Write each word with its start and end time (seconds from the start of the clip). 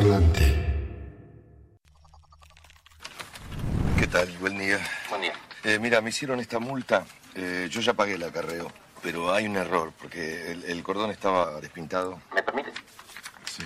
parlante. 0.00 0.44
¿Qué 3.98 4.06
tal? 4.06 4.28
Buen 4.38 4.58
día. 4.58 4.78
Buen 5.10 5.20
día. 5.22 5.34
Eh, 5.64 5.78
mira, 5.78 6.00
me 6.00 6.08
hicieron 6.08 6.40
esta 6.40 6.58
multa. 6.58 7.04
Eh, 7.34 7.68
yo 7.70 7.80
ya 7.82 7.92
pagué 7.92 8.14
el 8.14 8.22
acarreo, 8.22 8.72
pero 9.02 9.32
hay 9.32 9.46
un 9.46 9.56
error, 9.56 9.92
porque 10.00 10.52
el, 10.52 10.64
el 10.64 10.82
cordón 10.82 11.10
estaba 11.10 11.60
despintado. 11.60 12.18
¿Me 12.34 12.42
permite? 12.42 12.72
Sí. 13.44 13.62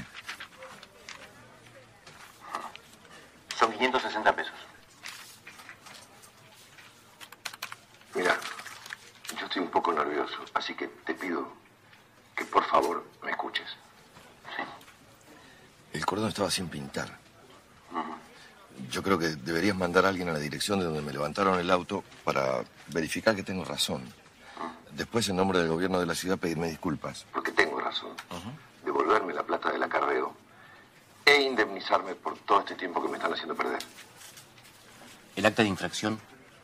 Son 3.57 3.71
560 3.73 4.35
pesos. 4.35 4.55
Mira, 8.15 8.37
yo 9.39 9.47
estoy 9.47 9.63
un 9.63 9.71
poco 9.71 9.93
nervioso, 9.93 10.45
así 10.55 10.75
que 10.75 10.89
te 10.89 11.15
pido 11.15 11.49
que 12.37 12.45
por 12.45 12.65
favor 12.65 13.05
me 13.23 13.31
escuches. 13.31 13.69
Sí. 14.57 14.63
El 15.93 16.05
cordón 16.07 16.24
estaba 16.35 16.51
sin 16.51 16.69
pintar. 16.69 17.09
Yo 18.91 19.05
creo 19.05 19.17
que 19.17 19.29
deberías 19.29 19.77
mandar 19.77 20.05
a 20.05 20.09
alguien 20.09 20.29
a 20.29 20.33
la 20.33 20.41
dirección 20.41 20.81
de 20.81 20.85
donde 20.85 21.01
me 21.01 21.13
levantaron 21.13 21.61
el 21.61 21.71
auto 21.71 22.03
para 22.25 22.65
verificar 22.89 23.37
que 23.37 23.45
tengo 23.45 23.65
razón. 23.65 24.03
Después, 24.91 25.29
en 25.29 25.37
nombre 25.37 25.61
del 25.61 25.69
gobierno 25.69 26.01
de 26.01 26.07
la 26.07 26.15
ciudad, 26.17 26.37
pedirme 26.37 26.67
disculpas. 26.69 27.25
Porque 27.33 27.53
tengo 27.53 27.79
razón. 27.79 28.11
Devolverme 28.85 29.33
la 29.33 29.45
plata 29.45 29.71
del 29.71 29.83
acarreo 29.85 30.35
e 31.25 31.41
indemnizarme 31.41 32.17
por 32.17 32.37
todo 32.39 32.61
este 32.61 32.75
tiempo 32.75 33.01
que 33.01 33.09
me 33.09 33.17
están 33.17 33.33
haciendo 33.33 33.55
perder. 33.55 33.83
El 35.37 35.47
acta 35.47 35.63
de 35.63 35.69
infracción 35.69 36.19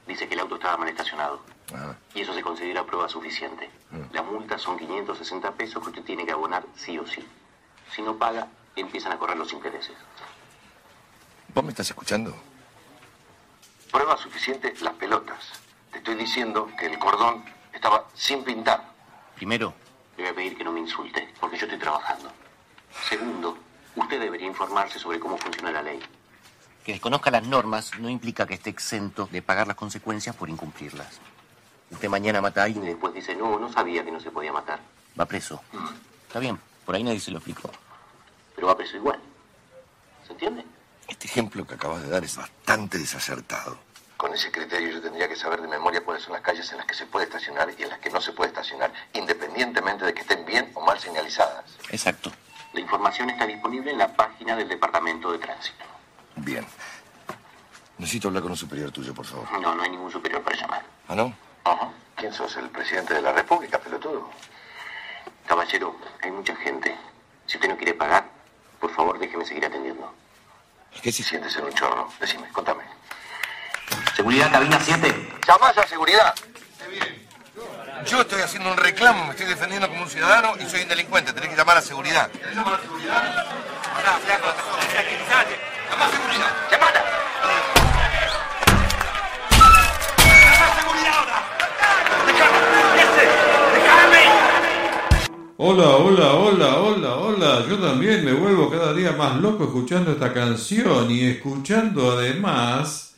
dice 0.08 0.26
que 0.26 0.34
el 0.34 0.40
auto 0.40 0.56
estaba 0.56 0.78
mal 0.78 0.88
estacionado. 0.88 1.42
Ah, 1.72 1.94
Y 2.16 2.22
eso 2.22 2.34
se 2.34 2.42
considera 2.42 2.84
prueba 2.84 3.08
suficiente. 3.08 3.70
Mm. 3.92 4.14
La 4.14 4.22
multa 4.22 4.58
son 4.58 4.76
560 4.76 5.52
pesos 5.52 5.80
que 5.80 5.90
usted 5.90 6.02
tiene 6.02 6.26
que 6.26 6.32
abonar 6.32 6.64
sí 6.74 6.98
o 6.98 7.06
sí. 7.06 7.24
Si 7.94 8.02
no 8.02 8.16
paga, 8.16 8.48
empiezan 8.80 9.12
a 9.12 9.18
correr 9.18 9.36
los 9.36 9.52
intereses. 9.52 9.96
¿Vos 11.54 11.64
me 11.64 11.70
estás 11.70 11.88
escuchando? 11.88 12.34
Prueba 13.90 14.16
suficiente 14.16 14.72
las 14.80 14.94
pelotas. 14.94 15.52
Te 15.90 15.98
estoy 15.98 16.14
diciendo 16.14 16.70
que 16.78 16.86
el 16.86 16.98
cordón 16.98 17.44
estaba 17.72 18.06
sin 18.14 18.44
pintar. 18.44 18.84
Primero, 19.34 19.74
le 20.16 20.24
voy 20.24 20.32
a 20.32 20.34
pedir 20.34 20.56
que 20.56 20.64
no 20.64 20.72
me 20.72 20.80
insulte, 20.80 21.32
porque 21.40 21.56
yo 21.56 21.64
estoy 21.64 21.78
trabajando. 21.78 22.30
Segundo, 23.08 23.56
usted 23.96 24.20
debería 24.20 24.46
informarse 24.46 24.98
sobre 24.98 25.18
cómo 25.18 25.36
funciona 25.38 25.72
la 25.72 25.82
ley. 25.82 26.00
Que 26.84 26.92
desconozca 26.92 27.30
las 27.30 27.46
normas 27.46 27.98
no 27.98 28.08
implica 28.08 28.46
que 28.46 28.54
esté 28.54 28.70
exento 28.70 29.28
de 29.30 29.42
pagar 29.42 29.66
las 29.66 29.76
consecuencias 29.76 30.36
por 30.36 30.48
incumplirlas. 30.48 31.20
Usted 31.90 32.08
mañana 32.08 32.40
mata 32.40 32.62
a 32.62 32.64
alguien 32.64 32.84
y 32.84 32.88
después 32.88 33.12
dice, 33.12 33.34
no, 33.34 33.58
no 33.58 33.72
sabía 33.72 34.04
que 34.04 34.12
no 34.12 34.20
se 34.20 34.30
podía 34.30 34.52
matar. 34.52 34.78
Va 35.18 35.26
preso. 35.26 35.60
Está 36.28 36.38
bien, 36.38 36.58
por 36.86 36.94
ahí 36.94 37.02
nadie 37.02 37.18
se 37.18 37.32
lo 37.32 37.38
explicó. 37.38 37.70
Pero 38.54 38.66
va 38.66 38.76
preso 38.76 38.96
igual. 38.96 39.20
¿Se 40.26 40.32
entiende? 40.32 40.64
Este 41.08 41.26
ejemplo 41.26 41.66
que 41.66 41.74
acabas 41.74 42.02
de 42.02 42.08
dar 42.08 42.24
es 42.24 42.36
bastante 42.36 42.98
desacertado. 42.98 43.78
Con 44.16 44.34
ese 44.34 44.52
criterio 44.52 44.90
yo 44.90 45.00
tendría 45.00 45.28
que 45.28 45.36
saber 45.36 45.62
de 45.62 45.68
memoria 45.68 46.04
cuáles 46.04 46.22
son 46.22 46.34
las 46.34 46.42
calles 46.42 46.70
en 46.72 46.78
las 46.78 46.86
que 46.86 46.94
se 46.94 47.06
puede 47.06 47.24
estacionar 47.24 47.68
y 47.76 47.82
en 47.82 47.88
las 47.88 47.98
que 48.00 48.10
no 48.10 48.20
se 48.20 48.32
puede 48.32 48.50
estacionar, 48.50 48.92
independientemente 49.14 50.04
de 50.04 50.12
que 50.12 50.20
estén 50.20 50.44
bien 50.44 50.70
o 50.74 50.82
mal 50.82 50.98
señalizadas. 50.98 51.64
Exacto. 51.90 52.30
La 52.72 52.80
información 52.80 53.30
está 53.30 53.46
disponible 53.46 53.90
en 53.90 53.98
la 53.98 54.14
página 54.14 54.54
del 54.54 54.68
Departamento 54.68 55.32
de 55.32 55.38
Tránsito. 55.38 55.84
Bien. 56.36 56.66
Necesito 57.98 58.28
hablar 58.28 58.42
con 58.42 58.52
un 58.52 58.56
superior 58.56 58.90
tuyo, 58.90 59.12
por 59.14 59.26
favor. 59.26 59.50
No, 59.60 59.74
no 59.74 59.82
hay 59.82 59.90
ningún 59.90 60.10
superior 60.10 60.42
para 60.42 60.56
llamar. 60.56 60.84
¿Ah, 61.08 61.14
no? 61.14 61.34
Ajá. 61.64 61.90
¿Quién 62.16 62.32
sos? 62.32 62.54
¿El 62.56 62.68
presidente 62.68 63.14
de 63.14 63.22
la 63.22 63.32
República, 63.32 63.78
pelotudo? 63.78 64.30
Caballero, 65.46 65.96
hay 66.22 66.30
mucha 66.30 66.54
gente. 66.56 66.96
Si 67.46 67.56
usted 67.56 67.68
no 67.68 67.76
quiere 67.76 67.94
pagar, 67.94 68.28
por 68.80 68.92
favor 68.94 69.18
déjeme 69.18 69.44
seguir 69.44 69.64
atendiendo. 69.64 70.12
¿Qué 71.02 71.12
si 71.12 71.22
sientes 71.22 71.54
en 71.56 71.64
un 71.64 71.72
chorro? 71.72 72.12
Decime, 72.18 72.48
contame. 72.52 72.82
Seguridad, 74.16 74.50
cabina 74.50 74.78
7. 74.80 75.32
¡Llamás 75.46 75.78
a 75.78 75.86
seguridad! 75.86 76.34
Yo 78.06 78.22
estoy 78.22 78.40
haciendo 78.40 78.70
un 78.70 78.76
reclamo, 78.76 79.26
me 79.26 79.30
estoy 79.32 79.46
defendiendo 79.46 79.88
como 79.88 80.02
un 80.02 80.10
ciudadano 80.10 80.54
y 80.58 80.68
soy 80.68 80.82
un 80.82 80.88
delincuente. 80.88 81.32
Tenés 81.32 81.50
que 81.50 81.56
llamar 81.56 81.76
a 81.76 81.82
seguridad. 81.82 82.30
¿Querés 82.30 82.56
llamar 82.56 82.74
a 82.74 82.80
seguridad? 82.80 83.46
Pará, 83.94 84.18
flaco, 84.18 84.48
tranquilizate. 84.90 85.56
A 85.98 86.10
seguridad. 86.10 86.70
Hola, 95.62 95.96
hola, 95.96 96.34
hola, 96.36 96.80
hola, 96.80 97.16
hola. 97.16 97.66
Yo 97.68 97.78
también 97.78 98.24
me 98.24 98.32
vuelvo 98.32 98.70
cada 98.70 98.94
día 98.94 99.12
más 99.12 99.38
loco 99.42 99.64
escuchando 99.64 100.12
esta 100.12 100.32
canción 100.32 101.10
y 101.10 101.20
escuchando 101.24 102.12
además 102.12 103.14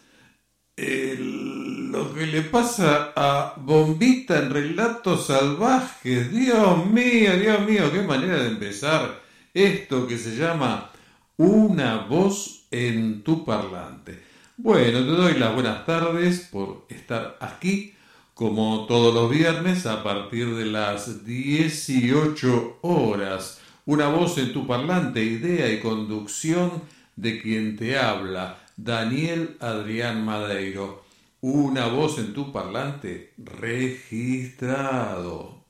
el- 0.76 1.92
lo 1.92 2.12
que 2.14 2.26
le 2.26 2.42
pasa 2.42 3.12
a 3.16 3.54
Bombita 3.58 4.38
en 4.38 4.50
Relatos 4.50 5.26
Salvajes. 5.28 6.32
Dios 6.32 6.86
mío, 6.86 7.38
Dios 7.38 7.60
mío, 7.66 7.92
qué 7.92 8.02
manera 8.02 8.38
de 8.42 8.48
empezar 8.48 9.20
esto 9.54 10.06
que 10.08 10.18
se 10.18 10.36
llama 10.36 10.90
Una 11.36 11.98
voz 12.06 12.66
en 12.70 13.22
tu 13.22 13.44
parlante. 13.44 14.20
Bueno, 14.56 14.98
te 15.00 15.12
doy 15.12 15.34
las 15.34 15.54
buenas 15.54 15.86
tardes 15.86 16.48
por 16.50 16.86
estar 16.88 17.36
aquí 17.40 17.94
como 18.42 18.86
todos 18.86 19.14
los 19.14 19.30
viernes 19.30 19.86
a 19.86 20.02
partir 20.02 20.56
de 20.56 20.64
las 20.64 21.24
18 21.24 22.78
horas. 22.82 23.60
Una 23.86 24.08
voz 24.08 24.36
en 24.36 24.52
tu 24.52 24.66
parlante, 24.66 25.22
idea 25.22 25.72
y 25.72 25.78
conducción 25.78 26.82
de 27.14 27.40
quien 27.40 27.76
te 27.76 27.96
habla, 27.96 28.58
Daniel 28.76 29.56
Adrián 29.60 30.24
Madeiro. 30.24 31.04
Una 31.40 31.86
voz 31.86 32.18
en 32.18 32.32
tu 32.32 32.50
parlante 32.50 33.32
registrado. 33.38 34.86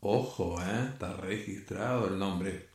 Ojo, 0.01 0.59
¿eh? 0.63 0.89
está 0.95 1.13
registrado 1.19 2.09
el 2.09 2.19
nombre. 2.19 2.71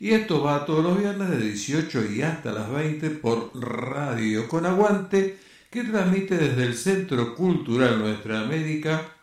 Y 0.00 0.12
esto 0.12 0.42
va 0.42 0.64
todos 0.64 0.82
los 0.82 0.98
viernes 0.98 1.28
de 1.28 1.36
18 1.36 2.10
y 2.10 2.22
hasta 2.22 2.52
las 2.52 2.70
20 2.70 3.10
por 3.10 3.50
Radio 3.54 4.48
con 4.48 4.64
Aguante, 4.64 5.36
que 5.70 5.84
transmite 5.84 6.36
desde 6.36 6.64
el 6.64 6.74
Centro 6.74 7.34
Cultural 7.34 7.98
Nuestra 7.98 8.40
América 8.40 9.14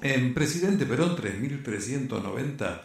en 0.00 0.34
Presidente 0.34 0.84
Perón 0.84 1.14
3390, 1.14 2.84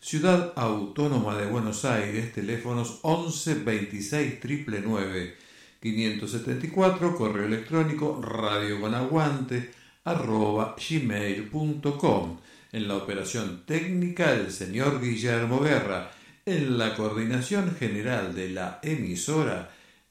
Ciudad 0.00 0.52
Autónoma 0.56 1.36
de 1.38 1.46
Buenos 1.46 1.84
Aires, 1.84 2.32
teléfonos 2.32 2.98
11 3.02 3.54
26 3.54 4.38
999 4.44 5.36
574, 5.80 7.16
correo 7.16 7.46
electrónico 7.46 8.20
radioconaguante 8.22 9.70
arroba 10.04 10.76
gmail.com. 10.76 12.38
En 12.72 12.88
la 12.88 12.96
operación 12.96 13.64
técnica 13.66 14.32
el 14.32 14.52
señor 14.52 15.00
Guillermo 15.00 15.60
Guerra. 15.60 16.10
En 16.44 16.76
la 16.76 16.94
coordinación 16.96 17.74
general 17.76 18.34
de 18.34 18.50
la 18.50 18.80
emisora 18.82 19.70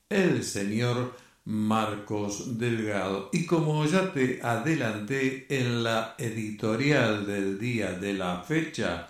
el 0.09 0.43
señor 0.43 1.15
Marcos 1.45 2.59
Delgado. 2.59 3.29
Y 3.33 3.45
como 3.45 3.85
ya 3.85 4.13
te 4.13 4.39
adelanté 4.41 5.47
en 5.49 5.83
la 5.83 6.15
editorial 6.17 7.25
del 7.25 7.59
día 7.59 7.93
de 7.93 8.13
la 8.13 8.41
fecha, 8.41 9.09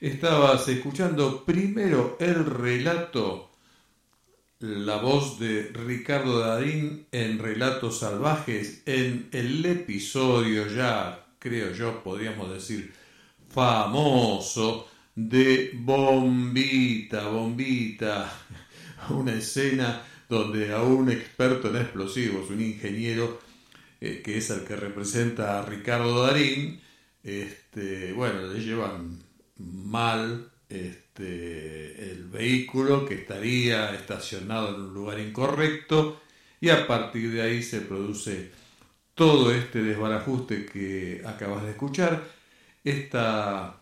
estabas 0.00 0.66
escuchando 0.68 1.44
primero 1.44 2.16
el 2.18 2.44
relato, 2.44 3.50
la 4.58 4.96
voz 4.96 5.38
de 5.38 5.70
Ricardo 5.72 6.40
Darín 6.40 7.06
en 7.12 7.38
Relatos 7.38 8.00
Salvajes, 8.00 8.82
en 8.86 9.28
el 9.32 9.64
episodio 9.64 10.66
ya, 10.68 11.26
creo 11.38 11.72
yo, 11.72 12.02
podríamos 12.02 12.52
decir, 12.52 12.92
famoso 13.48 14.88
de 15.14 15.70
Bombita, 15.74 17.28
Bombita, 17.28 18.32
una 19.10 19.34
escena 19.34 20.02
donde 20.32 20.72
a 20.72 20.80
un 20.80 21.10
experto 21.10 21.68
en 21.68 21.76
explosivos, 21.76 22.48
un 22.48 22.62
ingeniero, 22.62 23.38
eh, 24.00 24.22
que 24.24 24.38
es 24.38 24.48
el 24.48 24.64
que 24.64 24.76
representa 24.76 25.58
a 25.58 25.66
Ricardo 25.66 26.22
Darín, 26.22 26.80
este, 27.22 28.14
bueno, 28.14 28.46
le 28.46 28.60
llevan 28.60 29.18
mal 29.58 30.50
este, 30.70 32.12
el 32.12 32.24
vehículo 32.30 33.04
que 33.04 33.16
estaría 33.16 33.94
estacionado 33.94 34.74
en 34.74 34.80
un 34.80 34.94
lugar 34.94 35.20
incorrecto 35.20 36.22
y 36.62 36.70
a 36.70 36.86
partir 36.86 37.30
de 37.30 37.42
ahí 37.42 37.62
se 37.62 37.82
produce 37.82 38.52
todo 39.14 39.52
este 39.52 39.82
desbarajuste 39.82 40.64
que 40.64 41.20
acabas 41.26 41.64
de 41.64 41.72
escuchar. 41.72 42.24
Esta 42.82 43.80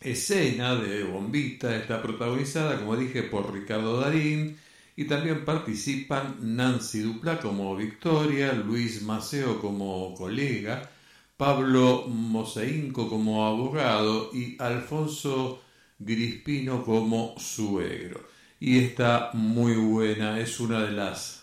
escena 0.00 0.74
de 0.74 1.04
Bombita 1.04 1.76
está 1.76 2.02
protagonizada, 2.02 2.80
como 2.80 2.96
dije, 2.96 3.22
por 3.22 3.54
Ricardo 3.54 4.00
Darín 4.00 4.58
y 4.96 5.04
también 5.04 5.44
participan 5.44 6.36
Nancy 6.40 7.00
Dupla 7.00 7.40
como 7.40 7.74
Victoria, 7.74 8.52
Luis 8.52 9.02
Maceo 9.02 9.60
como 9.60 10.14
colega, 10.14 10.88
Pablo 11.36 12.06
Moseinco 12.06 13.08
como 13.08 13.46
abogado 13.46 14.30
y 14.32 14.56
Alfonso 14.60 15.62
Grispino 15.98 16.84
como 16.84 17.34
suegro. 17.38 18.28
Y 18.60 18.78
está 18.78 19.30
muy 19.34 19.74
buena, 19.74 20.38
es 20.38 20.60
una 20.60 20.84
de 20.84 20.92
las... 20.92 21.42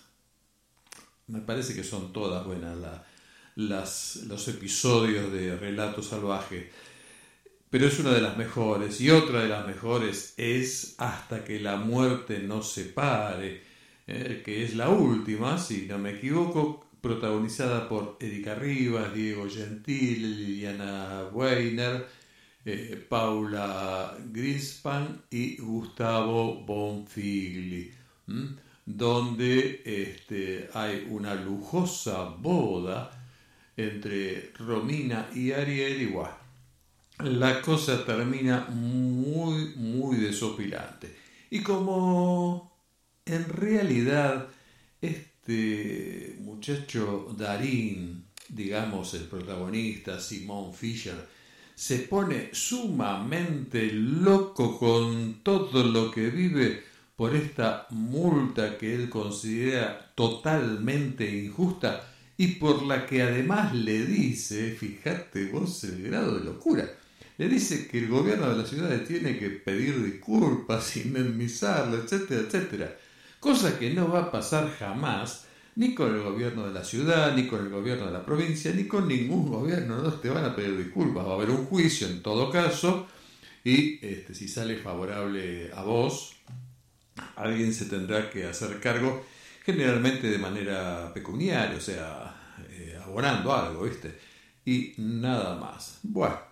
Me 1.28 1.42
parece 1.42 1.76
que 1.76 1.84
son 1.84 2.14
todas 2.14 2.46
buenas 2.46 2.78
las, 3.56 4.16
los 4.28 4.48
episodios 4.48 5.32
de 5.32 5.58
Relato 5.58 6.02
Salvaje, 6.02 6.72
pero 7.72 7.88
es 7.88 8.00
una 8.00 8.12
de 8.12 8.22
las 8.22 8.38
mejores. 8.38 9.00
Y 9.02 9.10
otra 9.10 9.42
de 9.42 9.50
las 9.50 9.66
mejores 9.66 10.34
es 10.38 10.96
Hasta 10.98 11.44
que 11.44 11.60
la 11.60 11.78
muerte 11.78 12.40
nos 12.40 12.72
separe, 12.72 13.64
eh, 14.06 14.42
que 14.46 14.64
es 14.64 14.76
la 14.76 14.90
última, 14.90 15.58
si 15.58 15.88
no 15.88 15.98
me 15.98 16.12
equivoco, 16.12 16.86
protagonizada 17.00 17.88
por 17.88 18.18
Erika 18.20 18.56
Rivas, 18.56 19.14
Diego 19.14 19.50
Gentil, 19.50 20.38
Liliana 20.38 21.30
Weiner, 21.32 22.06
eh, 22.66 23.06
Paula 23.10 24.18
Grispan 24.32 25.24
y 25.32 25.56
Gustavo 25.58 26.66
Bonfigli, 26.66 27.92
donde 28.86 29.82
este, 29.86 30.70
hay 30.74 31.08
una 31.10 31.36
lujosa 31.36 32.26
boda 32.38 33.12
entre 33.78 34.52
Romina 34.60 35.30
y 35.34 35.54
Ariel 35.54 36.02
igual. 36.02 36.41
La 37.24 37.62
cosa 37.62 38.04
termina 38.06 38.68
muy, 38.70 39.74
muy 39.76 40.18
desopilante. 40.18 41.16
Y 41.50 41.62
como 41.62 42.72
en 43.26 43.48
realidad 43.48 44.48
este 45.02 46.38
muchacho 46.40 47.34
Darín, 47.38 48.26
digamos 48.50 49.14
el 49.14 49.24
protagonista, 49.24 50.20
Simón 50.20 50.74
Fisher, 50.74 51.28
se 51.76 52.00
pone 52.00 52.50
sumamente 52.54 53.92
loco 53.92 54.78
con 54.78 55.42
todo 55.44 55.84
lo 55.84 56.12
que 56.12 56.30
vive 56.30 56.84
por 57.16 57.36
esta 57.36 57.88
multa 57.92 58.78
que 58.78 58.96
él 58.96 59.10
considera 59.10 60.12
totalmente 60.16 61.30
injusta 61.30 62.08
y 62.38 62.56
por 62.56 62.84
la 62.84 63.06
que 63.06 63.22
además 63.22 63.76
le 63.76 64.06
dice, 64.06 64.72
fíjate 64.72 65.52
vos 65.52 65.84
el 65.84 66.04
grado 66.04 66.40
de 66.40 66.46
locura, 66.46 66.90
le 67.42 67.50
dice 67.50 67.88
que 67.88 67.98
el 67.98 68.08
gobierno 68.08 68.52
de 68.52 68.62
la 68.62 68.68
ciudad 68.68 69.02
tiene 69.02 69.36
que 69.40 69.50
pedir 69.50 70.04
disculpas, 70.04 70.96
indemnizarlo, 71.04 71.98
etcétera, 71.98 72.42
etcétera. 72.42 72.96
Cosa 73.40 73.80
que 73.80 73.92
no 73.92 74.12
va 74.12 74.20
a 74.20 74.32
pasar 74.32 74.70
jamás 74.78 75.48
ni 75.76 75.96
con 75.96 76.14
el 76.14 76.22
gobierno 76.22 76.68
de 76.68 76.72
la 76.72 76.84
ciudad, 76.84 77.36
ni 77.36 77.48
con 77.48 77.66
el 77.66 77.70
gobierno 77.70 78.06
de 78.06 78.12
la 78.12 78.24
provincia, 78.24 78.72
ni 78.72 78.84
con 78.84 79.08
ningún 79.08 79.50
gobierno. 79.50 80.04
No 80.04 80.14
te 80.14 80.30
van 80.30 80.46
a 80.46 80.56
pedir 80.56 80.78
disculpas. 80.78 81.26
Va 81.26 81.32
a 81.32 81.34
haber 81.34 81.50
un 81.50 81.66
juicio 81.66 82.06
en 82.06 82.22
todo 82.22 82.52
caso 82.52 83.08
y 83.64 83.98
este, 84.06 84.36
si 84.36 84.48
sale 84.48 84.76
favorable 84.76 85.72
a 85.74 85.82
vos, 85.82 86.36
alguien 87.38 87.74
se 87.74 87.86
tendrá 87.86 88.30
que 88.30 88.46
hacer 88.46 88.80
cargo, 88.80 89.26
generalmente 89.66 90.30
de 90.30 90.38
manera 90.38 91.12
pecuniaria, 91.12 91.76
o 91.76 91.82
sea, 91.82 92.56
eh, 92.70 93.00
abonando 93.04 93.52
algo, 93.52 93.86
¿viste? 93.86 94.16
Y 94.64 94.94
nada 94.98 95.56
más. 95.56 96.02
Bueno. 96.04 96.51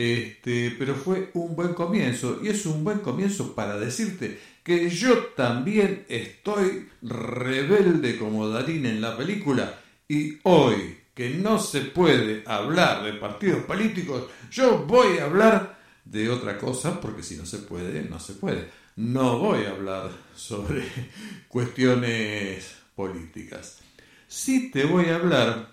Este, 0.00 0.76
pero 0.78 0.94
fue 0.94 1.32
un 1.34 1.56
buen 1.56 1.74
comienzo 1.74 2.38
y 2.40 2.46
es 2.46 2.64
un 2.66 2.84
buen 2.84 3.00
comienzo 3.00 3.56
para 3.56 3.76
decirte 3.76 4.38
que 4.62 4.88
yo 4.90 5.24
también 5.34 6.04
estoy 6.08 6.88
rebelde 7.02 8.16
como 8.16 8.48
Darín 8.48 8.86
en 8.86 9.00
la 9.00 9.16
película 9.16 9.80
y 10.06 10.38
hoy 10.44 10.98
que 11.12 11.30
no 11.30 11.58
se 11.58 11.80
puede 11.80 12.44
hablar 12.46 13.02
de 13.02 13.14
partidos 13.14 13.64
políticos, 13.64 14.26
yo 14.52 14.84
voy 14.86 15.18
a 15.18 15.24
hablar 15.24 15.80
de 16.04 16.30
otra 16.30 16.58
cosa 16.58 17.00
porque 17.00 17.24
si 17.24 17.36
no 17.36 17.44
se 17.44 17.58
puede, 17.58 18.04
no 18.04 18.20
se 18.20 18.34
puede. 18.34 18.68
No 18.94 19.40
voy 19.40 19.64
a 19.64 19.70
hablar 19.70 20.12
sobre 20.36 20.84
cuestiones 21.48 22.72
políticas. 22.94 23.80
Sí 24.28 24.70
te 24.70 24.84
voy 24.84 25.06
a 25.06 25.16
hablar, 25.16 25.70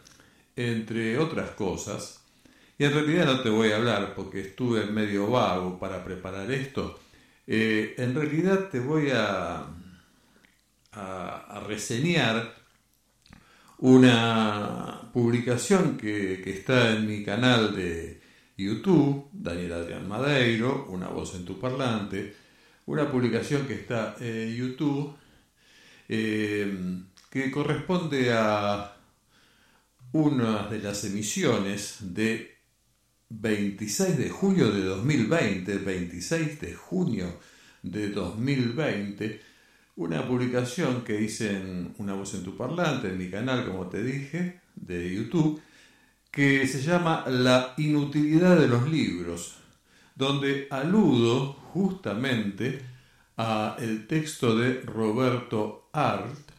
entre 0.56 1.20
otras 1.20 1.52
cosas, 1.52 2.25
y 2.78 2.84
en 2.84 2.94
realidad 2.94 3.26
no 3.26 3.42
te 3.42 3.50
voy 3.50 3.72
a 3.72 3.78
hablar 3.78 4.14
porque 4.16 4.42
estuve 4.42 4.86
medio 4.86 5.30
vago 5.30 5.80
para 5.80 6.04
preparar 6.04 6.52
esto. 6.52 7.00
Eh, 7.48 7.96
en 7.98 8.16
realidad 8.16 8.70
te 8.70 8.80
voy 8.80 9.12
a, 9.14 9.66
a, 10.92 11.64
reseñar 11.68 12.56
una 13.80 15.10
publicación 15.14 15.98
que, 15.98 16.42
que, 16.44 16.52
está 16.52 16.92
en 16.92 17.08
mi 17.08 17.24
canal 17.24 17.76
de 17.76 18.22
YouTube, 18.58 19.30
Daniel 19.32 19.74
Adrián 19.74 20.08
Madeiro, 20.08 20.88
Una 20.90 21.08
voz 21.10 21.36
en 21.36 21.46
tu 21.46 21.60
parlante, 21.60 22.36
una 22.86 23.12
publicación 23.12 23.68
que 23.68 23.76
está 23.76 24.16
en 24.20 24.56
YouTube 24.56 25.16
eh, 26.08 27.02
que 27.30 27.52
corresponde 27.52 28.32
a 28.32 28.96
una 30.12 30.68
de 30.68 30.80
las 30.80 31.04
emisiones 31.04 31.98
de 32.02 32.55
26 33.42 34.18
de 34.18 34.30
julio 34.30 34.72
de 34.72 34.84
2020, 34.84 35.78
26 35.78 36.62
de 36.62 36.74
junio 36.74 37.40
de 37.84 38.10
2020, 38.10 39.42
una 39.98 40.26
publicación 40.28 41.04
que 41.04 41.22
hice 41.22 41.52
en 41.52 41.94
Una 41.98 42.14
voz 42.14 42.34
en 42.34 42.44
tu 42.44 42.56
parlante, 42.56 43.10
en 43.10 43.18
mi 43.18 43.30
canal, 43.30 43.66
como 43.66 43.88
te 43.88 44.04
dije, 44.04 44.62
de 44.76 45.14
YouTube, 45.14 45.62
que 46.32 46.68
se 46.68 46.82
llama 46.82 47.26
La 47.28 47.74
inutilidad 47.78 48.58
de 48.58 48.68
los 48.68 48.90
libros, 48.90 49.58
donde 50.16 50.68
aludo 50.70 51.54
justamente 51.74 52.82
a 53.38 53.76
el 53.80 54.08
texto 54.08 54.56
de 54.56 54.82
Roberto 54.82 55.90
Art, 55.94 56.52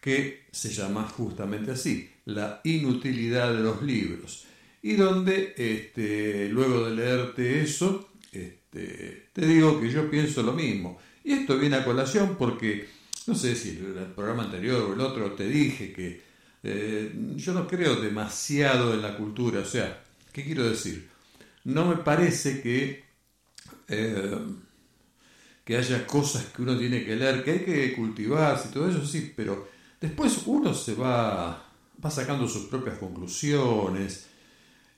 que 0.00 0.46
se 0.50 0.70
llama 0.70 1.04
justamente 1.04 1.72
así, 1.72 2.10
La 2.24 2.60
inutilidad 2.64 3.52
de 3.52 3.60
los 3.60 3.82
libros 3.82 4.43
y 4.84 4.96
donde 4.96 5.54
este, 5.56 6.50
luego 6.50 6.84
de 6.84 6.94
leerte 6.94 7.62
eso, 7.62 8.10
este, 8.30 9.28
te 9.32 9.46
digo 9.46 9.80
que 9.80 9.90
yo 9.90 10.10
pienso 10.10 10.42
lo 10.42 10.52
mismo. 10.52 10.98
Y 11.24 11.32
esto 11.32 11.56
viene 11.58 11.76
a 11.76 11.84
colación 11.86 12.36
porque, 12.38 12.86
no 13.26 13.34
sé 13.34 13.56
si 13.56 13.70
el, 13.70 13.96
el 13.96 14.12
programa 14.14 14.42
anterior 14.42 14.82
o 14.82 14.92
el 14.92 15.00
otro 15.00 15.32
te 15.32 15.48
dije 15.48 15.90
que 15.90 16.20
eh, 16.62 17.10
yo 17.34 17.54
no 17.54 17.66
creo 17.66 17.96
demasiado 17.96 18.92
en 18.92 19.00
la 19.00 19.16
cultura, 19.16 19.60
o 19.60 19.64
sea, 19.64 20.04
¿qué 20.30 20.44
quiero 20.44 20.68
decir? 20.68 21.08
No 21.64 21.86
me 21.86 21.96
parece 21.96 22.60
que, 22.60 23.04
eh, 23.88 24.38
que 25.64 25.76
haya 25.78 26.06
cosas 26.06 26.44
que 26.54 26.60
uno 26.60 26.76
tiene 26.76 27.06
que 27.06 27.16
leer, 27.16 27.42
que 27.42 27.52
hay 27.52 27.60
que 27.60 27.94
cultivarse 27.94 28.68
y 28.68 28.72
todo 28.72 28.90
eso, 28.90 29.06
sí, 29.06 29.32
pero 29.34 29.66
después 29.98 30.42
uno 30.44 30.74
se 30.74 30.94
va, 30.94 31.72
va 32.04 32.10
sacando 32.10 32.46
sus 32.46 32.66
propias 32.66 32.98
conclusiones, 32.98 34.26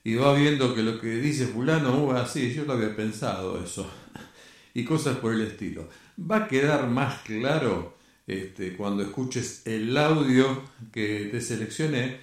y 0.07 0.15
va 0.15 0.33
viendo 0.33 0.73
que 0.73 0.83
lo 0.83 1.01
que 1.01 1.17
dice 1.17 1.47
fulano, 1.47 2.05
uh, 2.05 2.11
así, 2.13 2.53
yo 2.53 2.63
lo 2.63 2.71
había 2.71 2.95
pensado 2.95 3.61
eso, 3.61 3.91
y 4.73 4.85
cosas 4.85 5.17
por 5.17 5.33
el 5.33 5.41
estilo. 5.41 5.89
Va 6.17 6.37
a 6.37 6.47
quedar 6.47 6.87
más 6.87 7.23
claro 7.23 7.97
este, 8.25 8.77
cuando 8.77 9.03
escuches 9.03 9.67
el 9.67 9.97
audio 9.97 10.63
que 10.93 11.27
te 11.29 11.41
seleccioné 11.41 12.21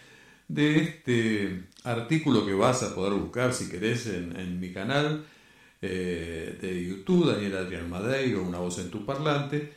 de 0.49 0.76
este 0.79 1.64
artículo 1.83 2.47
que 2.47 2.55
vas 2.55 2.83
a 2.83 2.95
poder 2.95 3.12
buscar 3.21 3.53
si 3.53 3.69
querés 3.69 4.07
en, 4.07 4.59
mi 4.59 4.73
canal 4.73 5.26
eh, 5.83 6.59
de 6.59 6.87
YouTube, 6.87 7.35
Daniel 7.35 7.59
Adrián 7.59 7.91
Madeiro, 7.91 8.45
Una 8.45 8.61
voz 8.61 8.79
en 8.79 8.91
tu 8.91 9.05
parlante, 9.05 9.75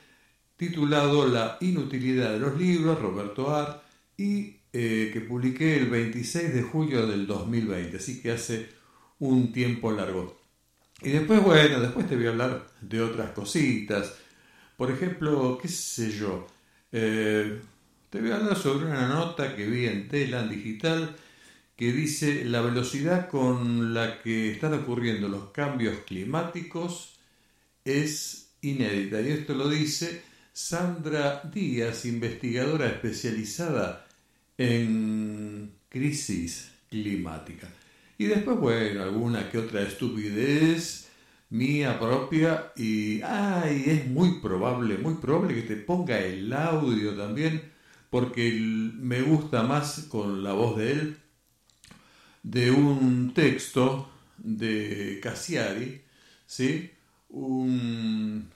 titulado 0.56 1.28
La 1.28 1.58
inutilidad 1.60 2.32
de 2.32 2.40
los 2.40 2.58
libros, 2.58 3.02
Roberto 3.02 3.54
Ar, 3.54 3.84
y 4.18 4.57
eh, 4.80 5.10
que 5.12 5.22
publiqué 5.22 5.78
el 5.78 5.90
26 5.90 6.54
de 6.54 6.62
julio 6.62 7.08
del 7.08 7.26
2020, 7.26 7.98
así 7.98 8.22
que 8.22 8.30
hace 8.30 8.70
un 9.18 9.52
tiempo 9.52 9.92
largo. 9.92 10.40
Y 11.02 11.10
después, 11.10 11.42
bueno, 11.42 11.80
después 11.80 12.08
te 12.08 12.16
voy 12.16 12.28
a 12.28 12.30
hablar 12.30 12.68
de 12.82 13.02
otras 13.02 13.32
cositas. 13.32 14.14
Por 14.78 14.92
ejemplo, 14.92 15.58
qué 15.60 15.68
sé 15.68 16.12
yo, 16.12 16.46
eh, 16.92 17.60
te 18.12 18.22
voy 18.22 18.30
a 18.30 18.36
hablar 18.36 18.56
sobre 18.56 18.86
una 18.86 19.08
nota 19.08 19.56
que 19.56 19.66
vi 19.66 19.88
en 19.88 20.08
Telan 20.10 20.48
Digital 20.48 21.16
que 21.76 21.92
dice 21.92 22.46
la 22.46 22.62
velocidad 22.62 23.30
con 23.30 23.96
la 23.96 24.22
que 24.22 24.52
están 24.52 24.76
ocurriendo 24.76 25.28
los 25.28 25.50
cambios 25.50 26.02
climáticos 26.06 27.16
es 27.84 28.52
inédita. 28.62 29.22
Y 29.22 29.30
esto 29.30 29.56
lo 29.56 29.70
dice 29.70 30.22
Sandra 30.54 31.42
Díaz, 31.52 32.06
investigadora 32.06 32.86
especializada 32.86 34.07
en 34.58 35.74
crisis 35.90 36.72
climática. 36.90 37.68
Y 38.18 38.26
después, 38.26 38.58
bueno, 38.58 39.04
alguna 39.04 39.50
que 39.50 39.60
otra 39.60 39.82
estupidez 39.82 41.10
mía 41.50 42.00
propia 42.00 42.74
y 42.76 43.22
ay, 43.22 43.84
es 43.88 44.08
muy 44.08 44.40
probable, 44.42 44.98
muy 44.98 45.16
probable 45.16 45.56
que 45.56 45.62
te 45.62 45.76
ponga 45.78 46.20
el 46.20 46.52
audio 46.52 47.16
también 47.16 47.72
porque 48.10 48.52
me 48.52 49.22
gusta 49.22 49.64
más 49.64 50.08
con 50.10 50.44
la 50.44 50.54
voz 50.54 50.78
de 50.78 50.92
él 50.92 51.18
de 52.44 52.72
un 52.72 53.34
texto 53.34 54.10
de 54.38 55.20
Cassiari, 55.22 56.02
¿sí? 56.46 56.92
un, 57.30 58.50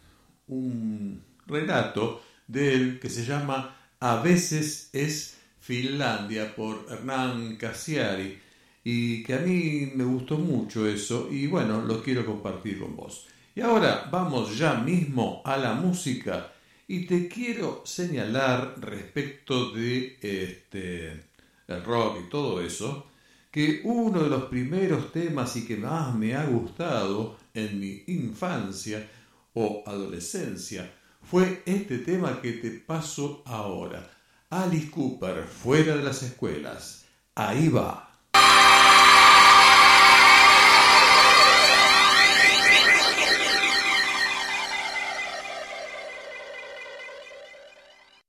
un 0.47 1.21
relato 1.45 2.23
de 2.47 2.73
él 2.73 2.99
que 2.99 3.09
se 3.09 3.25
llama 3.25 3.75
A 3.99 4.21
veces 4.21 4.89
es 4.93 5.37
Finlandia 5.71 6.53
por 6.53 6.85
Hernán 6.89 7.55
Cassiari 7.55 8.37
y 8.83 9.23
que 9.23 9.35
a 9.35 9.39
mí 9.39 9.89
me 9.95 10.03
gustó 10.03 10.37
mucho 10.37 10.85
eso 10.85 11.29
y 11.31 11.47
bueno, 11.47 11.81
lo 11.81 12.03
quiero 12.03 12.25
compartir 12.25 12.77
con 12.77 12.93
vos. 12.93 13.25
Y 13.55 13.61
ahora 13.61 14.09
vamos 14.11 14.57
ya 14.57 14.73
mismo 14.73 15.41
a 15.45 15.55
la 15.55 15.73
música 15.73 16.51
y 16.89 17.05
te 17.05 17.29
quiero 17.29 17.83
señalar 17.85 18.81
respecto 18.81 19.71
de 19.71 20.17
este 20.21 21.23
el 21.69 21.83
rock 21.85 22.17
y 22.25 22.29
todo 22.29 22.61
eso 22.61 23.07
que 23.49 23.79
uno 23.85 24.23
de 24.23 24.29
los 24.29 24.43
primeros 24.49 25.13
temas 25.13 25.55
y 25.55 25.65
que 25.65 25.77
más 25.77 26.13
me 26.13 26.35
ha 26.35 26.43
gustado 26.47 27.37
en 27.53 27.79
mi 27.79 28.03
infancia 28.07 29.09
o 29.53 29.83
adolescencia 29.85 30.91
fue 31.23 31.63
este 31.65 31.99
tema 31.99 32.41
que 32.41 32.51
te 32.51 32.71
paso 32.71 33.41
ahora. 33.45 34.20
Alice 34.51 34.91
Cooper, 34.91 35.45
fuera 35.45 35.95
de 35.95 36.03
las 36.03 36.23
escuelas. 36.23 37.05
Ahí 37.35 37.69
va. 37.69 38.11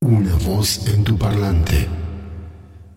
Una 0.00 0.36
voz 0.36 0.86
en 0.86 1.02
tu 1.02 1.18
parlante. 1.18 1.88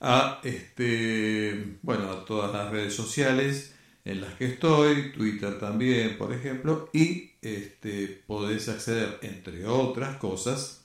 a 0.00 0.40
este 0.42 1.78
bueno 1.82 2.10
a 2.10 2.24
todas 2.24 2.52
las 2.52 2.70
redes 2.70 2.94
sociales 2.94 3.74
en 4.04 4.20
las 4.20 4.34
que 4.34 4.46
estoy, 4.46 5.12
Twitter 5.12 5.58
también, 5.58 6.18
por 6.18 6.32
ejemplo, 6.32 6.88
y 6.92 7.32
este, 7.40 8.22
podés 8.26 8.68
acceder, 8.68 9.18
entre 9.22 9.66
otras 9.66 10.16
cosas, 10.16 10.81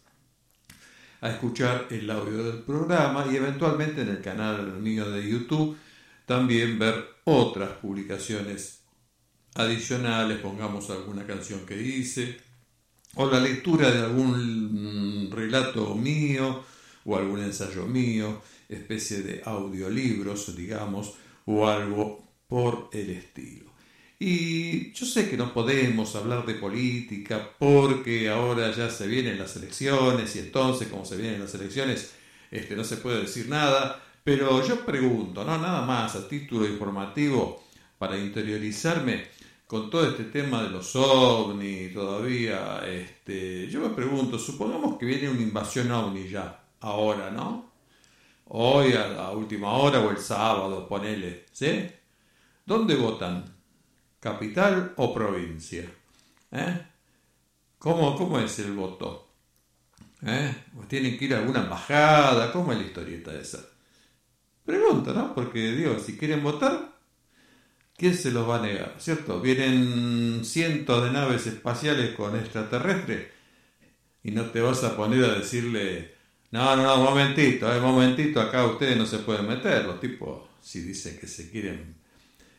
a 1.21 1.29
escuchar 1.29 1.87
el 1.89 2.09
audio 2.09 2.43
del 2.43 2.63
programa 2.63 3.25
y 3.31 3.35
eventualmente 3.35 4.01
en 4.01 4.09
el 4.09 4.21
canal 4.21 4.79
mío 4.79 5.09
de 5.09 5.27
YouTube 5.27 5.77
también 6.25 6.77
ver 6.77 7.05
otras 7.23 7.71
publicaciones 7.73 8.81
adicionales, 9.55 10.39
pongamos 10.39 10.89
alguna 10.89 11.25
canción 11.25 11.65
que 11.65 11.81
hice, 11.81 12.37
o 13.15 13.25
la 13.25 13.39
lectura 13.39 13.89
de 13.89 13.99
algún 13.99 15.29
relato 15.31 15.95
mío 15.95 16.63
o 17.05 17.17
algún 17.17 17.41
ensayo 17.41 17.85
mío, 17.85 18.41
especie 18.67 19.21
de 19.21 19.41
audiolibros, 19.45 20.55
digamos, 20.55 21.13
o 21.45 21.67
algo 21.67 22.27
por 22.47 22.89
el 22.91 23.09
estilo. 23.11 23.66
Y 24.19 24.91
yo 24.93 25.05
sé 25.05 25.29
que 25.29 25.37
no 25.37 25.53
podemos 25.53 26.15
hablar 26.15 26.45
de 26.45 26.55
política 26.55 27.51
porque 27.59 28.29
ahora 28.29 28.71
ya 28.71 28.89
se 28.89 29.07
vienen 29.07 29.37
las 29.37 29.55
elecciones 29.57 30.35
y 30.35 30.39
entonces 30.39 30.87
como 30.87 31.05
se 31.05 31.17
vienen 31.17 31.39
las 31.41 31.53
elecciones 31.53 32.15
este, 32.49 32.75
no 32.75 32.83
se 32.83 32.97
puede 32.97 33.21
decir 33.21 33.47
nada, 33.49 34.01
pero 34.23 34.65
yo 34.65 34.85
pregunto, 34.85 35.43
no 35.43 35.57
nada 35.57 35.85
más 35.85 36.15
a 36.15 36.27
título 36.27 36.65
informativo 36.65 37.63
para 37.97 38.17
interiorizarme 38.17 39.25
con 39.67 39.89
todo 39.89 40.07
este 40.09 40.25
tema 40.25 40.63
de 40.63 40.69
los 40.69 40.95
ovnis 40.95 41.93
todavía, 41.93 42.81
este, 42.87 43.67
yo 43.67 43.81
me 43.81 43.89
pregunto, 43.89 44.39
supongamos 44.39 44.97
que 44.97 45.05
viene 45.05 45.29
una 45.29 45.41
invasión 45.41 45.91
ovni 45.91 46.29
ya, 46.29 46.63
ahora, 46.79 47.29
¿no? 47.31 47.71
Hoy 48.49 48.93
a 48.93 49.07
la 49.09 49.31
última 49.31 49.73
hora 49.73 49.99
o 49.99 50.09
el 50.09 50.17
sábado, 50.17 50.87
ponele, 50.87 51.45
¿sí? 51.51 51.89
¿Dónde 52.65 52.95
votan? 52.95 53.56
¿Capital 54.19 54.93
o 54.97 55.13
provincia? 55.13 55.89
¿Eh? 56.51 56.81
¿Cómo, 57.77 58.15
¿Cómo 58.15 58.39
es 58.39 58.57
el 58.59 58.73
voto? 58.73 59.27
¿Eh? 60.25 60.53
¿Tienen 60.87 61.17
que 61.17 61.25
ir 61.25 61.35
a 61.35 61.39
alguna 61.39 61.61
embajada? 61.63 62.51
¿Cómo 62.51 62.71
es 62.71 62.79
la 62.79 62.85
historieta 62.85 63.33
esa? 63.39 63.59
Pregunta, 64.65 65.13
¿no? 65.13 65.33
Porque 65.35 65.71
digo, 65.71 65.99
si 65.99 66.17
quieren 66.17 66.43
votar, 66.43 66.97
¿quién 67.95 68.15
se 68.15 68.31
los 68.31 68.49
va 68.49 68.57
a 68.57 68.61
negar? 68.61 68.95
¿Cierto? 68.97 69.39
Vienen 69.39 70.43
cientos 70.43 71.03
de 71.03 71.11
naves 71.11 71.47
espaciales 71.47 72.15
con 72.15 72.35
extraterrestres 72.35 73.27
y 74.23 74.31
no 74.31 74.49
te 74.49 74.59
vas 74.61 74.83
a 74.83 74.97
poner 74.97 75.23
a 75.23 75.35
decirle, 75.35 76.15
no, 76.51 76.75
no, 76.75 76.83
no, 76.83 77.03
momentito, 77.03 77.73
eh, 77.73 77.79
momentito, 77.79 78.41
acá 78.41 78.65
ustedes 78.65 78.97
no 78.97 79.05
se 79.05 79.19
pueden 79.19 79.47
meter, 79.47 79.85
los 79.85 79.99
tipos, 79.99 80.49
si 80.61 80.81
dicen 80.81 81.17
que 81.19 81.27
se 81.27 81.49
quieren 81.51 81.96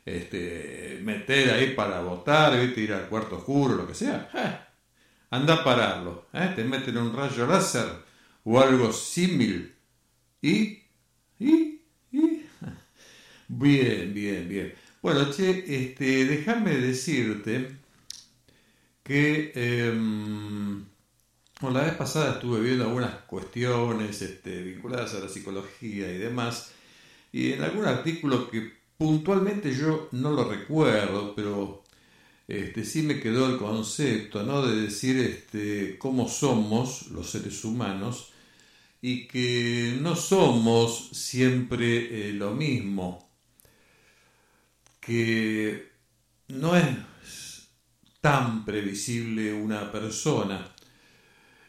este, 0.05 1.01
meter 1.03 1.51
ahí 1.51 1.75
para 1.75 2.01
votar, 2.01 2.59
¿viste? 2.61 2.81
ir 2.81 2.93
al 2.93 3.09
cuarto 3.09 3.37
oscuro, 3.37 3.75
lo 3.77 3.87
que 3.87 3.95
sea, 3.95 4.31
eh, 4.35 4.59
anda 5.31 5.55
a 5.55 5.65
pararlo, 5.65 6.27
eh, 6.33 6.53
te 6.57 6.65
meten 6.65 6.97
un 6.97 7.15
rayo 7.15 7.47
láser 7.47 7.87
o 8.45 8.61
algo 8.61 8.93
símil. 8.93 9.75
Y, 10.41 10.83
y, 11.39 11.83
y, 12.13 12.47
bien, 13.49 14.15
bien, 14.15 14.49
bien. 14.49 14.75
Bueno, 15.03 15.31
che, 15.31 15.65
este, 15.67 16.25
déjame 16.25 16.77
decirte 16.77 17.77
que 19.03 19.53
em, 19.55 20.85
la 21.63 21.83
vez 21.83 21.95
pasada 21.95 22.35
estuve 22.35 22.61
viendo 22.61 22.85
algunas 22.85 23.15
cuestiones 23.27 24.23
este, 24.23 24.63
vinculadas 24.63 25.15
a 25.15 25.21
la 25.21 25.29
psicología 25.29 26.13
y 26.13 26.19
demás, 26.19 26.73
y 27.33 27.53
en 27.53 27.63
algún 27.63 27.87
artículo 27.87 28.51
que 28.51 28.78
puntualmente 28.99 29.75
yo 29.75 30.09
no 30.13 30.33
lo 30.33 30.51
recuerdo, 30.51 31.35
pero 31.35 31.85
este, 32.49 32.85
sí 32.85 33.03
me 33.03 33.21
quedó 33.21 33.49
el 33.49 33.57
concepto 33.57 34.43
¿no? 34.43 34.67
de 34.67 34.83
decir 34.83 35.17
este, 35.19 35.97
cómo 35.99 36.29
somos 36.29 37.09
los 37.09 37.31
seres 37.31 37.65
humanos 37.65 38.33
y 39.01 39.29
que 39.29 39.97
no 40.01 40.17
somos 40.17 41.11
siempre 41.13 42.31
eh, 42.31 42.33
lo 42.33 42.53
mismo, 42.53 43.31
que 45.01 45.93
no 46.49 46.77
es 46.77 47.69
tan 48.21 48.65
previsible 48.65 49.53
una 49.53 49.93
persona 49.93 50.75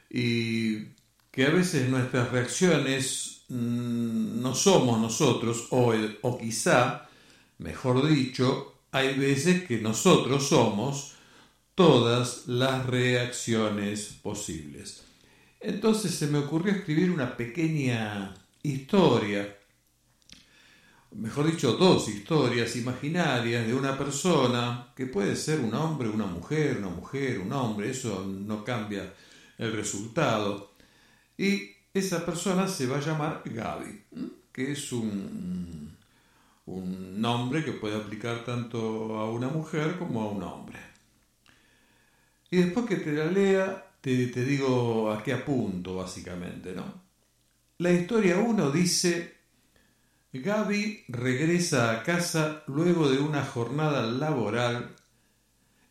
y 0.10 0.86
que 1.32 1.46
a 1.46 1.52
veces 1.52 1.88
nuestras 1.90 2.32
reacciones 2.32 3.44
mm, 3.50 4.42
no 4.42 4.56
somos 4.56 5.00
nosotros 5.00 5.68
o, 5.70 5.94
o 6.24 6.38
quizá 6.40 7.09
Mejor 7.60 8.08
dicho, 8.08 8.80
hay 8.92 9.18
veces 9.18 9.66
que 9.66 9.80
nosotros 9.80 10.48
somos 10.48 11.14
todas 11.76 12.48
las 12.48 12.86
reacciones 12.86 14.18
posibles. 14.22 15.04
Entonces 15.60 16.16
se 16.16 16.28
me 16.28 16.38
ocurrió 16.38 16.72
escribir 16.72 17.12
una 17.12 17.36
pequeña 17.36 18.34
historia, 18.64 19.58
mejor 21.12 21.52
dicho, 21.52 21.74
dos 21.74 22.08
historias 22.08 22.78
imaginarias 22.78 23.68
de 23.68 23.74
una 23.74 23.98
persona 23.98 24.94
que 24.96 25.06
puede 25.06 25.36
ser 25.36 25.60
un 25.60 25.74
hombre, 25.74 26.08
una 26.08 26.28
mujer, 26.28 26.78
una 26.78 26.90
mujer, 26.90 27.40
un 27.40 27.52
hombre, 27.52 27.90
eso 27.90 28.26
no 28.26 28.64
cambia 28.64 29.14
el 29.58 29.74
resultado, 29.74 30.76
Y 31.38 31.72
esa 31.94 32.26
persona 32.26 32.68
se 32.68 32.88
va 32.88 32.98
a 32.98 33.02
llamar 33.02 33.44
Gaby, 33.46 34.04
que 34.52 34.72
es 34.74 34.92
un, 34.92 35.99
un 36.76 37.20
nombre 37.20 37.64
que 37.64 37.74
puede 37.74 37.96
aplicar 37.96 38.46
tanto 38.46 39.18
a 39.20 39.30
una 39.30 39.48
mujer 39.48 39.98
como 39.98 40.22
a 40.22 40.30
un 40.30 40.44
hombre. 40.44 40.80
Y 42.52 42.58
después 42.58 42.86
que 42.86 42.98
te 42.98 43.12
la 43.14 43.26
lea, 43.26 43.92
te, 44.02 44.28
te 44.28 44.44
digo 44.44 45.12
a 45.12 45.24
qué 45.24 45.34
apunto, 45.34 45.96
básicamente, 45.96 46.74
¿no? 46.74 47.02
La 47.78 47.92
historia 47.92 48.38
1 48.38 48.72
dice, 48.72 49.38
Gaby 50.34 51.06
regresa 51.08 51.92
a 51.92 52.04
casa 52.04 52.64
luego 52.68 53.10
de 53.10 53.20
una 53.20 53.46
jornada 53.46 54.02
laboral 54.04 54.96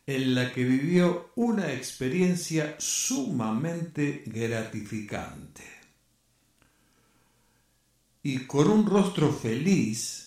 en 0.05 0.33
la 0.33 0.51
que 0.51 0.63
vivió 0.63 1.31
una 1.35 1.71
experiencia 1.71 2.75
sumamente 2.79 4.23
gratificante. 4.25 5.63
Y 8.23 8.39
con 8.45 8.69
un 8.69 8.85
rostro 8.85 9.31
feliz 9.31 10.18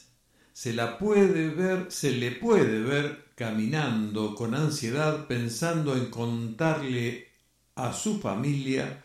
se 0.52 0.72
la 0.72 0.98
puede 0.98 1.48
ver, 1.48 1.86
se 1.90 2.12
le 2.12 2.32
puede 2.32 2.80
ver 2.80 3.32
caminando 3.34 4.34
con 4.34 4.54
ansiedad 4.54 5.26
pensando 5.26 5.96
en 5.96 6.06
contarle 6.10 7.28
a 7.74 7.92
su 7.92 8.20
familia 8.20 9.04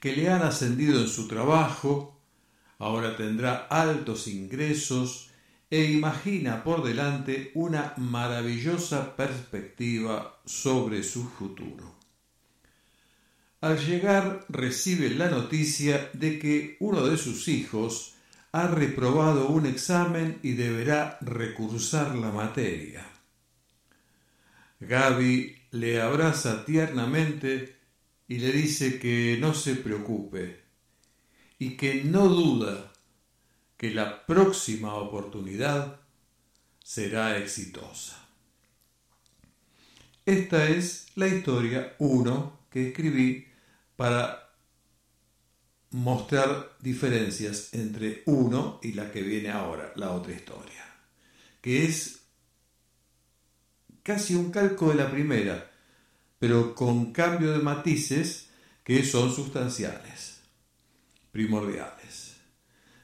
que 0.00 0.14
le 0.14 0.28
han 0.28 0.42
ascendido 0.42 1.00
en 1.00 1.08
su 1.08 1.26
trabajo, 1.26 2.20
ahora 2.78 3.16
tendrá 3.16 3.66
altos 3.68 4.28
ingresos 4.28 5.30
e 5.70 5.90
imagina 5.90 6.62
por 6.62 6.84
delante 6.84 7.50
una 7.54 7.94
maravillosa 7.96 9.16
perspectiva 9.16 10.40
sobre 10.44 11.02
su 11.02 11.28
futuro. 11.28 11.96
Al 13.60 13.84
llegar 13.84 14.46
recibe 14.48 15.10
la 15.10 15.28
noticia 15.28 16.10
de 16.12 16.38
que 16.38 16.76
uno 16.78 17.04
de 17.04 17.18
sus 17.18 17.48
hijos 17.48 18.14
ha 18.52 18.66
reprobado 18.66 19.48
un 19.48 19.66
examen 19.66 20.38
y 20.42 20.52
deberá 20.52 21.18
recursar 21.20 22.14
la 22.14 22.30
materia. 22.30 23.06
Gaby 24.80 25.56
le 25.72 26.00
abraza 26.00 26.64
tiernamente 26.64 27.76
y 28.26 28.38
le 28.38 28.52
dice 28.52 28.98
que 28.98 29.36
no 29.40 29.54
se 29.54 29.74
preocupe 29.74 30.62
y 31.58 31.76
que 31.76 32.04
no 32.04 32.28
duda 32.28 32.92
que 33.76 33.90
la 33.90 34.26
próxima 34.26 34.94
oportunidad 34.94 36.00
será 36.82 37.36
exitosa. 37.38 38.28
Esta 40.24 40.68
es 40.68 41.06
la 41.14 41.26
historia 41.26 41.94
1 41.98 42.58
que 42.70 42.88
escribí 42.88 43.46
para 43.96 44.47
mostrar 45.90 46.76
diferencias 46.80 47.72
entre 47.72 48.22
uno 48.26 48.78
y 48.82 48.92
la 48.92 49.10
que 49.10 49.22
viene 49.22 49.50
ahora, 49.50 49.92
la 49.96 50.10
otra 50.10 50.32
historia, 50.32 50.84
que 51.60 51.84
es 51.84 52.20
casi 54.02 54.34
un 54.34 54.50
calco 54.50 54.90
de 54.90 54.96
la 54.96 55.10
primera, 55.10 55.70
pero 56.38 56.74
con 56.74 57.12
cambio 57.12 57.52
de 57.52 57.58
matices 57.58 58.48
que 58.84 59.04
son 59.04 59.32
sustanciales, 59.34 60.40
primordiales. 61.32 62.36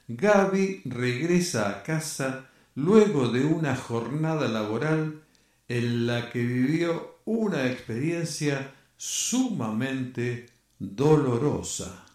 Gaby 0.07 0.81
regresa 0.85 1.69
a 1.69 1.83
casa 1.83 2.49
luego 2.75 3.29
de 3.29 3.45
una 3.45 3.75
jornada 3.75 4.47
laboral 4.47 5.23
en 5.67 6.05
la 6.05 6.31
que 6.31 6.43
vivió 6.43 7.19
una 7.25 7.65
experiencia 7.65 8.73
sumamente 8.97 10.47
dolorosa. 10.77 12.05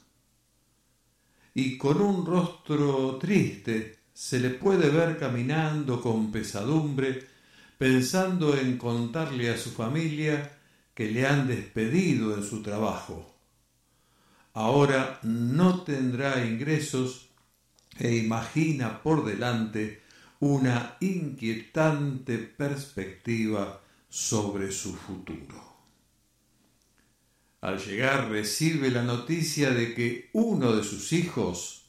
Y 1.62 1.77
con 1.77 2.01
un 2.01 2.25
rostro 2.25 3.18
triste 3.20 3.99
se 4.14 4.40
le 4.40 4.49
puede 4.49 4.88
ver 4.88 5.18
caminando 5.18 6.01
con 6.01 6.33
pesadumbre, 6.33 7.27
pensando 7.77 8.57
en 8.57 8.79
contarle 8.79 9.51
a 9.51 9.59
su 9.59 9.70
familia 9.70 10.57
que 10.94 11.11
le 11.11 11.27
han 11.27 11.46
despedido 11.46 12.35
en 12.35 12.44
su 12.44 12.62
trabajo. 12.62 13.35
Ahora 14.55 15.20
no 15.23 15.83
tendrá 15.83 16.42
ingresos 16.42 17.29
e 17.99 18.16
imagina 18.16 19.03
por 19.03 19.23
delante 19.27 20.01
una 20.38 20.96
inquietante 21.01 22.38
perspectiva 22.38 23.83
sobre 24.09 24.73
su 24.73 24.94
futuro. 24.94 25.69
Al 27.61 27.79
llegar 27.79 28.31
recibe 28.31 28.90
la 28.90 29.03
noticia 29.03 29.70
de 29.70 29.94
que 29.94 30.31
uno 30.33 30.73
de 30.75 30.83
sus 30.83 31.12
hijos 31.12 31.85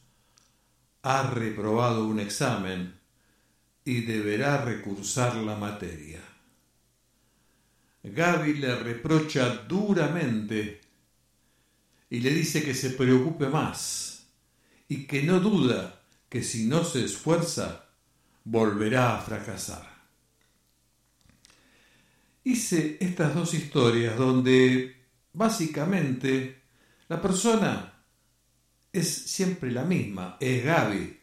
ha 1.02 1.22
reprobado 1.30 2.06
un 2.06 2.20
examen 2.20 3.00
y 3.84 4.02
deberá 4.02 4.64
recursar 4.64 5.36
la 5.36 5.56
materia. 5.56 6.20
Gaby 8.02 8.54
le 8.54 8.76
reprocha 8.76 9.48
duramente 9.66 10.80
y 12.10 12.20
le 12.20 12.30
dice 12.30 12.62
que 12.62 12.74
se 12.74 12.90
preocupe 12.90 13.46
más 13.46 14.26
y 14.88 15.06
que 15.06 15.22
no 15.22 15.40
duda 15.40 16.02
que 16.28 16.42
si 16.42 16.66
no 16.66 16.84
se 16.84 17.04
esfuerza 17.04 17.86
volverá 18.44 19.16
a 19.16 19.22
fracasar. 19.22 19.90
Hice 22.44 22.98
estas 23.00 23.34
dos 23.34 23.54
historias 23.54 24.18
donde 24.18 25.01
básicamente 25.32 26.62
la 27.08 27.20
persona 27.20 27.92
es 28.92 29.08
siempre 29.08 29.70
la 29.70 29.84
misma, 29.84 30.36
es 30.38 30.64
Gaby, 30.64 31.18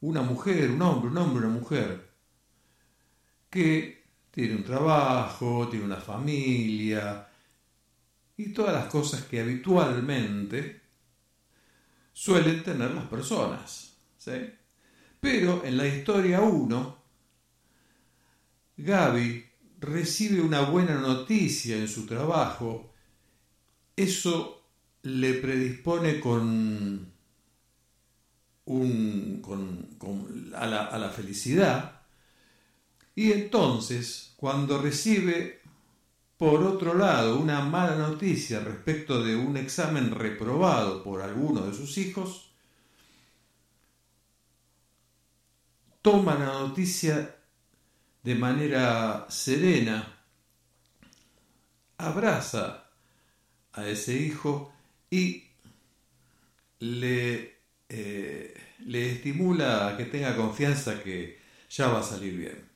una 0.00 0.22
mujer, 0.22 0.70
un 0.70 0.82
hombre, 0.82 1.10
un 1.10 1.18
hombre, 1.18 1.46
una 1.46 1.54
mujer, 1.54 2.08
que 3.50 4.04
tiene 4.30 4.56
un 4.56 4.64
trabajo, 4.64 5.68
tiene 5.68 5.84
una 5.84 5.96
familia 5.96 7.28
y 8.36 8.52
todas 8.52 8.72
las 8.72 8.86
cosas 8.86 9.24
que 9.24 9.40
habitualmente 9.40 10.80
suelen 12.12 12.62
tener 12.62 12.92
las 12.92 13.06
personas. 13.06 13.96
¿sí? 14.16 14.50
Pero 15.20 15.64
en 15.64 15.76
la 15.76 15.86
historia 15.86 16.40
1, 16.40 16.98
Gaby 18.76 19.44
recibe 19.80 20.40
una 20.40 20.60
buena 20.62 20.94
noticia 20.94 21.76
en 21.76 21.88
su 21.88 22.06
trabajo 22.06 22.87
eso 24.02 24.62
le 25.02 25.34
predispone 25.34 26.20
con, 26.20 27.12
un, 28.66 29.42
con, 29.42 30.52
a, 30.54 30.66
la, 30.66 30.86
a 30.86 30.98
la 30.98 31.10
felicidad. 31.10 32.02
Y 33.14 33.32
entonces 33.32 34.34
cuando 34.36 34.80
recibe 34.80 35.60
por 36.36 36.62
otro 36.62 36.94
lado 36.94 37.40
una 37.40 37.60
mala 37.60 37.96
noticia 37.96 38.60
respecto 38.60 39.22
de 39.24 39.34
un 39.34 39.56
examen 39.56 40.12
reprobado 40.12 41.02
por 41.02 41.20
alguno 41.20 41.62
de 41.62 41.74
sus 41.74 41.98
hijos, 41.98 42.52
toma 46.00 46.36
la 46.36 46.46
noticia 46.46 47.36
de 48.22 48.34
manera 48.34 49.26
serena, 49.28 50.24
abraza 51.96 52.87
a 53.78 53.88
ese 53.88 54.14
hijo 54.16 54.72
y 55.08 55.44
le, 56.80 57.58
eh, 57.88 58.54
le 58.86 59.12
estimula 59.12 59.88
a 59.88 59.96
que 59.96 60.04
tenga 60.06 60.36
confianza 60.36 61.02
que 61.02 61.38
ya 61.70 61.88
va 61.88 62.00
a 62.00 62.02
salir 62.02 62.36
bien. 62.36 62.68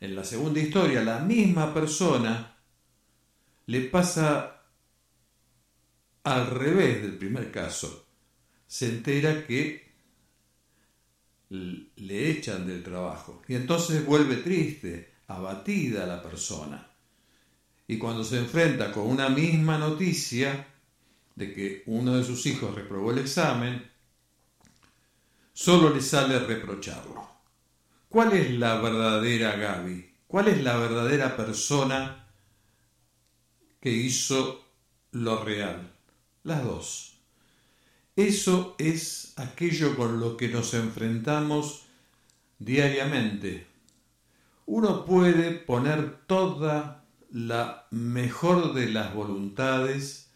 En 0.00 0.16
la 0.16 0.24
segunda 0.24 0.60
historia, 0.60 1.02
la 1.04 1.18
misma 1.18 1.72
persona 1.74 2.56
le 3.66 3.80
pasa 3.82 4.62
al 6.22 6.46
revés 6.46 7.02
del 7.02 7.18
primer 7.18 7.50
caso. 7.50 8.06
Se 8.66 8.88
entera 8.88 9.46
que 9.46 9.84
le 11.50 12.30
echan 12.30 12.66
del 12.66 12.82
trabajo 12.82 13.42
y 13.46 13.54
entonces 13.54 14.04
vuelve 14.04 14.36
triste, 14.36 15.14
abatida 15.28 16.06
la 16.06 16.22
persona 16.22 16.93
y 17.86 17.98
cuando 17.98 18.24
se 18.24 18.38
enfrenta 18.38 18.92
con 18.92 19.06
una 19.06 19.28
misma 19.28 19.78
noticia 19.78 20.66
de 21.34 21.52
que 21.52 21.82
uno 21.86 22.16
de 22.16 22.24
sus 22.24 22.46
hijos 22.46 22.74
reprobó 22.74 23.10
el 23.10 23.18
examen, 23.18 23.90
solo 25.52 25.90
le 25.90 26.00
sale 26.00 26.38
reprocharlo. 26.38 27.28
¿Cuál 28.08 28.32
es 28.32 28.50
la 28.52 28.76
verdadera 28.76 29.56
Gaby? 29.56 30.12
¿Cuál 30.26 30.48
es 30.48 30.62
la 30.62 30.76
verdadera 30.76 31.36
persona 31.36 32.26
que 33.80 33.90
hizo 33.90 34.64
lo 35.12 35.44
real? 35.44 35.92
Las 36.44 36.64
dos. 36.64 37.14
Eso 38.16 38.76
es 38.78 39.32
aquello 39.36 39.96
con 39.96 40.20
lo 40.20 40.36
que 40.36 40.48
nos 40.48 40.74
enfrentamos 40.74 41.82
diariamente. 42.58 43.66
Uno 44.66 45.04
puede 45.04 45.50
poner 45.52 46.26
toda 46.26 47.03
la 47.34 47.88
mejor 47.90 48.74
de 48.74 48.88
las 48.90 49.12
voluntades 49.12 50.30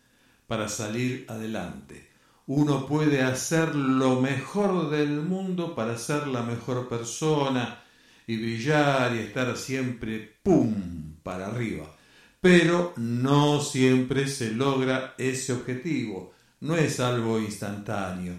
para 0.49 0.69
salir 0.69 1.27
adelante. 1.29 2.09
uno 2.47 2.87
puede 2.87 3.23
hacer 3.23 3.77
lo 3.77 4.21
mejor 4.21 4.91
del 4.91 5.21
mundo 5.21 5.77
para 5.77 5.97
ser 5.97 6.27
la 6.27 6.43
mejor 6.43 6.89
persona 6.89 7.85
y 8.27 8.37
brillar 8.37 9.15
y 9.15 9.19
estar 9.21 9.57
siempre 9.57 10.39
¡pum! 10.43 11.15
para 11.23 11.47
arriba. 11.47 11.95
Pero 12.41 12.95
no 12.97 13.61
siempre 13.61 14.27
se 14.27 14.51
logra 14.51 15.15
ese 15.19 15.53
objetivo, 15.53 16.33
no 16.61 16.77
es 16.77 16.99
algo 16.99 17.39
instantáneo. 17.39 18.35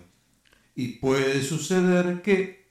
Y 0.76 1.00
puede 1.00 1.44
suceder 1.44 2.22
que 2.22 2.68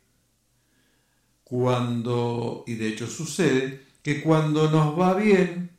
cuando, 1.45 2.65
y 2.67 2.75
de 2.75 2.89
hecho 2.89 3.07
sucede, 3.07 3.87
que 4.03 4.21
cuando 4.21 4.71
nos 4.71 4.99
va 4.99 5.15
bien, 5.15 5.78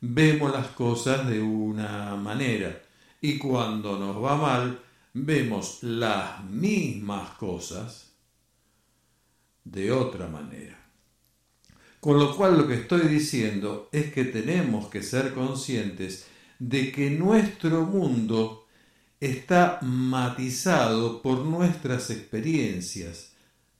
vemos 0.00 0.52
las 0.52 0.68
cosas 0.68 1.28
de 1.28 1.40
una 1.40 2.16
manera 2.16 2.82
y 3.20 3.38
cuando 3.38 3.98
nos 3.98 4.22
va 4.22 4.36
mal, 4.36 4.80
vemos 5.12 5.82
las 5.82 6.42
mismas 6.44 7.30
cosas 7.30 8.12
de 9.64 9.92
otra 9.92 10.26
manera. 10.26 10.78
Con 12.00 12.18
lo 12.18 12.34
cual 12.34 12.56
lo 12.56 12.66
que 12.66 12.74
estoy 12.74 13.08
diciendo 13.08 13.90
es 13.92 14.12
que 14.12 14.24
tenemos 14.24 14.86
que 14.88 15.02
ser 15.02 15.34
conscientes 15.34 16.26
de 16.58 16.90
que 16.90 17.10
nuestro 17.10 17.84
mundo 17.84 18.66
está 19.20 19.78
matizado 19.82 21.20
por 21.20 21.40
nuestras 21.40 22.08
experiencias 22.08 23.32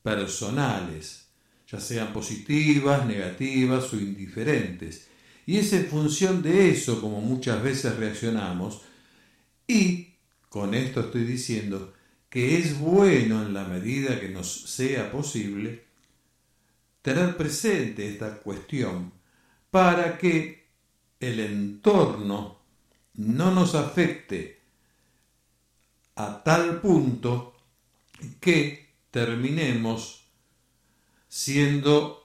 personales, 0.03 1.29
ya 1.67 1.81
sean 1.81 2.13
positivas, 2.13 3.07
negativas 3.07 3.93
o 3.93 3.97
indiferentes. 3.97 5.10
Y 5.51 5.59
es 5.59 5.73
en 5.73 5.87
función 5.87 6.43
de 6.43 6.71
eso 6.71 7.01
como 7.01 7.21
muchas 7.21 7.61
veces 7.61 7.97
reaccionamos. 7.97 8.83
Y 9.67 10.15
con 10.49 10.75
esto 10.75 11.01
estoy 11.01 11.25
diciendo 11.25 11.93
que 12.29 12.57
es 12.57 12.79
bueno 12.79 13.43
en 13.45 13.53
la 13.53 13.65
medida 13.65 14.21
que 14.21 14.29
nos 14.29 14.49
sea 14.71 15.11
posible 15.11 15.87
tener 17.03 17.37
presente 17.37 18.09
esta 18.09 18.37
cuestión 18.39 19.13
para 19.73 20.17
que 20.19 20.69
el 21.19 21.41
entorno 21.41 22.61
no 23.15 23.53
nos 23.53 23.75
afecte 23.75 24.61
a 26.15 26.45
tal 26.45 26.81
punto 26.81 27.57
que 28.39 28.89
terminemos 29.11 30.29
siendo 31.29 32.20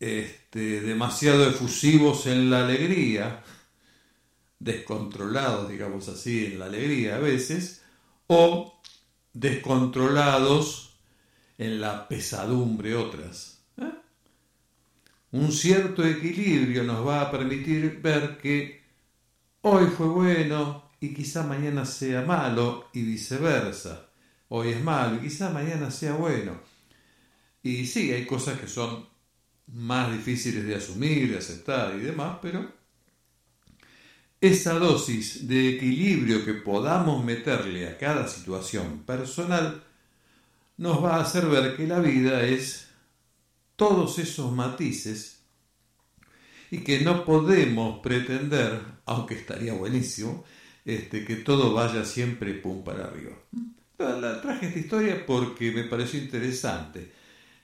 este, 0.00 0.80
demasiado 0.80 1.48
efusivos 1.48 2.26
en 2.26 2.50
la 2.50 2.64
alegría, 2.64 3.42
descontrolados, 4.58 5.68
digamos 5.68 6.08
así, 6.08 6.46
en 6.46 6.58
la 6.58 6.66
alegría 6.66 7.16
a 7.16 7.18
veces, 7.18 7.82
o 8.26 8.80
descontrolados 9.32 10.98
en 11.58 11.80
la 11.80 12.08
pesadumbre 12.08 12.94
otras. 12.94 13.60
¿eh? 13.78 13.92
Un 15.32 15.52
cierto 15.52 16.04
equilibrio 16.04 16.84
nos 16.84 17.06
va 17.06 17.22
a 17.22 17.30
permitir 17.30 18.00
ver 18.00 18.38
que 18.38 18.82
hoy 19.62 19.86
fue 19.86 20.06
bueno 20.06 20.90
y 21.00 21.14
quizá 21.14 21.42
mañana 21.42 21.84
sea 21.84 22.22
malo 22.22 22.88
y 22.92 23.02
viceversa. 23.02 24.08
Hoy 24.48 24.70
es 24.70 24.82
malo 24.82 25.16
y 25.16 25.20
quizá 25.20 25.50
mañana 25.50 25.90
sea 25.90 26.14
bueno. 26.14 26.60
Y 27.62 27.86
sí, 27.86 28.12
hay 28.12 28.24
cosas 28.24 28.58
que 28.58 28.66
son 28.66 29.06
más 29.72 30.12
difíciles 30.12 30.64
de 30.64 30.74
asumir, 30.74 31.30
de 31.30 31.38
aceptar 31.38 31.94
y 31.96 32.00
demás, 32.00 32.38
pero 32.40 32.72
esa 34.40 34.74
dosis 34.74 35.48
de 35.48 35.76
equilibrio 35.76 36.44
que 36.44 36.54
podamos 36.54 37.24
meterle 37.24 37.88
a 37.88 37.98
cada 37.98 38.28
situación 38.28 39.00
personal 39.04 39.82
nos 40.76 41.02
va 41.02 41.16
a 41.16 41.22
hacer 41.22 41.46
ver 41.46 41.76
que 41.76 41.86
la 41.86 41.98
vida 41.98 42.42
es 42.42 42.88
todos 43.76 44.18
esos 44.18 44.52
matices 44.52 45.40
y 46.70 46.78
que 46.78 47.00
no 47.00 47.24
podemos 47.24 48.00
pretender, 48.00 48.80
aunque 49.06 49.34
estaría 49.34 49.72
buenísimo, 49.72 50.44
este, 50.84 51.24
que 51.24 51.36
todo 51.36 51.72
vaya 51.72 52.04
siempre 52.04 52.54
pum 52.54 52.84
para 52.84 53.06
arriba. 53.06 53.32
La 53.98 54.40
traje 54.40 54.68
esta 54.68 54.78
historia 54.78 55.26
porque 55.26 55.72
me 55.72 55.84
pareció 55.84 56.20
interesante 56.20 57.17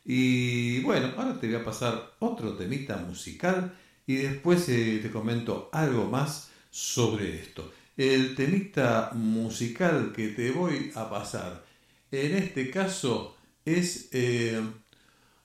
y 0.05 0.81
bueno, 0.81 1.13
ahora 1.17 1.39
te 1.41 1.47
voy 1.47 1.57
a 1.57 1.65
pasar 1.65 2.15
otro 2.19 2.55
temita 2.55 2.97
musical 2.99 3.75
y 4.07 4.17
después 4.17 4.69
eh, 4.69 5.01
te 5.03 5.11
comento 5.11 5.71
algo 5.73 6.05
más 6.05 6.51
sobre 6.71 7.41
esto. 7.41 7.73
El 7.97 8.35
temita 8.35 9.11
musical 9.15 10.13
que 10.15 10.29
te 10.29 10.51
voy 10.51 10.93
a 10.95 11.09
pasar 11.09 11.65
en 12.11 12.37
este 12.37 12.71
caso 12.71 13.37
es 13.65 14.09
eh, 14.13 14.61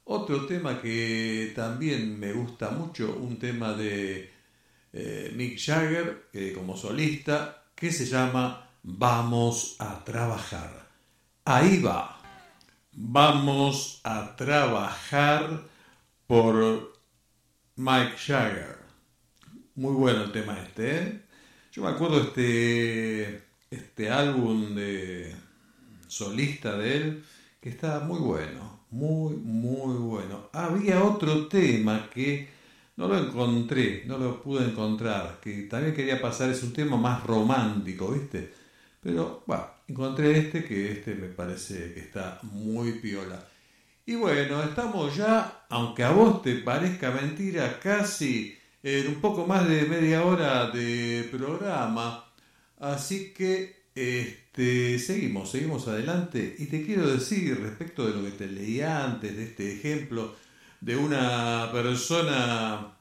otro 0.04 0.46
tema 0.46 0.82
que 0.82 1.54
también 1.56 2.20
me 2.20 2.34
gusta 2.34 2.72
mucho, 2.72 3.16
un 3.16 3.40
tema 3.40 3.74
de 3.74 4.32
eh, 4.92 5.34
Mick 5.36 5.58
Jagger 5.60 6.30
como 6.54 6.76
solista 6.76 7.64
que 7.76 7.92
se 7.92 8.06
llama 8.06 8.70
Vamos 8.84 9.76
a 9.80 10.04
trabajar. 10.04 10.90
Ahí 11.46 11.82
va. 11.82 12.19
Vamos 13.02 14.02
a 14.04 14.36
trabajar 14.36 15.64
por 16.28 16.94
Mike 17.78 18.18
Jagger. 18.18 18.78
Muy 19.76 19.94
bueno 19.94 20.26
el 20.26 20.34
tema 20.34 20.60
este, 20.60 20.98
¿eh? 20.98 21.22
Yo 21.72 21.84
me 21.84 21.92
acuerdo 21.92 22.20
este, 22.20 23.42
este 23.72 24.10
álbum 24.10 24.76
de 24.76 25.34
solista 26.10 26.78
de 26.78 26.98
él 26.98 27.24
que 27.62 27.70
estaba 27.70 28.02
muy 28.02 28.20
bueno, 28.20 28.82
muy, 28.92 29.38
muy 29.38 29.96
bueno. 29.96 30.50
Había 30.52 31.02
otro 31.02 31.48
tema 31.48 32.10
que 32.14 32.50
no 32.98 33.08
lo 33.08 33.18
encontré, 33.18 34.04
no 34.08 34.18
lo 34.18 34.44
pude 34.44 34.66
encontrar, 34.66 35.40
que 35.42 35.64
también 35.64 35.96
quería 35.96 36.20
pasar, 36.22 36.50
es 36.50 36.64
un 36.64 36.74
tema 36.74 36.98
más 36.98 37.24
romántico, 37.24 38.12
¿viste? 38.12 38.54
Pero, 39.02 39.44
bueno, 39.48 39.79
encontré 39.90 40.38
este 40.38 40.64
que 40.64 40.92
este 40.92 41.16
me 41.16 41.28
parece 41.28 41.94
que 41.94 42.00
está 42.00 42.40
muy 42.44 42.94
piola. 42.94 43.44
Y 44.06 44.16
bueno, 44.16 44.64
estamos 44.64 45.16
ya, 45.16 45.66
aunque 45.70 46.04
a 46.04 46.12
vos 46.12 46.42
te 46.42 46.56
parezca 46.56 47.12
mentira, 47.12 47.80
casi 47.80 48.58
en 48.82 49.08
un 49.08 49.16
poco 49.16 49.46
más 49.46 49.68
de 49.68 49.84
media 49.84 50.24
hora 50.24 50.70
de 50.72 51.28
programa. 51.32 52.26
Así 52.80 53.34
que 53.34 53.84
este, 53.94 54.98
seguimos, 55.00 55.52
seguimos 55.52 55.88
adelante. 55.88 56.56
Y 56.58 56.68
te 56.68 56.86
quiero 56.86 57.08
decir 57.08 57.60
respecto 57.60 58.08
de 58.08 58.16
lo 58.16 58.24
que 58.24 58.32
te 58.32 58.48
leí 58.48 58.82
antes, 58.82 59.36
de 59.36 59.44
este 59.44 59.74
ejemplo 59.74 60.36
de 60.82 60.96
una 60.96 61.70
persona, 61.72 62.96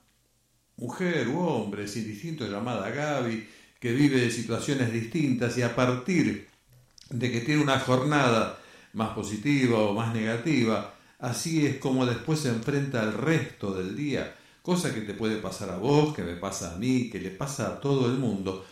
mujer 0.76 1.28
u 1.28 1.38
hombre, 1.38 1.86
sin 1.86 2.04
distinto, 2.04 2.46
llamada 2.46 2.90
Gaby, 2.90 3.46
que 3.78 3.92
vive 3.92 4.30
situaciones 4.30 4.92
distintas 4.92 5.56
y 5.56 5.62
a 5.62 5.74
partir 5.76 6.47
de 7.10 7.32
que 7.32 7.40
tiene 7.40 7.62
una 7.62 7.80
jornada 7.80 8.58
más 8.92 9.10
positiva 9.10 9.78
o 9.78 9.94
más 9.94 10.14
negativa, 10.14 10.94
así 11.18 11.66
es 11.66 11.76
como 11.78 12.06
después 12.06 12.40
se 12.40 12.48
enfrenta 12.48 13.02
al 13.02 13.14
resto 13.14 13.74
del 13.74 13.96
día, 13.96 14.36
cosa 14.62 14.94
que 14.94 15.02
te 15.02 15.14
puede 15.14 15.36
pasar 15.36 15.70
a 15.70 15.78
vos, 15.78 16.14
que 16.14 16.22
me 16.22 16.36
pasa 16.36 16.74
a 16.74 16.78
mí, 16.78 17.08
que 17.10 17.20
le 17.20 17.30
pasa 17.30 17.68
a 17.68 17.80
todo 17.80 18.06
el 18.06 18.18
mundo. 18.18 18.64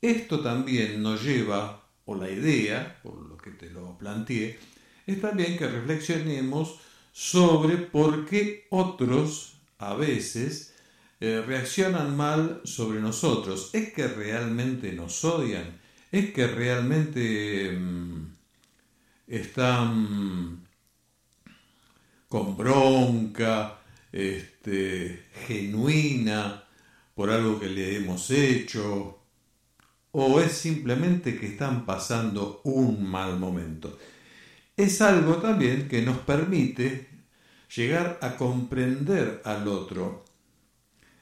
Esto 0.00 0.40
también 0.40 1.02
nos 1.02 1.22
lleva, 1.22 1.82
o 2.04 2.14
la 2.14 2.30
idea, 2.30 2.98
por 3.02 3.16
lo 3.16 3.36
que 3.36 3.50
te 3.52 3.70
lo 3.70 3.96
planteé, 3.98 4.58
es 5.06 5.20
también 5.20 5.56
que 5.56 5.68
reflexionemos 5.68 6.78
sobre 7.12 7.76
por 7.76 8.26
qué 8.26 8.66
otros 8.70 9.54
a 9.78 9.94
veces 9.94 10.74
eh, 11.20 11.42
reaccionan 11.46 12.16
mal 12.16 12.60
sobre 12.64 13.00
nosotros. 13.00 13.70
¿Es 13.72 13.92
que 13.92 14.08
realmente 14.08 14.92
nos 14.92 15.24
odian? 15.24 15.81
Es 16.12 16.32
que 16.32 16.46
realmente 16.46 17.72
mm, 17.72 18.32
están 19.26 20.66
con 22.28 22.56
bronca, 22.56 23.80
este, 24.12 25.24
genuina 25.46 26.64
por 27.14 27.30
algo 27.30 27.58
que 27.58 27.68
le 27.68 27.96
hemos 27.96 28.30
hecho, 28.30 29.20
o 30.10 30.40
es 30.40 30.52
simplemente 30.52 31.38
que 31.38 31.46
están 31.46 31.86
pasando 31.86 32.60
un 32.64 33.10
mal 33.10 33.38
momento. 33.38 33.98
Es 34.76 35.00
algo 35.00 35.36
también 35.36 35.88
que 35.88 36.02
nos 36.02 36.18
permite 36.18 37.08
llegar 37.74 38.18
a 38.20 38.36
comprender 38.36 39.40
al 39.46 39.66
otro. 39.66 40.26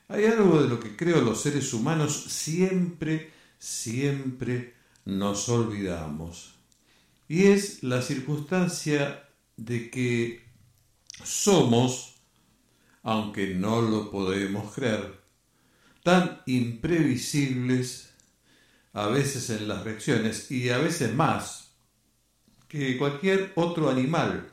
Hay 0.09 0.25
algo 0.25 0.61
de 0.63 0.69
lo 0.69 0.81
que 0.81 0.97
creo 0.97 1.21
los 1.21 1.41
seres 1.41 1.73
humanos 1.73 2.25
siempre, 2.25 3.31
siempre 3.59 4.80
nos 5.05 5.49
olvidamos. 5.49 6.55
Y 7.29 7.47
es 7.47 7.83
la 7.83 8.03
circunstancia 8.03 9.29
de 9.57 9.91
que 9.91 10.45
somos, 11.25 12.17
aunque 13.03 13.55
no 13.55 13.83
lo 13.83 14.11
podemos 14.11 14.75
creer, 14.75 15.21
tan 16.03 16.43
imprevisibles 16.47 18.11
a 18.93 19.07
veces 19.07 19.51
en 19.51 19.69
las 19.69 19.85
reacciones 19.85 20.51
y 20.51 20.71
a 20.71 20.79
veces 20.79 21.15
más, 21.15 21.71
que 22.69 22.97
cualquier 22.97 23.53
otro 23.57 23.91
animal, 23.91 24.49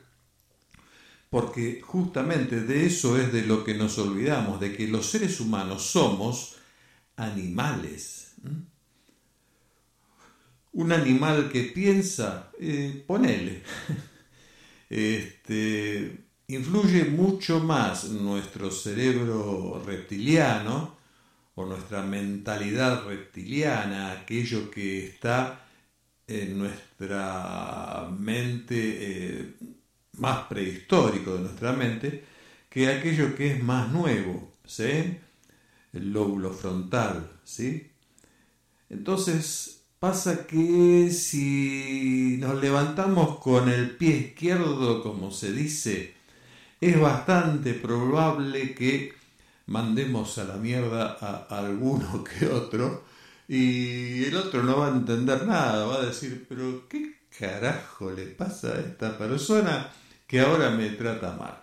porque 1.30 1.80
justamente 1.82 2.60
de 2.62 2.86
eso 2.86 3.18
es 3.18 3.32
de 3.32 3.42
lo 3.42 3.64
que 3.64 3.74
nos 3.74 3.98
olvidamos, 3.98 4.60
de 4.60 4.76
que 4.76 4.88
los 4.88 5.06
seres 5.06 5.40
humanos 5.40 5.82
somos 5.82 6.56
animales. 7.16 8.34
Un 10.78 10.92
animal 10.92 11.50
que 11.50 11.64
piensa, 11.64 12.52
eh, 12.60 13.02
ponele, 13.04 13.62
este, 14.88 16.24
influye 16.46 17.04
mucho 17.04 17.58
más 17.58 18.04
nuestro 18.04 18.70
cerebro 18.70 19.82
reptiliano 19.84 20.96
o 21.56 21.66
nuestra 21.66 22.02
mentalidad 22.02 23.04
reptiliana, 23.08 24.12
aquello 24.12 24.70
que 24.70 25.08
está 25.08 25.66
en 26.28 26.56
nuestra 26.56 28.08
mente 28.16 28.76
eh, 28.76 29.54
más 30.18 30.46
prehistórico 30.46 31.34
de 31.34 31.40
nuestra 31.40 31.72
mente, 31.72 32.24
que 32.70 32.86
aquello 32.86 33.34
que 33.34 33.54
es 33.54 33.62
más 33.64 33.90
nuevo, 33.90 34.52
¿sí? 34.64 35.18
El 35.92 36.12
lóbulo 36.12 36.52
frontal, 36.52 37.32
¿sí? 37.42 37.90
Entonces 38.88 39.77
pasa 39.98 40.46
que 40.46 41.10
si 41.10 42.36
nos 42.38 42.60
levantamos 42.60 43.38
con 43.38 43.68
el 43.68 43.96
pie 43.96 44.16
izquierdo, 44.16 45.02
como 45.02 45.30
se 45.30 45.52
dice, 45.52 46.14
es 46.80 47.00
bastante 47.00 47.74
probable 47.74 48.74
que 48.74 49.14
mandemos 49.66 50.38
a 50.38 50.44
la 50.44 50.56
mierda 50.56 51.16
a 51.20 51.58
alguno 51.58 52.24
que 52.38 52.46
otro 52.46 53.04
y 53.48 54.24
el 54.24 54.36
otro 54.36 54.62
no 54.62 54.78
va 54.78 54.88
a 54.88 54.96
entender 54.96 55.46
nada, 55.46 55.86
va 55.86 55.96
a 55.96 56.06
decir, 56.06 56.46
pero 56.48 56.88
¿qué 56.88 57.16
carajo 57.38 58.10
le 58.10 58.26
pasa 58.26 58.68
a 58.74 58.80
esta 58.80 59.16
persona 59.18 59.90
que 60.26 60.40
ahora 60.40 60.70
me 60.70 60.90
trata 60.90 61.34
mal? 61.34 61.62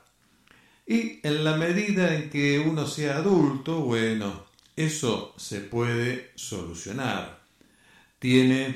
Y 0.87 1.19
en 1.23 1.43
la 1.43 1.57
medida 1.57 2.13
en 2.15 2.29
que 2.29 2.59
uno 2.59 2.87
sea 2.87 3.17
adulto, 3.17 3.81
bueno, 3.81 4.45
eso 4.75 5.33
se 5.37 5.61
puede 5.61 6.31
solucionar. 6.35 7.44
Tiene, 8.25 8.75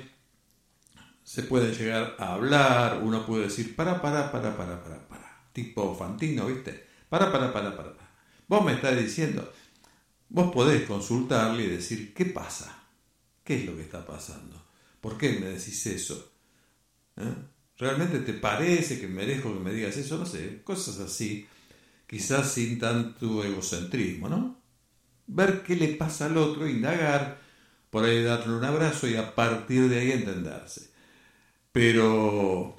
se 1.23 1.41
puede 1.41 1.73
llegar 1.73 2.15
a 2.19 2.35
hablar, 2.35 3.01
uno 3.01 3.25
puede 3.25 3.45
decir, 3.45 3.75
para, 3.75 3.99
para, 3.99 4.31
para, 4.31 4.55
para, 4.55 4.83
para, 4.83 5.07
para, 5.07 5.49
tipo 5.53 5.95
Fantino, 5.95 6.45
¿viste? 6.45 6.85
Para, 7.09 7.31
para, 7.31 7.51
para, 7.51 7.75
para, 7.75 7.97
para. 7.97 8.11
Vos 8.47 8.63
me 8.63 8.73
estás 8.73 8.95
diciendo, 8.95 9.51
vos 10.29 10.53
podés 10.53 10.83
consultarle 10.83 11.63
y 11.63 11.67
decir, 11.67 12.13
¿qué 12.13 12.25
pasa? 12.25 12.83
¿Qué 13.43 13.55
es 13.55 13.65
lo 13.65 13.75
que 13.75 13.81
está 13.81 14.05
pasando? 14.05 14.63
¿Por 15.01 15.17
qué 15.17 15.39
me 15.39 15.47
decís 15.47 15.83
eso? 15.87 16.31
¿Eh? 17.17 17.33
¿Realmente 17.79 18.19
te 18.19 18.33
parece 18.33 19.01
que 19.01 19.07
merezco 19.07 19.51
que 19.51 19.61
me 19.61 19.73
digas 19.73 19.97
eso? 19.97 20.19
No 20.19 20.27
sé, 20.27 20.61
cosas 20.63 20.99
así, 20.99 21.47
quizás 22.05 22.51
sin 22.51 22.77
tanto 22.77 23.43
egocentrismo, 23.43 24.29
¿no? 24.29 24.61
Ver 25.25 25.63
qué 25.63 25.75
le 25.75 25.87
pasa 25.87 26.27
al 26.27 26.37
otro, 26.37 26.69
indagar, 26.69 27.48
por 27.89 28.05
ahí 28.05 28.23
darle 28.23 28.53
un 28.53 28.63
abrazo 28.63 29.07
y 29.07 29.15
a 29.15 29.35
partir 29.35 29.89
de 29.89 29.99
ahí 29.99 30.11
entenderse. 30.11 30.91
Pero, 31.71 32.75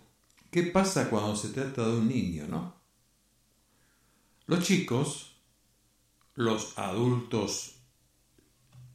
¿qué 0.50 0.64
pasa 0.64 1.08
cuando 1.10 1.36
se 1.36 1.48
trata 1.48 1.86
de 1.86 1.96
un 1.96 2.08
niño, 2.08 2.46
no? 2.48 2.80
Los 4.46 4.64
chicos, 4.64 5.36
los 6.34 6.76
adultos 6.78 7.76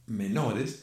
menores, 0.06 0.82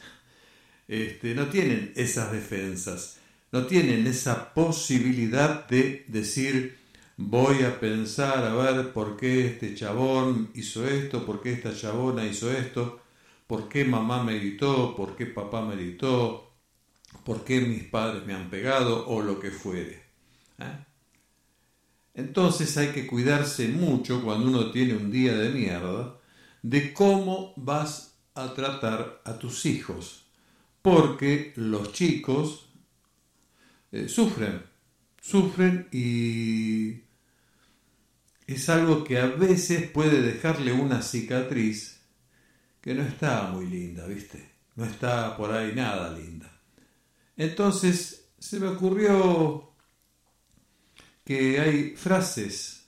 este, 0.87 1.35
no 1.35 1.47
tienen 1.47 1.93
esas 1.95 2.31
defensas, 2.31 3.19
no 3.51 3.65
tienen 3.65 4.07
esa 4.07 4.53
posibilidad 4.53 5.67
de 5.67 6.05
decir 6.07 6.77
voy 7.17 7.63
a 7.63 7.79
pensar 7.79 8.43
a 8.43 8.55
ver 8.55 8.91
por 8.91 9.17
qué 9.17 9.47
este 9.47 9.75
chabón 9.75 10.49
hizo 10.55 10.87
esto, 10.87 11.25
por 11.25 11.41
qué 11.41 11.53
esta 11.53 11.75
chabona 11.75 12.25
hizo 12.25 12.51
esto, 12.51 13.02
por 13.53 13.69
qué 13.69 13.85
mamá 13.85 14.23
me 14.23 14.39
gritó, 14.39 14.95
por 14.95 15.15
qué 15.15 15.27
papá 15.27 15.61
me 15.61 15.75
gritó, 15.75 16.55
por 17.23 17.43
qué 17.43 17.61
mis 17.61 17.83
padres 17.83 18.25
me 18.25 18.33
han 18.33 18.49
pegado 18.49 19.07
o 19.07 19.21
lo 19.21 19.39
que 19.39 19.51
fuere. 19.51 20.01
¿eh? 20.57 20.85
Entonces 22.15 22.75
hay 22.77 22.87
que 22.87 23.05
cuidarse 23.05 23.67
mucho 23.67 24.23
cuando 24.23 24.47
uno 24.47 24.71
tiene 24.71 24.95
un 24.95 25.11
día 25.11 25.35
de 25.35 25.51
mierda 25.51 26.17
de 26.63 26.93
cómo 26.93 27.53
vas 27.55 28.17
a 28.33 28.55
tratar 28.55 29.21
a 29.23 29.37
tus 29.37 29.67
hijos 29.67 30.25
porque 30.81 31.53
los 31.55 31.93
chicos 31.93 32.69
eh, 33.91 34.09
sufren, 34.09 34.63
sufren 35.21 35.89
y 35.91 37.03
es 38.47 38.67
algo 38.69 39.03
que 39.03 39.19
a 39.19 39.27
veces 39.27 39.91
puede 39.91 40.23
dejarle 40.23 40.73
una 40.73 41.03
cicatriz 41.03 41.92
que 42.83 42.93
no 42.93 43.01
está 43.01 43.43
muy 43.43 43.65
linda, 43.65 44.05
¿viste? 44.05 44.51
No 44.75 44.83
está 44.83 45.37
por 45.37 45.53
ahí 45.53 45.71
nada 45.73 46.11
linda. 46.11 46.51
Entonces 47.37 48.25
se 48.37 48.59
me 48.59 48.67
ocurrió 48.67 49.71
que 51.23 51.61
hay 51.61 51.95
frases 51.95 52.83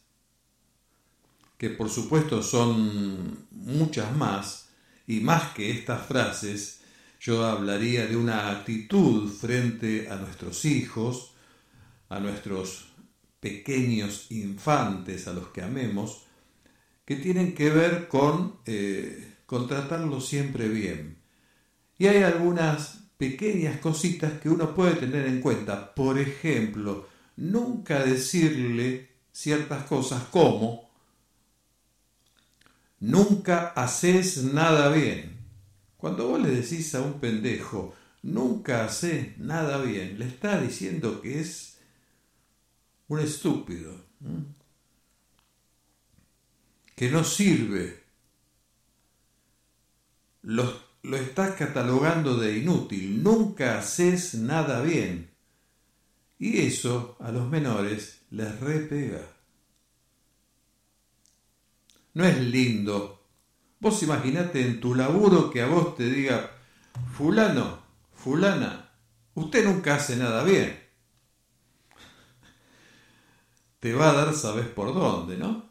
que 1.57 1.69
por 1.69 1.89
supuesto 1.89 2.43
son 2.43 3.47
muchas 3.51 4.13
más 4.13 4.67
y 5.07 5.21
más 5.21 5.53
que 5.53 5.71
estas 5.71 6.05
frases 6.05 6.81
yo 7.21 7.45
hablaría 7.45 8.05
de 8.05 8.17
una 8.17 8.51
actitud 8.51 9.31
frente 9.31 10.09
a 10.09 10.17
nuestros 10.17 10.65
hijos, 10.65 11.33
a 12.09 12.19
nuestros 12.19 12.89
pequeños 13.39 14.29
infantes, 14.29 15.29
a 15.29 15.33
los 15.33 15.47
que 15.47 15.61
amemos, 15.61 16.25
que 17.05 17.15
tienen 17.15 17.55
que 17.55 17.69
ver 17.69 18.09
con, 18.09 18.57
eh, 18.65 19.34
con 19.45 19.67
tratarlos 19.67 20.27
siempre 20.27 20.67
bien. 20.67 21.17
Y 21.97 22.07
hay 22.07 22.23
algunas 22.23 23.05
pequeñas 23.17 23.79
cositas 23.79 24.39
que 24.39 24.49
uno 24.49 24.75
puede 24.75 24.95
tener 24.95 25.27
en 25.27 25.41
cuenta. 25.41 25.93
Por 25.93 26.19
ejemplo, 26.19 27.07
nunca 27.37 28.03
decirle 28.03 29.09
ciertas 29.31 29.85
cosas 29.85 30.23
como, 30.25 30.89
nunca 32.99 33.67
haces 33.69 34.43
nada 34.43 34.89
bien. 34.89 35.37
Cuando 35.97 36.27
vos 36.27 36.41
le 36.41 36.49
decís 36.49 36.93
a 36.95 37.01
un 37.01 37.19
pendejo, 37.19 37.93
nunca 38.21 38.85
hace 38.85 39.35
nada 39.37 39.81
bien, 39.81 40.19
le 40.19 40.27
está 40.27 40.59
diciendo 40.59 41.21
que 41.21 41.39
es 41.39 41.77
un 43.07 43.19
estúpido, 43.19 44.03
que 46.95 47.09
no 47.09 47.23
sirve, 47.23 48.04
lo, 50.45 50.73
estás 51.17 51.55
catalogando 51.55 52.37
de 52.37 52.57
inútil, 52.59 53.21
nunca 53.21 53.79
haces 53.79 54.35
nada 54.35 54.81
bien. 54.81 55.31
Y 56.39 56.59
eso 56.59 57.17
a 57.19 57.31
los 57.31 57.49
menores 57.49 58.21
les 58.29 58.59
repega. 58.59 59.21
No 62.13 62.25
es 62.25 62.39
lindo 62.39 63.15
Vos 63.79 64.01
imaginate 64.01 64.61
en 64.61 64.79
tu 64.79 64.95
laburo 64.95 65.51
que 65.51 65.61
a 65.61 65.67
vos 65.67 65.95
te 65.95 66.09
diga, 66.09 66.49
fulano, 67.15 67.83
fulana, 68.15 68.89
usted 69.35 69.63
nunca 69.63 69.95
hace 69.95 70.15
nada 70.15 70.43
bien. 70.43 70.79
Te 73.79 73.93
va 73.93 74.09
a 74.09 74.13
dar, 74.13 74.33
sabes 74.33 74.65
por 74.65 74.91
dónde, 74.91 75.37
¿no? 75.37 75.69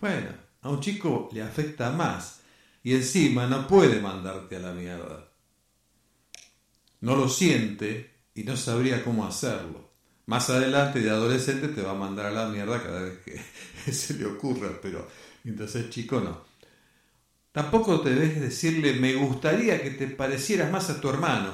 Bueno, 0.00 0.30
a 0.62 0.70
un 0.70 0.80
chico 0.80 1.28
le 1.32 1.42
afecta 1.42 1.90
más 1.90 2.37
y 2.82 2.94
encima 2.94 3.46
no 3.46 3.66
puede 3.66 4.00
mandarte 4.00 4.56
a 4.56 4.60
la 4.60 4.72
mierda. 4.72 5.28
No 7.00 7.16
lo 7.16 7.28
siente 7.28 8.10
y 8.34 8.44
no 8.44 8.56
sabría 8.56 9.04
cómo 9.04 9.26
hacerlo. 9.26 9.88
Más 10.26 10.50
adelante 10.50 11.00
de 11.00 11.10
adolescente 11.10 11.68
te 11.68 11.82
va 11.82 11.92
a 11.92 11.94
mandar 11.94 12.26
a 12.26 12.30
la 12.30 12.48
mierda 12.48 12.82
cada 12.82 13.02
vez 13.02 13.18
que 13.24 13.92
se 13.92 14.14
le 14.14 14.26
ocurra, 14.26 14.78
pero 14.80 15.08
mientras 15.44 15.74
es 15.74 15.90
chico 15.90 16.20
no. 16.20 16.46
Tampoco 17.52 18.00
te 18.00 18.14
dejes 18.14 18.40
decirle 18.40 18.94
me 18.94 19.14
gustaría 19.14 19.82
que 19.82 19.90
te 19.90 20.06
parecieras 20.08 20.70
más 20.70 20.90
a 20.90 21.00
tu 21.00 21.08
hermano, 21.08 21.52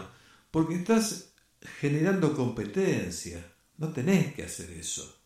porque 0.50 0.74
estás 0.74 1.32
generando 1.80 2.34
competencia. 2.34 3.44
No 3.78 3.88
tenés 3.92 4.34
que 4.34 4.44
hacer 4.44 4.70
eso. 4.72 5.23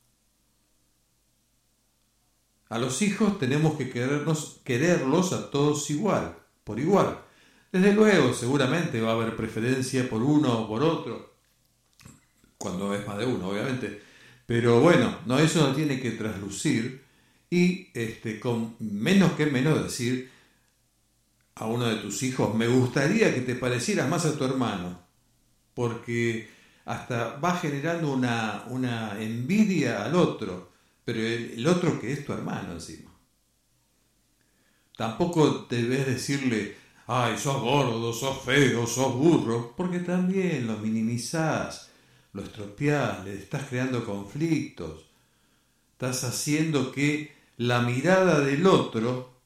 A 2.69 2.79
los 2.79 3.01
hijos 3.03 3.39
tenemos 3.39 3.77
que 3.77 3.91
querernos, 3.91 4.61
quererlos 4.65 5.33
a 5.33 5.51
todos 5.51 5.89
igual, 5.91 6.37
por 6.65 6.79
igual. 6.79 7.19
Desde 7.73 7.93
luego, 7.95 8.33
seguramente 8.35 9.01
va 9.01 9.11
a 9.11 9.15
haber 9.15 9.37
preferencia 9.37 10.09
por 10.09 10.23
uno 10.23 10.61
o 10.61 10.69
por 10.69 10.83
otro, 10.83 11.35
cuando 12.59 12.95
es 12.95 13.07
más 13.07 13.19
de 13.19 13.27
uno, 13.27 13.49
obviamente. 13.49 14.03
Pero 14.47 14.81
bueno, 14.81 15.19
no, 15.27 15.39
eso 15.39 15.67
no 15.67 15.75
tiene 15.75 16.01
que 16.01 16.13
traslucir 16.13 17.05
y 17.51 17.89
este, 17.95 18.41
con 18.41 18.77
menos 18.79 19.33
que 19.33 19.47
menos 19.47 19.83
decir 19.83 20.31
a 21.55 21.67
uno 21.67 21.87
de 21.87 21.97
tus 21.97 22.23
hijos, 22.23 22.55
me 22.55 22.69
gustaría 22.69 23.35
que 23.35 23.41
te 23.41 23.55
parecieras 23.55 24.09
más 24.09 24.25
a 24.27 24.37
tu 24.37 24.45
hermano, 24.45 25.01
porque 25.75 26.49
hasta 26.85 27.37
va 27.37 27.57
generando 27.57 28.13
una, 28.13 28.65
una 28.69 29.21
envidia 29.21 30.05
al 30.05 30.15
otro, 30.15 30.73
pero 31.09 31.21
el, 31.23 31.67
otro 31.67 31.99
que 31.99 32.13
es 32.13 32.27
tu 32.27 32.35
hermano 32.35 32.75
encima. 32.75 33.11
Tampoco 34.95 35.67
debes 35.71 36.05
decirle, 36.07 36.77
ay, 37.07 37.39
sos 37.39 37.63
gordo, 37.63 38.13
sos 38.13 38.43
feo, 38.43 38.87
sos 38.87 39.15
burro, 39.15 39.73
porque 39.75 40.01
también 40.01 40.67
lo 40.67 40.77
minimizás, 40.77 41.89
lo 42.35 42.43
estropeás, 42.43 43.25
le 43.25 43.39
estás 43.39 43.67
creando 43.71 44.05
conflictos, 44.05 45.07
estás 45.93 46.25
haciendo 46.25 46.93
que 46.93 47.33
la 47.57 47.81
mirada 47.81 48.41
del 48.41 48.67
otro 48.67 49.41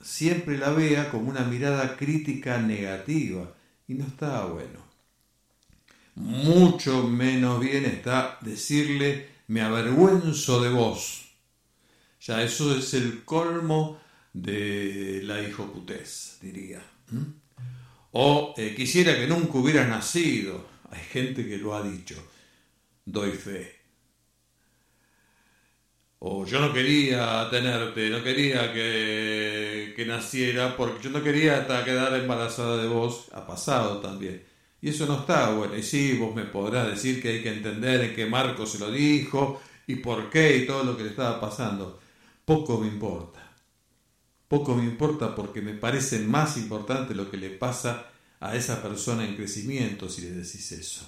siempre 0.00 0.56
la 0.56 0.70
vea 0.70 1.10
como 1.10 1.28
una 1.28 1.42
mirada 1.42 1.94
crítica 1.98 2.56
negativa 2.56 3.54
y 3.86 3.92
no 3.92 4.06
está 4.06 4.46
bueno. 4.46 4.80
Mucho 6.14 7.06
menos 7.06 7.60
bien 7.60 7.84
está 7.84 8.38
decirle 8.40 9.29
me 9.50 9.62
avergüenzo 9.62 10.62
de 10.62 10.70
vos. 10.70 11.24
Ya 12.20 12.40
eso 12.40 12.76
es 12.76 12.94
el 12.94 13.24
colmo 13.24 14.00
de 14.32 15.22
la 15.24 15.42
hijoputez, 15.42 16.38
diría. 16.40 16.80
O 18.12 18.54
eh, 18.56 18.72
quisiera 18.76 19.16
que 19.16 19.26
nunca 19.26 19.58
hubieras 19.58 19.88
nacido. 19.88 20.68
Hay 20.90 21.00
gente 21.00 21.48
que 21.48 21.58
lo 21.58 21.74
ha 21.74 21.82
dicho. 21.82 22.14
Doy 23.04 23.32
fe. 23.32 23.74
O 26.20 26.46
yo 26.46 26.60
no 26.60 26.72
quería 26.72 27.48
tenerte, 27.50 28.08
no 28.08 28.22
quería 28.22 28.72
que, 28.72 29.94
que 29.96 30.06
naciera, 30.06 30.76
porque 30.76 31.02
yo 31.02 31.10
no 31.10 31.24
quería 31.24 31.62
hasta 31.62 31.84
quedar 31.84 32.14
embarazada 32.14 32.76
de 32.76 32.86
vos. 32.86 33.26
Ha 33.32 33.44
pasado 33.44 33.98
también. 33.98 34.49
Y 34.82 34.90
eso 34.90 35.06
no 35.06 35.20
está 35.20 35.50
bueno. 35.50 35.76
Y 35.76 35.82
sí, 35.82 36.16
vos 36.18 36.34
me 36.34 36.44
podrás 36.44 36.88
decir 36.88 37.20
que 37.20 37.28
hay 37.28 37.42
que 37.42 37.52
entender 37.52 38.00
en 38.00 38.14
qué 38.14 38.26
marco 38.26 38.66
se 38.66 38.78
lo 38.78 38.90
dijo 38.90 39.60
y 39.86 39.96
por 39.96 40.30
qué 40.30 40.56
y 40.56 40.66
todo 40.66 40.84
lo 40.84 40.96
que 40.96 41.04
le 41.04 41.10
estaba 41.10 41.40
pasando. 41.40 42.00
Poco 42.44 42.78
me 42.78 42.86
importa. 42.86 43.40
Poco 44.48 44.74
me 44.74 44.84
importa 44.84 45.34
porque 45.34 45.60
me 45.60 45.74
parece 45.74 46.20
más 46.20 46.56
importante 46.56 47.14
lo 47.14 47.30
que 47.30 47.36
le 47.36 47.50
pasa 47.50 48.10
a 48.40 48.56
esa 48.56 48.82
persona 48.82 49.24
en 49.24 49.36
crecimiento 49.36 50.08
si 50.08 50.22
le 50.22 50.32
decís 50.32 50.72
eso. 50.72 51.06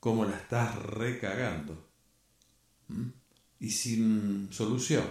Cómo 0.00 0.24
la 0.24 0.36
estás 0.36 0.76
recagando. 0.76 1.86
¿Mm? 2.88 3.08
Y 3.60 3.70
sin 3.70 4.48
solución. 4.50 5.04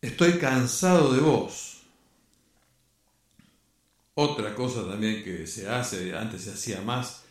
Estoy 0.00 0.38
cansado 0.38 1.12
de 1.12 1.20
vos. 1.20 1.69
Otra 4.22 4.54
cosa 4.54 4.86
también 4.86 5.24
que 5.24 5.46
se 5.46 5.66
hace, 5.66 6.14
antes 6.14 6.42
se 6.42 6.52
hacía 6.52 6.82
más, 6.82 7.24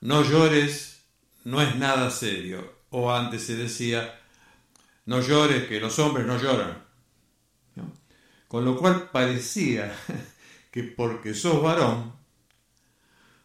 no 0.00 0.24
llores, 0.24 1.04
no 1.44 1.62
es 1.62 1.76
nada 1.76 2.10
serio. 2.10 2.78
O 2.90 3.12
antes 3.12 3.46
se 3.46 3.54
decía, 3.54 4.20
no 5.06 5.20
llores, 5.20 5.68
que 5.68 5.78
los 5.78 5.96
hombres 6.00 6.26
no 6.26 6.36
lloran. 6.42 6.82
Con 8.48 8.64
lo 8.64 8.76
cual 8.76 9.08
parecía 9.12 9.94
que 10.72 10.82
porque 10.82 11.32
sos 11.32 11.62
varón, 11.62 12.12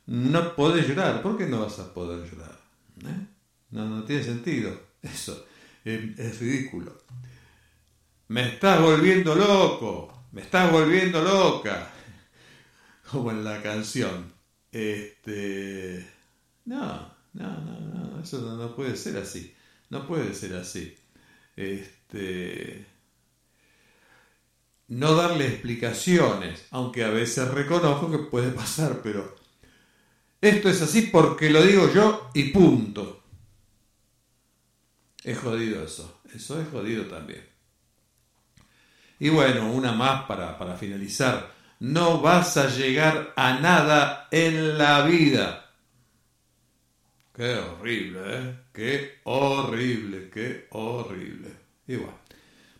no 0.07 0.55
podés 0.55 0.87
llorar. 0.87 1.21
¿Por 1.21 1.37
qué 1.37 1.45
no 1.45 1.61
vas 1.61 1.77
a 1.77 1.93
poder 1.93 2.27
llorar? 2.27 2.59
¿Eh? 3.05 3.27
No, 3.69 3.85
no 3.85 4.05
tiene 4.05 4.23
sentido. 4.23 4.71
Eso 5.03 5.45
es, 5.85 6.17
es 6.17 6.39
ridículo. 6.39 6.97
Me 8.29 8.55
estás 8.55 8.81
volviendo 8.81 9.35
loco, 9.35 10.23
me 10.31 10.41
estás 10.41 10.71
volviendo 10.71 11.21
loca 11.21 11.91
como 13.11 13.31
en 13.31 13.43
la 13.43 13.61
canción. 13.61 14.33
Este, 14.71 16.05
no, 16.65 17.13
no, 17.33 17.61
no, 17.61 17.79
no, 17.79 18.21
eso 18.21 18.41
no, 18.41 18.75
puede 18.75 18.95
ser 18.95 19.17
así. 19.17 19.53
No 19.89 20.07
puede 20.07 20.33
ser 20.33 20.55
así. 20.55 20.95
Este, 21.55 22.85
no 24.89 25.15
darle 25.15 25.47
explicaciones, 25.47 26.65
aunque 26.71 27.03
a 27.03 27.09
veces 27.09 27.47
reconozco 27.49 28.11
que 28.11 28.19
puede 28.19 28.51
pasar, 28.51 29.01
pero 29.01 29.35
esto 30.41 30.69
es 30.69 30.81
así 30.81 31.03
porque 31.03 31.49
lo 31.49 31.61
digo 31.63 31.91
yo 31.93 32.29
y 32.33 32.49
punto. 32.51 33.23
Es 35.23 35.39
jodido 35.39 35.83
eso, 35.83 36.21
eso 36.33 36.61
es 36.61 36.69
jodido 36.69 37.05
también. 37.05 37.45
Y 39.19 39.29
bueno, 39.29 39.71
una 39.71 39.91
más 39.91 40.25
para, 40.25 40.57
para 40.59 40.77
finalizar 40.77 41.56
no 41.79 42.21
vas 42.21 42.57
a 42.57 42.69
llegar 42.69 43.33
a 43.35 43.59
nada 43.59 44.27
en 44.31 44.77
la 44.77 45.05
vida. 45.05 45.71
Qué 47.35 47.53
horrible, 47.55 48.19
¿eh? 48.25 48.59
Qué 48.73 49.19
horrible, 49.25 50.29
qué 50.33 50.67
horrible. 50.71 51.49
Igual. 51.87 52.15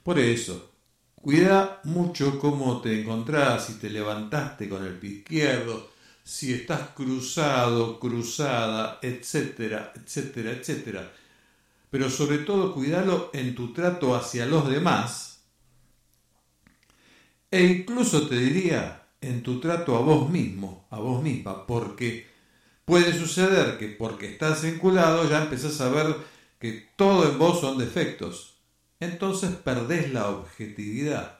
Por 0.02 0.18
eso, 0.18 0.72
cuida 1.16 1.80
mucho 1.84 2.40
cómo 2.40 2.82
te 2.82 3.02
encontrás, 3.02 3.68
si 3.68 3.74
te 3.76 3.90
levantaste 3.90 4.68
con 4.68 4.84
el 4.84 4.94
pie 4.94 5.12
izquierdo, 5.12 5.92
si 6.24 6.54
estás 6.54 6.90
cruzado, 6.96 8.00
cruzada, 8.00 9.00
etcétera, 9.02 9.94
etcétera, 9.96 10.52
etcétera. 10.52 11.12
Pero 11.92 12.10
sobre 12.10 12.40
todo, 12.40 12.74
cuidalo 12.74 13.30
en 13.34 13.54
tu 13.54 13.74
trato 13.74 14.16
hacia 14.16 14.46
los 14.46 14.68
demás 14.70 15.27
e 17.52 17.64
incluso 17.64 18.28
te 18.28 18.38
diría 18.38 19.08
en 19.22 19.44
tu 19.44 19.60
trato 19.60 19.96
a 19.96 20.02
vos 20.02 20.30
mismo, 20.30 20.88
a 20.90 21.00
vos 21.00 21.24
misma, 21.24 21.66
porque 21.66 22.28
puede 22.86 23.14
suceder 23.18 23.78
que 23.78 23.88
porque 23.88 24.32
estás 24.32 24.64
vinculado 24.64 25.30
ya 25.30 25.44
empezás 25.44 25.80
a 25.82 25.90
ver 25.90 26.16
que 26.60 26.90
todo 26.96 27.30
en 27.30 27.38
vos 27.38 27.62
son 27.62 27.78
defectos. 27.78 28.58
Entonces 29.00 29.52
perdés 29.52 30.12
la 30.12 30.30
objetividad. 30.30 31.40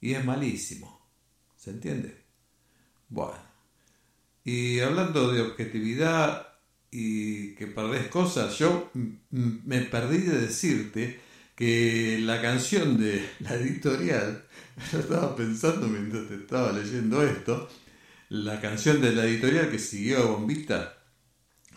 Y 0.00 0.14
es 0.14 0.24
malísimo. 0.24 1.06
¿Se 1.56 1.70
entiende? 1.70 2.22
Bueno. 3.08 3.46
Y 4.44 4.80
hablando 4.80 5.32
de 5.32 5.40
objetividad 5.40 6.46
y 6.90 7.54
que 7.56 7.66
perdés 7.66 8.08
cosas, 8.08 8.56
yo 8.58 8.90
me 9.30 9.80
perdí 9.82 10.18
de 10.18 10.40
decirte 10.40 11.20
que 11.56 12.18
la 12.20 12.40
canción 12.40 12.96
de 12.96 13.28
la 13.40 13.54
editorial 13.54 14.45
yo 14.92 14.98
estaba 14.98 15.34
pensando 15.34 15.86
mientras 15.86 16.30
estaba 16.30 16.72
leyendo 16.72 17.22
esto, 17.22 17.68
la 18.28 18.60
canción 18.60 19.00
de 19.00 19.12
la 19.12 19.24
editorial 19.24 19.70
que 19.70 19.78
siguió 19.78 20.18
a 20.18 20.26
Bombita 20.26 20.98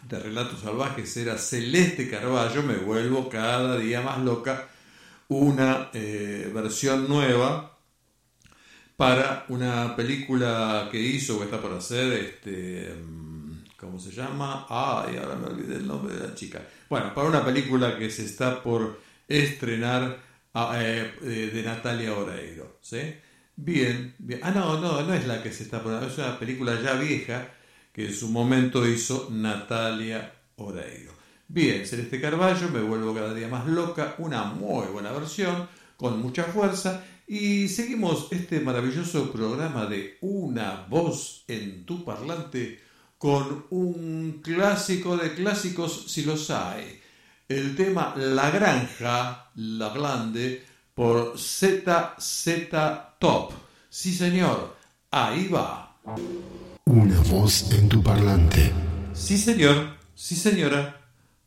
de 0.03 0.19
Relatos 0.19 0.61
Salvajes 0.61 1.15
era 1.17 1.37
Celeste 1.37 2.09
Carballo, 2.09 2.63
me 2.63 2.75
vuelvo 2.75 3.29
cada 3.29 3.77
día 3.77 4.01
más 4.01 4.19
loca, 4.19 4.67
una 5.27 5.89
eh, 5.93 6.51
versión 6.53 7.07
nueva 7.07 7.77
para 8.97 9.45
una 9.49 9.95
película 9.95 10.89
que 10.91 10.99
hizo 10.99 11.37
o 11.37 11.43
está 11.43 11.61
por 11.61 11.73
hacer, 11.73 12.11
este, 12.13 12.93
mm, 12.93 13.65
¿cómo 13.77 13.97
se 13.99 14.11
llama? 14.11 14.65
Ay, 14.67 15.17
ahora 15.17 15.35
me 15.35 15.47
olvidé 15.47 15.75
el 15.77 15.87
nombre 15.87 16.15
de 16.15 16.27
la 16.27 16.35
chica. 16.35 16.61
Bueno, 16.89 17.13
para 17.13 17.29
una 17.29 17.45
película 17.45 17.97
que 17.97 18.09
se 18.09 18.25
está 18.25 18.61
por 18.61 18.99
estrenar 19.27 20.28
de 20.53 21.61
Natalia 21.63 22.13
Oreiro. 22.13 22.79
¿sí? 22.81 22.99
Bien, 23.55 24.15
bien. 24.17 24.39
Ah, 24.43 24.51
no, 24.51 24.79
no, 24.79 25.01
no 25.01 25.13
es 25.13 25.27
la 25.27 25.43
que 25.43 25.51
se 25.51 25.63
está 25.63 25.83
poniendo, 25.83 26.07
es 26.07 26.17
una 26.17 26.39
película 26.39 26.79
ya 26.81 26.93
vieja 26.93 27.49
que 27.91 28.05
en 28.05 28.13
su 28.13 28.29
momento 28.29 28.87
hizo 28.87 29.29
Natalia 29.31 30.33
Oreiro. 30.55 31.11
Bien, 31.47 31.85
Celeste 31.85 32.21
Carballo, 32.21 32.69
me 32.69 32.79
vuelvo 32.79 33.13
cada 33.13 33.33
día 33.33 33.47
más 33.47 33.67
loca, 33.67 34.15
una 34.19 34.43
muy 34.45 34.85
buena 34.87 35.11
versión, 35.11 35.67
con 35.97 36.21
mucha 36.21 36.43
fuerza, 36.43 37.03
y 37.27 37.67
seguimos 37.67 38.27
este 38.31 38.59
maravilloso 38.59 39.31
programa 39.31 39.85
de 39.85 40.17
Una 40.21 40.85
voz 40.89 41.43
en 41.47 41.85
tu 41.85 42.05
parlante 42.05 42.79
con 43.17 43.65
un 43.71 44.41
clásico 44.41 45.17
de 45.17 45.33
clásicos 45.33 46.05
si 46.07 46.23
los 46.23 46.49
hay 46.49 46.98
el 47.49 47.75
tema 47.75 48.13
La 48.15 48.51
Granja, 48.51 49.49
La 49.55 49.89
Grande, 49.89 50.63
por 50.93 51.33
ZZ 51.35 52.69
Top. 53.19 53.53
Sí, 53.89 54.13
señor, 54.13 54.77
ahí 55.09 55.47
va. 55.47 55.97
Una 56.85 57.19
voz 57.21 57.71
en 57.71 57.89
tu 57.89 58.03
parlante. 58.03 58.71
Sí, 59.13 59.35
señor, 59.39 59.97
sí, 60.13 60.35
señora. 60.35 60.95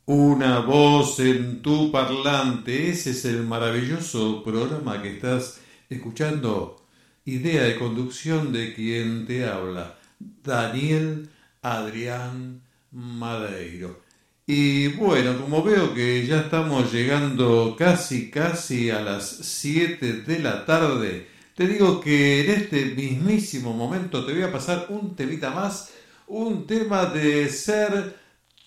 Una 0.05 0.59
voz 0.59 1.21
en 1.21 1.61
tu 1.61 1.89
parlante. 1.89 2.89
Ese 2.89 3.11
es 3.11 3.23
el 3.23 3.43
maravilloso 3.43 4.43
programa 4.43 5.01
que 5.01 5.13
estás 5.13 5.61
escuchando. 5.89 6.85
Idea 7.23 7.63
de 7.63 7.79
conducción 7.79 8.51
de 8.51 8.73
quien 8.73 9.25
te 9.25 9.45
habla. 9.45 9.97
Daniel 10.19 11.29
Adrián 11.61 12.61
Madeiro. 12.91 14.02
Y 14.45 14.87
bueno, 14.89 15.39
como 15.39 15.63
veo 15.63 15.93
que 15.93 16.25
ya 16.27 16.41
estamos 16.41 16.91
llegando 16.91 17.75
casi, 17.77 18.29
casi 18.29 18.89
a 18.89 18.99
las 18.99 19.25
7 19.25 20.21
de 20.21 20.39
la 20.39 20.65
tarde, 20.65 21.27
te 21.55 21.67
digo 21.67 22.01
que 22.01 22.43
en 22.43 22.61
este 22.61 22.85
mismísimo 22.87 23.73
momento 23.73 24.25
te 24.25 24.33
voy 24.33 24.41
a 24.43 24.51
pasar 24.51 24.87
un 24.89 25.15
temita 25.15 25.51
más 25.51 25.91
un 26.27 26.65
tema 26.65 27.05
de 27.05 27.47
Ser 27.49 28.17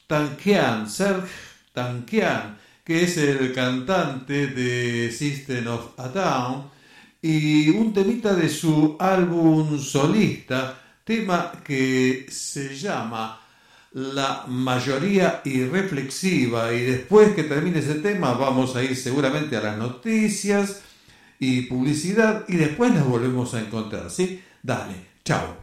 Tankian, 0.06 0.88
Ser 0.88 1.22
Tankian, 1.72 2.58
que 2.84 3.04
es 3.04 3.16
el 3.18 3.52
cantante 3.52 4.46
de 4.48 5.10
System 5.10 5.66
of 5.66 5.98
a 5.98 6.08
Down, 6.08 6.70
y 7.20 7.70
un 7.70 7.92
temita 7.92 8.34
de 8.34 8.48
su 8.48 8.96
álbum 9.00 9.78
solista, 9.78 10.78
tema 11.04 11.52
que 11.64 12.26
se 12.30 12.76
llama 12.76 13.45
La 13.96 14.44
mayoría 14.46 15.40
irreflexiva, 15.46 16.70
y 16.74 16.82
después 16.82 17.34
que 17.34 17.44
termine 17.44 17.78
ese 17.78 17.94
tema 17.94 18.34
vamos 18.34 18.76
a 18.76 18.82
ir 18.82 18.94
seguramente 18.94 19.56
a 19.56 19.62
las 19.62 19.78
noticias 19.78 20.82
y 21.38 21.62
publicidad, 21.62 22.44
y 22.46 22.56
después 22.56 22.92
nos 22.92 23.08
volvemos 23.08 23.54
a 23.54 23.60
encontrar, 23.60 24.10
¿sí? 24.10 24.44
Dale, 24.62 24.96
chao. 25.24 25.56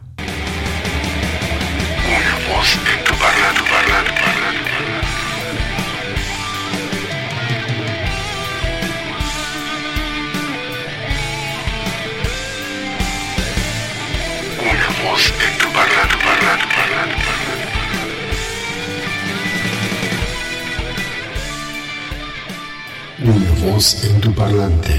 En 23.66 24.20
tu 24.20 24.34
parlante. 24.34 24.90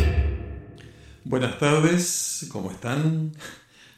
Buenas 1.24 1.60
tardes, 1.60 2.48
¿cómo 2.52 2.72
están? 2.72 3.32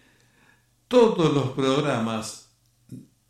todos 0.93 1.32
los 1.32 1.49
programas 1.53 2.51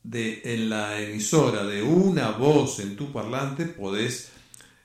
de, 0.02 0.42
en 0.44 0.68
la 0.68 1.00
emisora 1.00 1.62
de 1.62 1.80
una 1.80 2.32
voz 2.32 2.80
en 2.80 2.96
tu 2.96 3.12
parlante 3.12 3.66
podés 3.66 4.32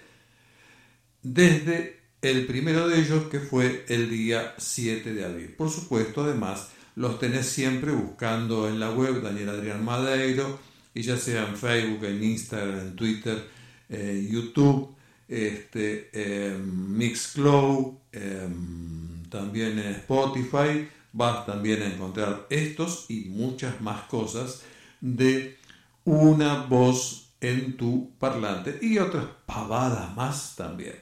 desde 1.24 2.00
el 2.22 2.46
primero 2.46 2.88
de 2.88 3.00
ellos 3.00 3.26
que 3.26 3.40
fue 3.40 3.86
el 3.88 4.10
día 4.10 4.54
7 4.58 5.14
de 5.14 5.26
abril. 5.26 5.56
Por 5.58 5.70
supuesto, 5.70 6.24
además, 6.24 6.70
los 6.96 7.20
tenés 7.20 7.48
siempre 7.48 7.92
buscando 7.92 8.68
en 8.68 8.80
la 8.80 8.92
web 8.92 9.22
Daniel 9.22 9.50
Adrián 9.50 9.84
Madeiro 9.84 10.60
y 10.94 11.02
ya 11.02 11.18
sea 11.18 11.48
en 11.48 11.56
Facebook, 11.56 12.04
en 12.06 12.24
Instagram, 12.24 12.80
en 12.80 12.96
Twitter, 12.96 13.48
en 13.90 14.28
YouTube, 14.28 14.96
este, 15.28 16.10
en 16.14 16.98
Mixcloud, 16.98 17.94
em, 18.12 19.24
también 19.30 19.80
en 19.80 19.94
Spotify, 19.96 20.88
vas 21.14 21.46
también 21.46 21.82
a 21.84 21.88
encontrar 21.88 22.48
estos 22.50 23.06
y 23.10 23.26
muchas 23.26 23.80
más 23.82 24.04
cosas 24.04 24.64
de 25.02 25.58
una 26.04 26.64
voz 26.64 27.30
en 27.42 27.78
tu 27.78 28.12
parlante 28.20 28.80
y 28.82 28.98
otras 28.98 29.26
pavadas 29.46 30.16
más 30.16 30.56
también. 30.56 31.00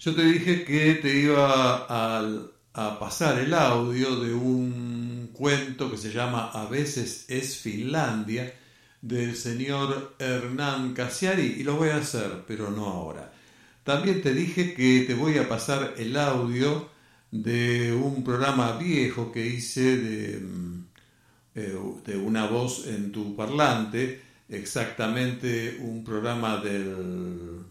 Yo 0.00 0.14
te 0.14 0.22
dije 0.22 0.64
que 0.64 0.94
te 0.94 1.18
iba 1.18 1.84
al 1.84 2.52
a 2.78 2.96
pasar 2.96 3.40
el 3.40 3.52
audio 3.54 4.20
de 4.20 4.32
un 4.32 5.30
cuento 5.32 5.90
que 5.90 5.96
se 5.96 6.12
llama 6.12 6.52
A 6.52 6.66
veces 6.66 7.24
es 7.26 7.56
Finlandia 7.56 8.54
del 9.02 9.34
señor 9.34 10.14
Hernán 10.20 10.94
Casiari 10.94 11.56
y 11.58 11.64
lo 11.64 11.74
voy 11.74 11.88
a 11.88 11.96
hacer, 11.96 12.44
pero 12.46 12.70
no 12.70 12.86
ahora. 12.86 13.32
También 13.82 14.22
te 14.22 14.32
dije 14.32 14.74
que 14.74 15.00
te 15.08 15.14
voy 15.14 15.38
a 15.38 15.48
pasar 15.48 15.94
el 15.98 16.16
audio 16.16 16.88
de 17.32 17.92
un 17.92 18.22
programa 18.22 18.78
viejo 18.78 19.32
que 19.32 19.44
hice 19.44 19.96
de, 19.96 20.42
eh, 21.56 21.76
de 22.06 22.16
una 22.16 22.46
voz 22.46 22.86
en 22.86 23.10
tu 23.10 23.34
parlante, 23.34 24.22
exactamente 24.48 25.78
un 25.80 26.04
programa 26.04 26.58
del 26.58 27.64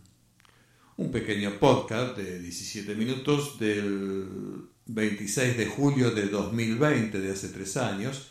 un 0.97 1.12
pequeño 1.12 1.51
podcast 1.60 2.18
de 2.18 2.39
17 2.39 2.93
minutos 2.95 3.58
del 3.58 4.68
26 4.88 5.57
de 5.57 5.65
julio 5.65 6.11
de 6.11 6.27
2020, 6.27 7.19
de 7.19 7.31
hace 7.31 7.49
tres 7.49 7.77
años, 7.77 8.29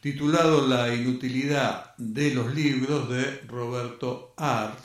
titulado 0.00 0.66
La 0.66 0.94
inutilidad 0.94 1.96
de 1.96 2.34
los 2.34 2.54
libros 2.54 3.08
de 3.08 3.40
Roberto 3.46 4.34
Art 4.36 4.78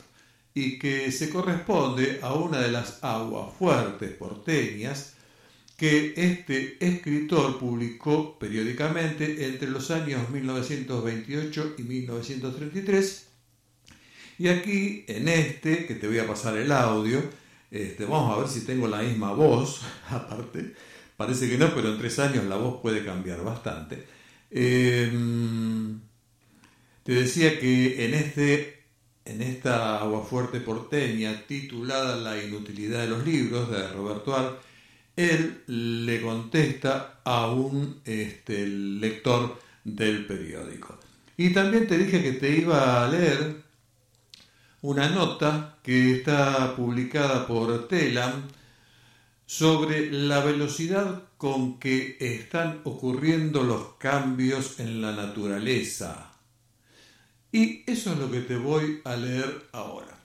y 0.54 0.78
que 0.78 1.10
se 1.12 1.30
corresponde 1.30 2.20
a 2.22 2.34
una 2.34 2.60
de 2.60 2.70
las 2.70 3.02
aguas 3.02 3.52
fuertes 3.58 4.10
porteñas 4.12 5.14
que 5.76 6.12
este 6.16 6.76
escritor 6.80 7.58
publicó 7.58 8.36
periódicamente 8.36 9.46
entre 9.46 9.70
los 9.70 9.92
años 9.92 10.28
1928 10.28 11.74
y 11.78 11.82
1933. 11.82 13.28
Y 14.38 14.48
aquí, 14.48 15.04
en 15.06 15.28
este, 15.28 15.86
que 15.86 15.94
te 15.94 16.08
voy 16.08 16.18
a 16.18 16.26
pasar 16.26 16.56
el 16.56 16.72
audio, 16.72 17.22
este, 17.70 18.04
vamos 18.06 18.36
a 18.36 18.40
ver 18.40 18.48
si 18.48 18.62
tengo 18.62 18.88
la 18.88 19.02
misma 19.02 19.32
voz, 19.32 19.82
aparte, 20.10 20.74
Parece 21.18 21.50
que 21.50 21.58
no, 21.58 21.74
pero 21.74 21.88
en 21.88 21.98
tres 21.98 22.20
años 22.20 22.44
la 22.44 22.54
voz 22.54 22.80
puede 22.80 23.04
cambiar 23.04 23.42
bastante. 23.42 24.06
Em, 24.52 26.00
te 27.02 27.12
decía 27.12 27.58
que 27.58 28.04
en, 28.04 28.14
este, 28.14 28.84
en 29.24 29.42
esta 29.42 29.98
aguafuerte 29.98 30.60
porteña 30.60 31.42
titulada 31.48 32.14
La 32.14 32.40
inutilidad 32.40 33.00
de 33.00 33.08
los 33.08 33.26
libros 33.26 33.68
de 33.68 33.88
Roberto 33.88 34.36
Ar, 34.36 34.60
él 35.16 35.64
le 35.66 36.20
contesta 36.20 37.20
a 37.24 37.50
un 37.50 38.00
este, 38.04 38.64
lector 38.68 39.58
del 39.82 40.24
periódico. 40.24 41.00
Y 41.36 41.52
también 41.52 41.88
te 41.88 41.98
dije 41.98 42.22
que 42.22 42.34
te 42.34 42.58
iba 42.58 43.04
a 43.04 43.08
leer 43.08 43.56
una 44.82 45.08
nota 45.08 45.78
que 45.82 46.12
está 46.12 46.76
publicada 46.76 47.44
por 47.44 47.88
Telam 47.88 48.44
sobre 49.48 50.12
la 50.12 50.40
velocidad 50.40 51.22
con 51.38 51.78
que 51.78 52.18
están 52.20 52.82
ocurriendo 52.84 53.62
los 53.62 53.94
cambios 53.94 54.78
en 54.78 55.00
la 55.00 55.12
naturaleza. 55.12 56.32
Y 57.50 57.82
eso 57.90 58.12
es 58.12 58.18
lo 58.18 58.30
que 58.30 58.42
te 58.42 58.58
voy 58.58 59.00
a 59.04 59.16
leer 59.16 59.68
ahora. 59.72 60.18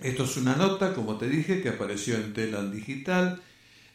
Esto 0.00 0.24
es 0.24 0.38
una 0.38 0.56
nota, 0.56 0.94
como 0.94 1.18
te 1.18 1.28
dije, 1.28 1.60
que 1.60 1.68
apareció 1.68 2.14
en 2.14 2.32
Telan 2.32 2.72
Digital 2.72 3.42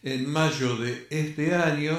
en 0.03 0.29
mayo 0.29 0.77
de 0.77 1.07
este 1.09 1.55
año 1.55 1.97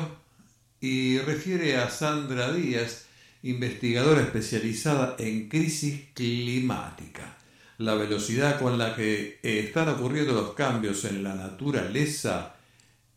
y 0.80 1.18
refiere 1.18 1.76
a 1.76 1.90
Sandra 1.90 2.52
Díaz, 2.52 3.06
investigadora 3.42 4.22
especializada 4.22 5.16
en 5.18 5.48
crisis 5.48 6.00
climática 6.14 7.35
la 7.78 7.94
velocidad 7.94 8.58
con 8.58 8.78
la 8.78 8.94
que 8.94 9.38
están 9.42 9.88
ocurriendo 9.88 10.32
los 10.32 10.54
cambios 10.54 11.04
en 11.04 11.22
la 11.22 11.34
naturaleza 11.34 12.56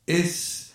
es 0.06 0.74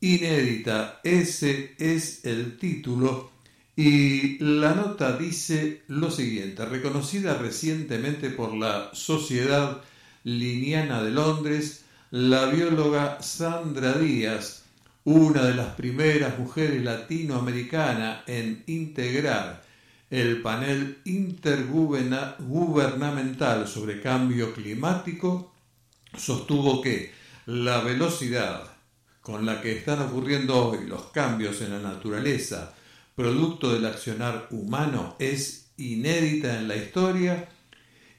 inédita. 0.00 1.00
Ese 1.02 1.74
es 1.78 2.24
el 2.24 2.56
título 2.56 3.32
Y 3.76 4.38
la 4.38 4.74
nota 4.74 5.18
dice 5.18 5.82
lo 5.88 6.10
siguiente, 6.10 6.64
reconocida 6.64 7.34
recientemente 7.34 8.30
por 8.30 8.54
la 8.54 8.90
Sociedad 8.94 9.82
Liniana 10.24 11.02
de 11.02 11.10
Londres, 11.10 11.84
la 12.10 12.46
bióloga 12.46 13.20
Sandra 13.20 13.92
Díaz, 13.92 14.64
una 15.04 15.42
de 15.44 15.54
las 15.54 15.74
primeras 15.74 16.38
mujeres 16.38 16.82
latinoamericanas 16.82 18.22
en 18.26 18.64
integrar 18.66 19.65
el 20.10 20.42
panel 20.42 20.98
intergubernamental 21.04 23.66
sobre 23.66 24.00
cambio 24.00 24.54
climático, 24.54 25.52
sostuvo 26.16 26.80
que 26.80 27.10
la 27.46 27.80
velocidad 27.80 28.70
con 29.20 29.44
la 29.44 29.60
que 29.60 29.76
están 29.76 30.00
ocurriendo 30.02 30.68
hoy 30.68 30.86
los 30.86 31.06
cambios 31.06 31.60
en 31.60 31.70
la 31.70 31.80
naturaleza, 31.80 32.76
producto 33.16 33.72
del 33.72 33.86
accionar 33.86 34.46
humano, 34.50 35.16
es 35.18 35.70
inédita 35.76 36.58
en 36.58 36.68
la 36.68 36.76
historia 36.76 37.48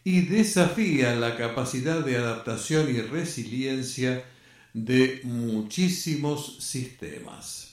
y 0.03 0.21
desafía 0.21 1.15
la 1.15 1.37
capacidad 1.37 2.03
de 2.03 2.17
adaptación 2.17 2.93
y 2.93 3.01
resiliencia 3.01 4.25
de 4.73 5.21
muchísimos 5.23 6.57
sistemas. 6.59 7.66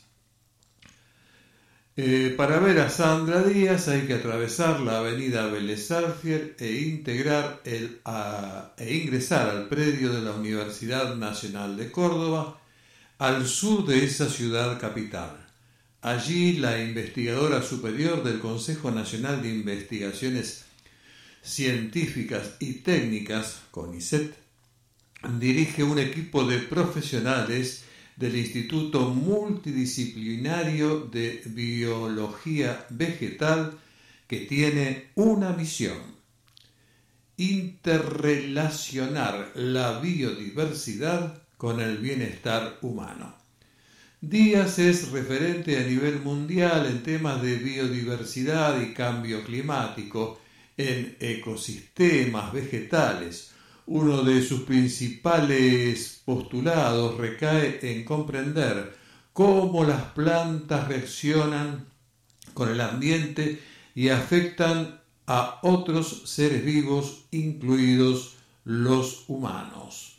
Eh, 1.96 2.34
para 2.36 2.58
ver 2.58 2.80
a 2.80 2.90
Sandra 2.90 3.40
Díaz 3.44 3.86
hay 3.86 4.08
que 4.08 4.14
atravesar 4.14 4.80
la 4.80 4.98
avenida 4.98 5.46
Vélez 5.46 5.88
e, 6.58 6.72
integrar 6.88 7.60
el, 7.64 8.00
e 8.76 8.94
ingresar 8.96 9.48
al 9.48 9.68
predio 9.68 10.12
de 10.12 10.20
la 10.22 10.32
Universidad 10.32 11.14
Nacional 11.14 11.76
de 11.76 11.92
Córdoba, 11.92 12.58
al 13.18 13.46
sur 13.46 13.86
de 13.86 14.04
esa 14.04 14.28
ciudad 14.28 14.80
capital. 14.80 15.46
Allí 16.02 16.54
la 16.54 16.82
investigadora 16.82 17.62
superior 17.62 18.24
del 18.24 18.40
Consejo 18.40 18.90
Nacional 18.90 19.40
de 19.40 19.50
Investigaciones 19.50 20.64
Científicas 21.42 22.56
y 22.58 22.72
Técnicas, 22.80 23.60
CONICET, 23.70 24.34
dirige 25.38 25.84
un 25.84 26.00
equipo 26.00 26.44
de 26.44 26.58
profesionales 26.58 27.84
del 28.16 28.36
Instituto 28.36 29.10
Multidisciplinario 29.10 31.00
de 31.00 31.42
Biología 31.46 32.86
Vegetal 32.90 33.76
que 34.26 34.40
tiene 34.40 35.10
una 35.16 35.52
misión, 35.52 35.98
interrelacionar 37.36 39.52
la 39.54 40.00
biodiversidad 40.00 41.42
con 41.56 41.80
el 41.80 41.98
bienestar 41.98 42.78
humano. 42.82 43.36
Díaz 44.20 44.78
es 44.78 45.10
referente 45.10 45.76
a 45.78 45.82
nivel 45.82 46.20
mundial 46.20 46.86
en 46.86 47.02
temas 47.02 47.42
de 47.42 47.56
biodiversidad 47.56 48.80
y 48.80 48.94
cambio 48.94 49.42
climático, 49.44 50.40
en 50.76 51.16
ecosistemas 51.20 52.52
vegetales, 52.52 53.53
uno 53.86 54.22
de 54.22 54.42
sus 54.42 54.62
principales 54.62 56.22
postulados 56.24 57.18
recae 57.18 57.78
en 57.82 58.04
comprender 58.04 58.96
cómo 59.32 59.84
las 59.84 60.02
plantas 60.12 60.88
reaccionan 60.88 61.86
con 62.54 62.70
el 62.70 62.80
ambiente 62.80 63.60
y 63.94 64.08
afectan 64.08 65.00
a 65.26 65.58
otros 65.62 66.22
seres 66.26 66.64
vivos, 66.64 67.26
incluidos 67.30 68.36
los 68.64 69.24
humanos. 69.28 70.18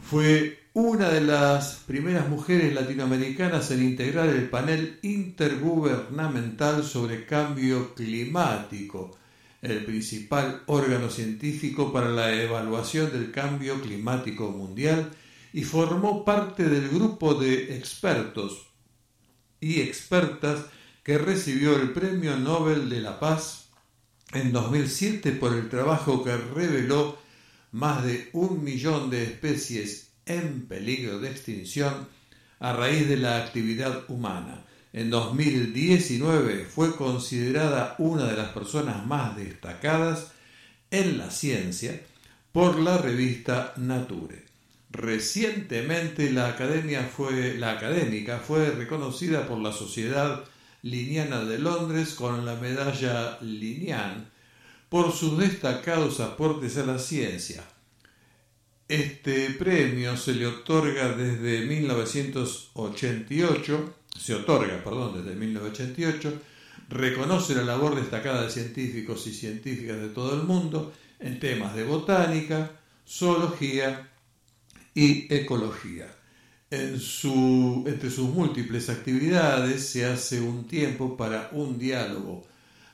Fue 0.00 0.62
una 0.74 1.10
de 1.10 1.20
las 1.20 1.82
primeras 1.86 2.28
mujeres 2.28 2.74
latinoamericanas 2.74 3.70
en 3.70 3.82
integrar 3.82 4.28
el 4.28 4.48
panel 4.48 4.98
intergubernamental 5.02 6.82
sobre 6.82 7.26
cambio 7.26 7.94
climático, 7.94 9.16
el 9.62 9.84
principal 9.84 10.62
órgano 10.66 11.08
científico 11.08 11.92
para 11.92 12.08
la 12.08 12.34
evaluación 12.34 13.12
del 13.12 13.30
cambio 13.30 13.80
climático 13.80 14.50
mundial 14.50 15.10
y 15.52 15.62
formó 15.62 16.24
parte 16.24 16.68
del 16.68 16.88
grupo 16.88 17.34
de 17.34 17.76
expertos 17.76 18.66
y 19.60 19.80
expertas 19.80 20.66
que 21.04 21.16
recibió 21.16 21.76
el 21.76 21.92
Premio 21.92 22.36
Nobel 22.36 22.90
de 22.90 23.00
la 23.00 23.20
Paz 23.20 23.68
en 24.32 24.52
2007 24.52 25.32
por 25.32 25.54
el 25.54 25.68
trabajo 25.68 26.24
que 26.24 26.36
reveló 26.36 27.18
más 27.70 28.04
de 28.04 28.30
un 28.32 28.64
millón 28.64 29.10
de 29.10 29.22
especies 29.22 30.10
en 30.26 30.66
peligro 30.66 31.20
de 31.20 31.30
extinción 31.30 32.08
a 32.58 32.72
raíz 32.72 33.08
de 33.08 33.16
la 33.16 33.38
actividad 33.38 34.04
humana 34.08 34.64
en 34.92 35.10
2019 35.10 36.66
fue 36.66 36.94
considerada 36.96 37.94
una 37.98 38.26
de 38.26 38.36
las 38.36 38.50
personas 38.50 39.06
más 39.06 39.36
destacadas 39.36 40.32
en 40.90 41.18
la 41.18 41.30
ciencia 41.30 42.00
por 42.52 42.78
la 42.78 42.98
revista 42.98 43.72
Nature. 43.76 44.44
Recientemente 44.90 46.30
la, 46.30 46.48
académica 46.48 47.08
fue 48.38 48.70
reconocida 48.70 49.48
por 49.48 49.58
la 49.58 49.72
Sociedad 49.72 50.44
Liniana 50.82 51.44
de 51.44 51.58
Londres 51.58 52.12
con 52.12 52.44
la 52.44 52.56
medalla 52.56 53.38
Linian 53.40 54.30
por 54.90 55.12
sus 55.12 55.38
destacados 55.38 56.20
aportes 56.20 56.76
a 56.76 56.84
la 56.84 56.98
ciencia. 56.98 57.64
Este 58.88 59.48
premio 59.52 60.18
se 60.18 60.34
le 60.34 60.46
otorga 60.46 61.14
desde 61.14 61.64
1988 61.64 64.01
se 64.18 64.34
otorga, 64.34 64.82
perdón, 64.84 65.24
desde 65.24 65.36
1988, 65.36 66.40
reconoce 66.88 67.54
la 67.54 67.62
labor 67.62 67.96
destacada 67.96 68.42
de 68.42 68.50
científicos 68.50 69.26
y 69.26 69.32
científicas 69.32 70.00
de 70.00 70.08
todo 70.08 70.34
el 70.34 70.42
mundo 70.42 70.92
en 71.18 71.38
temas 71.38 71.74
de 71.74 71.84
botánica, 71.84 72.70
zoología 73.06 74.10
y 74.94 75.32
ecología. 75.32 76.06
Entre 76.70 78.10
sus 78.10 78.28
múltiples 78.30 78.88
actividades 78.88 79.88
se 79.88 80.06
hace 80.06 80.40
un 80.40 80.66
tiempo 80.66 81.16
para 81.16 81.50
un 81.52 81.78
diálogo 81.78 82.46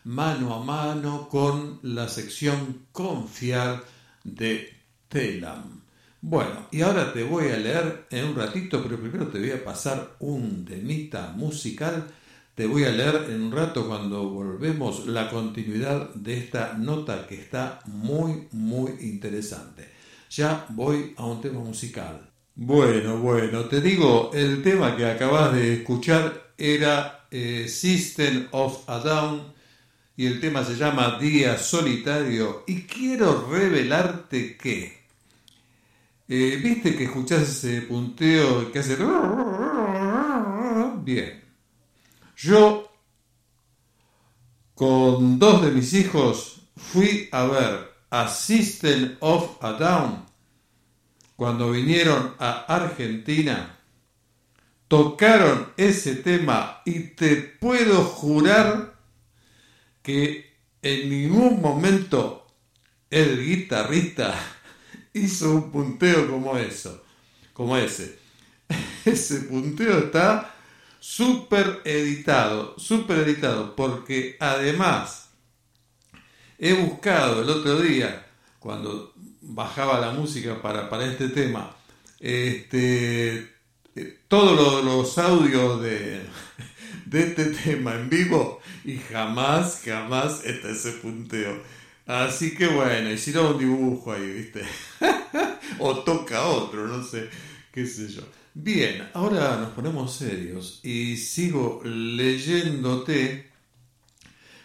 mano 0.05 0.55
a 0.55 0.65
mano 0.65 1.29
con 1.29 1.79
la 1.83 2.09
sección 2.09 2.87
Confiar 2.93 3.85
de 4.25 4.75
TELAM. 5.09 5.78
Bueno, 6.21 6.67
y 6.73 6.81
ahora 6.83 7.13
te 7.13 7.23
voy 7.23 7.49
a 7.49 7.57
leer 7.57 8.07
en 8.11 8.25
un 8.27 8.37
ratito, 8.37 8.83
pero 8.83 8.99
primero 8.99 9.29
te 9.29 9.39
voy 9.39 9.53
a 9.53 9.65
pasar 9.65 10.17
un 10.19 10.65
temita 10.65 11.33
musical. 11.37 12.09
Te 12.57 12.67
voy 12.67 12.85
a 12.85 12.91
leer 12.91 13.27
en 13.31 13.43
un 13.43 13.53
rato 13.53 13.87
cuando 13.87 14.29
volvemos 14.29 15.07
la 15.07 15.31
continuidad 15.31 16.13
de 16.15 16.39
esta 16.39 16.75
nota 16.77 17.25
que 17.29 17.37
está 17.37 17.79
muy, 17.87 18.49
muy 18.51 18.93
interesante. 19.01 19.89
Ya 20.31 20.67
voy 20.71 21.15
a 21.17 21.25
un 21.25 21.41
tema 21.41 21.61
musical. 21.61 22.29
Bueno, 22.57 23.19
bueno, 23.19 23.67
te 23.67 23.81
digo, 23.81 24.33
el 24.35 24.63
tema 24.65 24.97
que 24.97 25.07
acabas 25.07 25.55
de 25.55 25.75
escuchar 25.75 26.53
era 26.59 27.29
eh, 27.31 27.69
System 27.69 28.49
of 28.51 28.89
a 28.91 28.99
Down 28.99 29.53
y 30.17 30.27
el 30.27 30.41
tema 30.41 30.65
se 30.65 30.75
llama 30.75 31.17
Día 31.21 31.57
Solitario 31.57 32.65
y 32.67 32.83
quiero 32.83 33.49
revelarte 33.49 34.57
que 34.57 34.98
eh, 36.29 36.61
¿Viste 36.63 36.95
que 36.95 37.05
escuchás 37.05 37.43
ese 37.43 37.83
punteo 37.83 38.71
que 38.71 38.79
hace... 38.81 38.97
Bien. 41.03 41.43
Yo, 42.37 42.93
con 44.75 45.39
dos 45.39 45.63
de 45.63 45.71
mis 45.71 45.95
hijos, 45.95 46.61
fui 46.77 47.29
a 47.33 47.45
ver 47.45 47.91
a 48.11 48.29
System 48.29 49.17
of 49.21 49.57
a 49.65 49.73
Down 49.73 50.25
cuando 51.35 51.71
vinieron 51.71 52.35
a 52.39 52.65
Argentina. 52.67 53.79
Tocaron 54.87 55.73
ese 55.77 56.17
tema 56.17 56.83
y 56.85 57.01
te 57.15 57.37
puedo 57.37 58.05
jurar 58.05 58.99
que 60.03 60.57
en 60.83 61.11
ningún 61.11 61.61
momento 61.63 62.47
el 63.11 63.45
guitarrista 63.45 64.35
hizo 65.19 65.55
un 65.55 65.71
punteo 65.71 66.31
como 66.31 66.57
eso, 66.57 67.03
como 67.53 67.77
ese. 67.77 68.19
Ese 69.05 69.41
punteo 69.43 69.99
está 69.99 70.55
súper 71.01 71.81
editado, 71.85 72.79
súper 72.79 73.21
editado, 73.21 73.75
porque 73.75 74.37
además 74.41 75.31
he 76.59 76.75
buscado 76.75 77.43
el 77.43 77.49
otro 77.49 77.81
día, 77.81 78.27
cuando 78.59 79.15
bajaba 79.41 80.01
la 80.01 80.11
música 80.11 80.61
para, 80.61 80.91
para 80.91 81.07
este 81.07 81.29
tema, 81.29 81.75
este, 82.21 83.37
eh, 83.95 84.19
todos 84.29 84.85
los, 84.85 85.19
audios 85.19 85.81
de, 85.81 86.21
de 87.07 87.21
este 87.21 87.47
tema 87.47 87.95
en 87.95 88.11
vivo 88.11 88.61
y 88.85 88.99
jamás, 88.99 89.83
jamás 89.85 90.45
está 90.45 90.71
ese 90.71 90.93
punteo. 90.93 91.63
Así 92.09 92.55
que 92.55 92.67
bueno, 92.67 93.11
hicieron 93.11 93.53
un 93.53 93.59
dibujo 93.59 94.13
ahí, 94.13 94.33
¿viste? 94.33 94.63
o 95.79 95.99
toca 95.99 96.47
otro, 96.47 96.89
no 96.89 97.05
sé, 97.05 97.29
qué 97.71 97.87
sé 97.87 98.09
yo. 98.09 98.23
Bien, 98.55 99.11
ahora 99.13 99.59
nos 99.59 99.73
ponemos 99.73 100.15
serios 100.15 100.81
y 100.83 101.19
sigo 101.19 101.83
leyéndote 101.85 103.51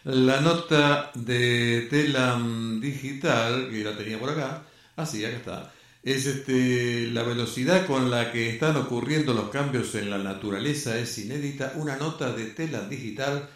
la 0.06 0.40
nota 0.40 1.12
de 1.16 1.88
Telam 1.90 2.80
Digital, 2.80 3.70
que 3.70 3.84
la 3.84 3.98
tenía 3.98 4.18
por 4.18 4.30
acá, 4.30 4.64
así, 4.96 5.26
ah, 5.26 5.28
acá 5.28 5.38
está, 5.38 5.74
es 6.02 6.26
este, 6.26 7.08
la 7.12 7.24
velocidad 7.24 7.86
con 7.86 8.10
la 8.10 8.32
que 8.32 8.52
están 8.52 8.78
ocurriendo 8.78 9.34
los 9.34 9.50
cambios 9.50 9.94
en 9.96 10.10
la 10.10 10.18
naturaleza 10.18 10.98
es 10.98 11.18
inédita, 11.18 11.74
una 11.76 11.98
nota 11.98 12.32
de 12.32 12.46
Telam 12.46 12.88
Digital 12.88 13.50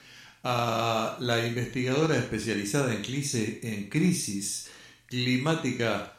a 0.44 1.18
la 1.20 1.46
investigadora 1.46 2.18
especializada 2.18 2.94
en 2.94 3.90
crisis, 3.90 4.70
climática, 5.08 6.14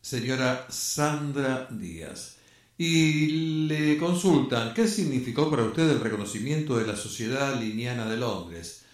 señora 0.00 0.66
Sandra 0.68 1.66
Díaz 1.70 2.34
y 2.76 3.66
le 3.68 3.96
consultan 3.98 4.74
qué 4.74 4.88
significó 4.88 5.50
para 5.50 5.64
usted 5.64 5.88
el 5.90 6.00
reconocimiento 6.00 6.76
de 6.76 6.86
la 6.86 6.96
Sociedad 6.96 7.60
Liniana 7.60 8.06
de 8.08 8.16
Londres. 8.16 8.84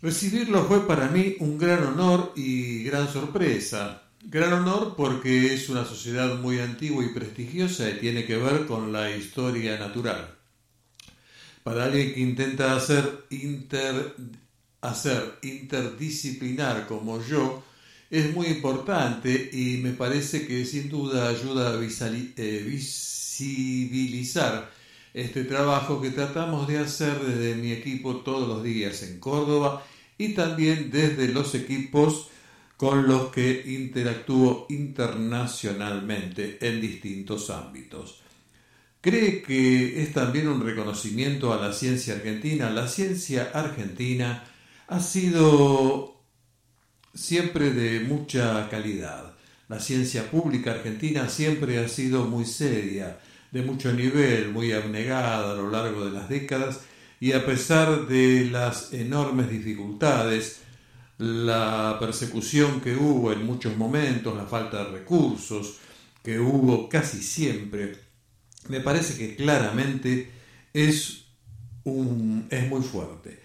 Recibirlo 0.00 0.64
fue 0.64 0.86
para 0.86 1.08
mí 1.08 1.36
un 1.38 1.58
gran 1.58 1.84
honor 1.84 2.32
y 2.34 2.82
gran 2.82 3.10
sorpresa. 3.12 4.02
Gran 4.24 4.52
honor 4.52 4.94
porque 4.96 5.54
es 5.54 5.68
una 5.68 5.84
sociedad 5.84 6.36
muy 6.40 6.58
antigua 6.58 7.04
y 7.04 7.08
prestigiosa 7.08 7.88
y 7.88 7.98
tiene 7.98 8.24
que 8.24 8.36
ver 8.36 8.66
con 8.66 8.92
la 8.92 9.14
historia 9.14 9.78
natural. 9.78 10.41
Para 11.62 11.84
alguien 11.84 12.14
que 12.14 12.20
intenta 12.20 12.76
hacer, 12.76 13.26
inter, 13.30 14.14
hacer 14.80 15.38
interdisciplinar 15.42 16.86
como 16.86 17.22
yo, 17.22 17.62
es 18.10 18.34
muy 18.34 18.48
importante 18.48 19.50
y 19.52 19.78
me 19.78 19.92
parece 19.92 20.46
que 20.46 20.64
sin 20.66 20.88
duda 20.88 21.28
ayuda 21.28 21.70
a 21.70 21.80
eh, 21.80 22.64
visibilizar 22.66 24.70
este 25.14 25.44
trabajo 25.44 26.00
que 26.00 26.10
tratamos 26.10 26.66
de 26.68 26.78
hacer 26.78 27.18
desde 27.20 27.54
mi 27.54 27.72
equipo 27.72 28.16
todos 28.18 28.48
los 28.48 28.62
días 28.62 29.02
en 29.02 29.18
Córdoba 29.20 29.84
y 30.18 30.34
también 30.34 30.90
desde 30.90 31.28
los 31.28 31.54
equipos 31.54 32.28
con 32.76 33.06
los 33.06 33.30
que 33.30 33.62
interactúo 33.66 34.66
internacionalmente 34.68 36.58
en 36.60 36.80
distintos 36.80 37.50
ámbitos. 37.50 38.21
¿Cree 39.02 39.42
que 39.42 40.00
es 40.00 40.12
también 40.12 40.46
un 40.46 40.64
reconocimiento 40.64 41.52
a 41.52 41.56
la 41.56 41.72
ciencia 41.72 42.14
argentina? 42.14 42.70
La 42.70 42.86
ciencia 42.86 43.50
argentina 43.52 44.44
ha 44.86 45.00
sido 45.00 46.22
siempre 47.12 47.72
de 47.72 47.98
mucha 47.98 48.68
calidad. 48.70 49.34
La 49.68 49.80
ciencia 49.80 50.30
pública 50.30 50.70
argentina 50.70 51.28
siempre 51.28 51.80
ha 51.80 51.88
sido 51.88 52.26
muy 52.26 52.44
seria, 52.44 53.18
de 53.50 53.62
mucho 53.62 53.92
nivel, 53.92 54.52
muy 54.52 54.70
abnegada 54.70 55.50
a 55.50 55.54
lo 55.56 55.68
largo 55.68 56.04
de 56.04 56.12
las 56.12 56.28
décadas 56.28 56.82
y 57.18 57.32
a 57.32 57.44
pesar 57.44 58.06
de 58.06 58.44
las 58.52 58.92
enormes 58.92 59.50
dificultades, 59.50 60.60
la 61.18 61.96
persecución 61.98 62.80
que 62.80 62.94
hubo 62.94 63.32
en 63.32 63.44
muchos 63.44 63.76
momentos, 63.76 64.36
la 64.36 64.46
falta 64.46 64.84
de 64.84 64.90
recursos 64.92 65.78
que 66.22 66.38
hubo 66.38 66.88
casi 66.88 67.20
siempre, 67.20 68.11
me 68.68 68.80
parece 68.80 69.16
que 69.16 69.36
claramente 69.36 70.30
es, 70.72 71.24
un, 71.84 72.46
es 72.50 72.68
muy 72.68 72.82
fuerte. 72.82 73.40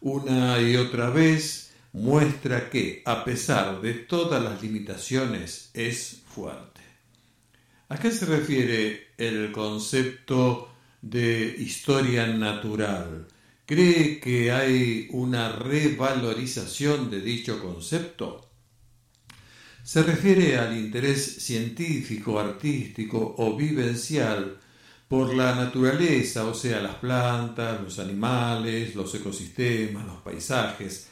Una 0.00 0.60
y 0.60 0.76
otra 0.76 1.10
vez 1.10 1.72
muestra 1.92 2.68
que, 2.70 3.02
a 3.04 3.24
pesar 3.24 3.80
de 3.80 3.94
todas 3.94 4.42
las 4.42 4.62
limitaciones, 4.62 5.70
es 5.74 6.22
fuerte. 6.26 6.80
¿A 7.88 7.98
qué 7.98 8.10
se 8.10 8.26
refiere 8.26 9.08
el 9.18 9.52
concepto 9.52 10.70
de 11.00 11.54
historia 11.58 12.26
natural? 12.26 13.28
¿Cree 13.66 14.20
que 14.20 14.52
hay 14.52 15.08
una 15.12 15.50
revalorización 15.52 17.10
de 17.10 17.20
dicho 17.20 17.62
concepto? 17.62 18.50
Se 19.84 20.02
refiere 20.02 20.56
al 20.56 20.74
interés 20.74 21.42
científico, 21.42 22.40
artístico 22.40 23.34
o 23.36 23.54
vivencial 23.54 24.56
por 25.06 25.34
la 25.34 25.54
naturaleza, 25.54 26.46
o 26.46 26.54
sea, 26.54 26.80
las 26.80 26.94
plantas, 26.94 27.82
los 27.82 27.98
animales, 27.98 28.94
los 28.94 29.14
ecosistemas, 29.14 30.06
los 30.06 30.22
paisajes, 30.22 31.08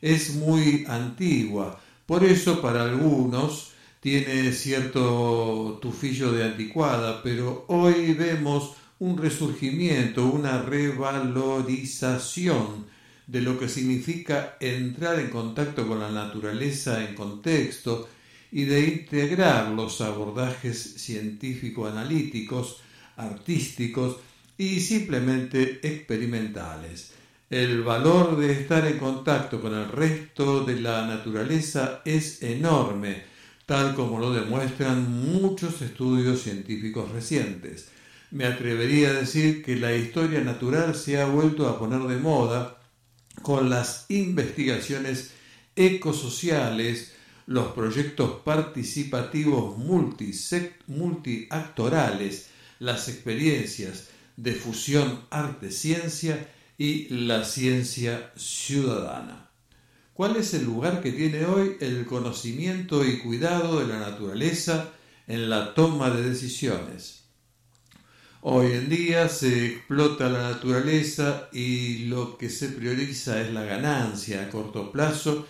es 0.00 0.36
muy 0.36 0.84
antigua. 0.86 1.80
Por 2.06 2.22
eso 2.22 2.62
para 2.62 2.84
algunos 2.84 3.72
tiene 3.98 4.52
cierto 4.52 5.80
tufillo 5.82 6.30
de 6.30 6.44
anticuada, 6.44 7.20
pero 7.20 7.64
hoy 7.66 8.14
vemos 8.14 8.76
un 9.00 9.18
resurgimiento, 9.18 10.26
una 10.26 10.62
revalorización 10.62 12.93
de 13.26 13.40
lo 13.40 13.58
que 13.58 13.68
significa 13.68 14.56
entrar 14.60 15.18
en 15.18 15.30
contacto 15.30 15.86
con 15.86 16.00
la 16.00 16.10
naturaleza 16.10 17.02
en 17.08 17.14
contexto 17.14 18.08
y 18.52 18.64
de 18.64 18.80
integrar 18.80 19.70
los 19.70 20.00
abordajes 20.00 20.78
científico-analíticos, 20.98 22.80
artísticos 23.16 24.16
y 24.58 24.80
simplemente 24.80 25.80
experimentales. 25.82 27.12
El 27.50 27.82
valor 27.82 28.36
de 28.36 28.52
estar 28.52 28.86
en 28.86 28.98
contacto 28.98 29.60
con 29.60 29.74
el 29.74 29.88
resto 29.88 30.64
de 30.64 30.80
la 30.80 31.06
naturaleza 31.06 32.02
es 32.04 32.42
enorme, 32.42 33.22
tal 33.66 33.94
como 33.94 34.18
lo 34.18 34.32
demuestran 34.32 35.10
muchos 35.10 35.80
estudios 35.82 36.42
científicos 36.42 37.10
recientes. 37.10 37.88
Me 38.30 38.44
atrevería 38.44 39.10
a 39.10 39.14
decir 39.14 39.64
que 39.64 39.76
la 39.76 39.94
historia 39.94 40.40
natural 40.40 40.94
se 40.94 41.20
ha 41.20 41.26
vuelto 41.26 41.68
a 41.68 41.78
poner 41.78 42.02
de 42.02 42.16
moda 42.16 42.78
con 43.44 43.70
las 43.70 44.06
investigaciones 44.08 45.30
ecosociales, 45.76 47.12
los 47.46 47.72
proyectos 47.72 48.40
participativos 48.42 49.76
multiactorales, 50.86 52.48
las 52.78 53.08
experiencias 53.08 54.08
de 54.38 54.54
fusión 54.54 55.26
arte-ciencia 55.28 56.48
y 56.78 57.08
la 57.10 57.44
ciencia 57.44 58.32
ciudadana. 58.34 59.50
¿Cuál 60.14 60.36
es 60.36 60.54
el 60.54 60.64
lugar 60.64 61.02
que 61.02 61.12
tiene 61.12 61.44
hoy 61.44 61.76
el 61.80 62.06
conocimiento 62.06 63.04
y 63.04 63.18
cuidado 63.18 63.80
de 63.80 63.88
la 63.88 63.98
naturaleza 63.98 64.88
en 65.26 65.50
la 65.50 65.74
toma 65.74 66.08
de 66.08 66.30
decisiones? 66.30 67.23
Hoy 68.46 68.72
en 68.72 68.90
día 68.90 69.30
se 69.30 69.68
explota 69.68 70.28
la 70.28 70.50
naturaleza 70.50 71.48
y 71.50 72.04
lo 72.08 72.36
que 72.36 72.50
se 72.50 72.68
prioriza 72.68 73.40
es 73.40 73.50
la 73.54 73.64
ganancia 73.64 74.42
a 74.42 74.50
corto 74.50 74.92
plazo 74.92 75.46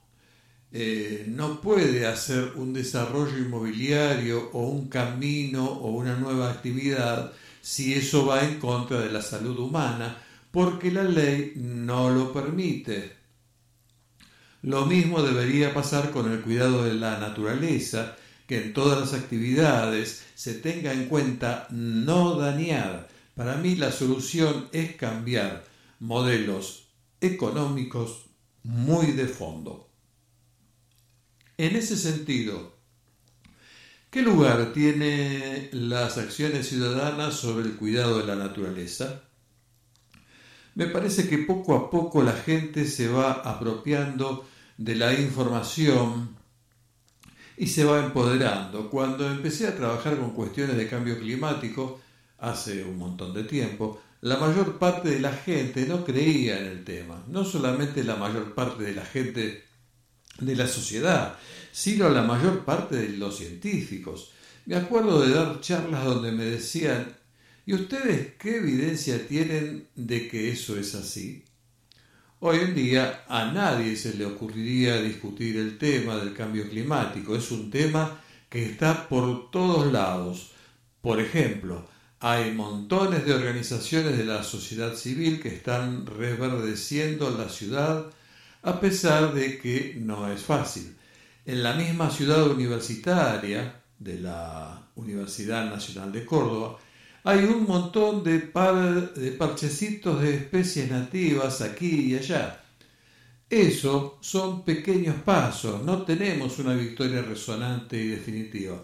eh, 0.76 1.26
no 1.28 1.61
puede 1.61 2.07
hacer 2.07 2.53
un 2.55 2.74
desarrollo 2.74 3.38
inmobiliario 3.38 4.49
o 4.53 4.63
un 4.69 4.89
camino 4.89 5.63
o 5.65 5.91
una 5.91 6.15
nueva 6.15 6.49
actividad 6.49 7.32
si 7.61 7.93
eso 7.93 8.26
va 8.26 8.43
en 8.43 8.59
contra 8.59 8.99
de 8.99 9.11
la 9.11 9.21
salud 9.21 9.57
humana, 9.59 10.17
porque 10.49 10.91
la 10.91 11.03
ley 11.03 11.53
no 11.57 12.09
lo 12.09 12.34
permite. 12.34 13.17
Lo 14.63 14.88
mismo 14.88 15.21
debería 15.21 15.74
pasar 15.76 16.09
con 16.09 16.32
el 16.32 16.41
cuidado 16.41 16.84
de 16.86 16.95
la 16.95 17.19
naturaleza, 17.19 18.15
que 18.47 18.63
en 18.63 18.74
todas 18.74 18.99
las 18.99 19.13
actividades 19.13 20.26
se 20.34 20.55
tenga 20.55 20.91
en 20.91 21.05
cuenta 21.05 21.67
no 21.69 22.36
dañar. 22.36 23.07
Para 23.36 23.57
mí 23.57 23.76
la 23.76 23.91
solución 23.91 24.69
es 24.71 24.95
cambiar 24.95 25.63
modelos 25.99 26.88
económicos 27.21 28.26
muy 28.63 29.11
de 29.11 29.28
fondo. 29.28 29.92
En 31.58 31.76
ese 31.76 31.97
sentido, 31.97 32.74
¿Qué 34.14 34.22
lugar 34.22 34.74
tienen 34.74 35.70
las 35.72 36.20
acciones 36.20 36.70
ciudadanas 36.70 37.34
sobre 37.34 37.66
el 37.66 37.76
cuidado 37.76 38.20
de 38.20 38.28
la 38.28 38.36
naturaleza? 38.36 39.24
Me 40.76 40.86
parece 40.86 41.28
que 41.28 41.39
poco 41.39 41.76
a 41.76 41.89
poco 41.89 42.22
la 42.22 42.34
gente 42.34 42.86
se 42.86 43.08
va 43.08 43.32
apropiando 43.32 44.45
de 44.78 44.93
la 44.93 45.20
información 45.20 46.36
y 47.58 47.66
se 47.66 47.86
va 47.86 48.06
empoderando. 48.06 48.88
Cuando 48.91 49.28
empecé 49.28 49.68
a 49.68 49.76
trabajar 49.76 50.16
con 50.20 50.36
cuestiones 50.36 50.78
de 50.78 50.88
cambio 50.88 51.18
climático, 51.18 51.99
hace 52.38 52.84
un 52.84 52.99
montón 52.99 53.34
de 53.34 53.45
tiempo, 53.45 53.99
la 54.22 54.38
mayor 54.38 54.78
parte 54.78 55.10
de 55.10 55.22
la 55.22 55.34
gente 55.34 55.88
no 55.88 56.06
creía 56.06 56.60
en 56.60 56.68
el 56.68 56.84
tema. 56.84 57.24
No 57.28 57.43
solamente 57.43 58.04
la 58.04 58.18
mayor 58.18 58.54
parte 58.54 58.84
de 58.84 58.93
la 58.93 59.06
gente 59.06 59.72
de 60.39 60.55
la 60.55 60.67
sociedad, 60.67 61.38
sino 61.71 62.09
la 62.09 62.23
mayor 62.23 62.65
parte 62.65 62.95
de 62.95 63.17
los 63.17 63.38
científicos. 63.38 64.31
Me 64.65 64.75
acuerdo 64.75 65.21
de 65.21 65.34
dar 65.34 65.59
charlas 65.61 66.05
donde 66.05 66.31
me 66.31 66.45
decían, 66.45 67.15
¿y 67.65 67.73
ustedes 67.73 68.36
qué 68.39 68.57
evidencia 68.57 69.27
tienen 69.27 69.88
de 69.95 70.27
que 70.27 70.51
eso 70.51 70.77
es 70.77 70.95
así? 70.95 71.43
Hoy 72.39 72.59
en 72.59 72.75
día 72.75 73.23
a 73.29 73.51
nadie 73.51 73.95
se 73.95 74.15
le 74.15 74.25
ocurriría 74.25 75.01
discutir 75.01 75.55
el 75.57 75.77
tema 75.77 76.17
del 76.17 76.34
cambio 76.34 76.69
climático. 76.69 77.36
Es 77.36 77.51
un 77.51 77.71
tema 77.71 78.19
que 78.49 78.65
está 78.65 79.07
por 79.07 79.49
todos 79.49 79.91
lados. 79.91 80.51
Por 81.01 81.21
ejemplo, 81.21 81.88
hay 82.19 82.51
montones 82.51 83.25
de 83.25 83.34
organizaciones 83.34 84.17
de 84.17 84.25
la 84.25 84.43
sociedad 84.43 84.93
civil 84.95 85.41
que 85.41 85.49
están 85.49 86.05
reverdeciendo 86.05 87.29
la 87.29 87.47
ciudad 87.47 88.11
a 88.64 88.80
pesar 88.80 89.34
de 89.34 89.59
que 89.59 89.95
no 89.99 90.32
es 90.32 90.41
fácil. 90.41 90.95
En 91.45 91.61
la 91.61 91.74
misma 91.74 92.09
ciudad 92.09 92.49
universitaria 92.49 93.82
de 93.99 94.20
la 94.20 94.88
Universidad 94.95 95.70
Nacional 95.70 96.11
de 96.11 96.26
Córdoba 96.26 96.78
hay 97.26 97.43
un 97.43 97.66
montón 97.66 98.24
de, 98.24 98.39
de 99.16 99.32
parchecitos 99.32 100.22
de 100.22 100.36
especies 100.36 100.89
nativas 100.89 101.61
aquí 101.61 102.11
y 102.11 102.16
allá. 102.16 102.61
Eso 103.49 104.18
son 104.22 104.64
pequeños 104.64 105.16
pasos, 105.24 105.84
no 105.84 106.03
tenemos 106.03 106.57
una 106.59 106.74
victoria 106.74 107.22
resonante 107.22 107.97
y 107.97 108.07
definitiva. 108.07 108.84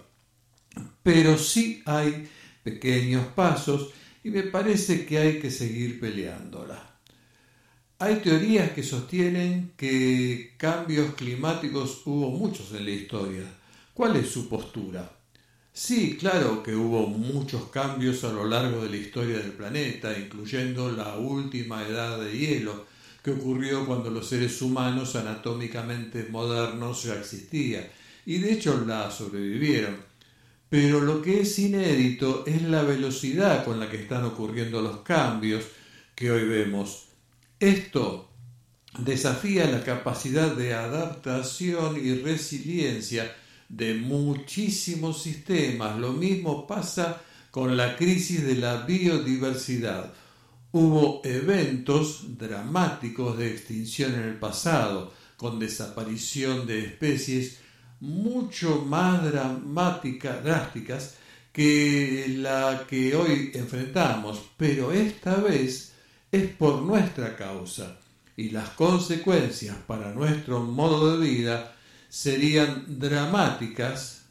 Pero 1.01 1.37
sí 1.37 1.81
hay 1.85 2.29
pequeños 2.63 3.25
pasos 3.27 3.91
y 4.23 4.29
me 4.29 4.43
parece 4.43 5.05
que 5.05 5.17
hay 5.17 5.39
que 5.39 5.49
seguir 5.49 5.99
peleándola. 5.99 6.88
Hay 8.01 8.21
teorías 8.21 8.71
que 8.71 8.81
sostienen 8.81 9.73
que 9.75 10.53
cambios 10.55 11.15
climáticos 11.15 12.03
hubo 12.05 12.29
muchos 12.29 12.71
en 12.71 12.85
la 12.85 12.91
historia. 12.91 13.43
¿Cuál 13.93 14.15
es 14.15 14.29
su 14.29 14.47
postura? 14.47 15.11
Sí, 15.73 16.15
claro 16.15 16.63
que 16.63 16.73
hubo 16.73 17.07
muchos 17.07 17.65
cambios 17.65 18.23
a 18.23 18.31
lo 18.31 18.45
largo 18.45 18.81
de 18.81 18.89
la 18.89 18.95
historia 18.95 19.39
del 19.39 19.51
planeta, 19.51 20.17
incluyendo 20.17 20.89
la 20.93 21.17
última 21.17 21.85
edad 21.85 22.21
de 22.21 22.37
hielo, 22.37 22.85
que 23.21 23.31
ocurrió 23.31 23.85
cuando 23.85 24.09
los 24.09 24.29
seres 24.29 24.61
humanos 24.61 25.17
anatómicamente 25.17 26.25
modernos 26.31 27.03
ya 27.03 27.15
existían, 27.15 27.83
y 28.25 28.37
de 28.37 28.53
hecho 28.53 28.81
la 28.87 29.11
sobrevivieron. 29.11 29.97
Pero 30.69 31.01
lo 31.01 31.21
que 31.21 31.41
es 31.41 31.59
inédito 31.59 32.45
es 32.47 32.61
la 32.61 32.81
velocidad 32.83 33.65
con 33.65 33.77
la 33.77 33.89
que 33.89 33.97
están 33.97 34.23
ocurriendo 34.23 34.81
los 34.81 35.01
cambios 35.01 35.65
que 36.15 36.31
hoy 36.31 36.47
vemos. 36.47 37.08
Esto 37.59 38.29
desafía 38.97 39.65
la 39.65 39.83
capacidad 39.83 40.55
de 40.55 40.73
adaptación 40.73 41.97
y 42.01 42.15
resiliencia 42.15 43.35
de 43.67 43.95
muchísimos 43.95 45.21
sistemas. 45.21 45.99
Lo 45.99 46.13
mismo 46.13 46.65
pasa 46.65 47.21
con 47.51 47.75
la 47.75 47.97
crisis 47.97 48.45
de 48.45 48.55
la 48.55 48.85
biodiversidad. 48.85 50.13
Hubo 50.71 51.21
eventos 51.25 52.37
dramáticos 52.37 53.37
de 53.37 53.51
extinción 53.51 54.13
en 54.13 54.21
el 54.21 54.39
pasado, 54.39 55.11
con 55.35 55.59
desaparición 55.59 56.65
de 56.65 56.85
especies 56.85 57.59
mucho 57.99 58.85
más 58.85 59.21
dramáticas, 59.25 60.41
drásticas 60.45 61.15
que 61.51 62.35
la 62.37 62.85
que 62.87 63.15
hoy 63.15 63.51
enfrentamos, 63.53 64.51
pero 64.55 64.93
esta 64.93 65.35
vez 65.35 65.89
es 66.31 66.47
por 66.51 66.81
nuestra 66.81 67.35
causa 67.35 67.97
y 68.35 68.51
las 68.51 68.69
consecuencias 68.69 69.75
para 69.87 70.13
nuestro 70.13 70.61
modo 70.61 71.17
de 71.17 71.27
vida 71.27 71.75
serían 72.07 72.99
dramáticas. 72.99 74.25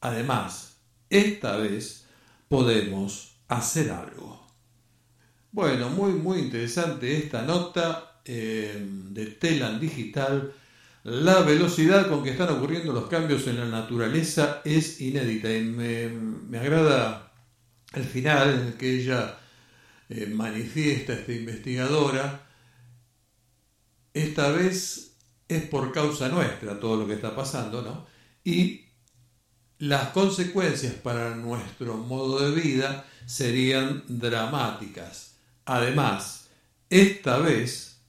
Además, 0.00 0.76
esta 1.10 1.56
vez 1.56 2.04
podemos 2.48 3.36
hacer 3.48 3.90
algo. 3.90 4.46
Bueno, 5.52 5.90
muy 5.90 6.12
muy 6.12 6.38
interesante 6.38 7.16
esta 7.16 7.42
nota 7.42 8.20
eh, 8.24 8.86
de 9.10 9.26
Telan 9.26 9.80
Digital. 9.80 10.52
La 11.02 11.40
velocidad 11.40 12.08
con 12.08 12.22
que 12.22 12.30
están 12.30 12.50
ocurriendo 12.50 12.92
los 12.92 13.08
cambios 13.08 13.46
en 13.46 13.58
la 13.58 13.66
naturaleza 13.66 14.60
es 14.64 15.00
inédita 15.00 15.52
y 15.52 15.62
me, 15.62 16.58
agrada 16.58 17.32
el 17.94 18.04
final 18.04 18.50
en 18.50 18.66
el 18.68 18.74
que 18.74 19.00
ella 19.00 19.39
eh, 20.10 20.26
manifiesta, 20.26 21.12
esta 21.12 21.32
investigadora, 21.32 22.46
esta 24.12 24.50
vez 24.50 25.12
es 25.48 25.62
por 25.64 25.92
causa 25.92 26.28
nuestra 26.28 26.80
todo 26.80 26.96
lo 26.96 27.06
que 27.06 27.14
está 27.14 27.34
pasando, 27.34 27.80
¿no? 27.82 28.06
Y 28.42 28.86
las 29.78 30.08
consecuencias 30.08 30.94
para 30.94 31.36
nuestro 31.36 31.96
modo 31.96 32.40
de 32.40 32.60
vida 32.60 33.06
serían 33.24 34.02
dramáticas. 34.08 35.36
Además, 35.64 36.48
esta 36.88 37.38
vez 37.38 38.00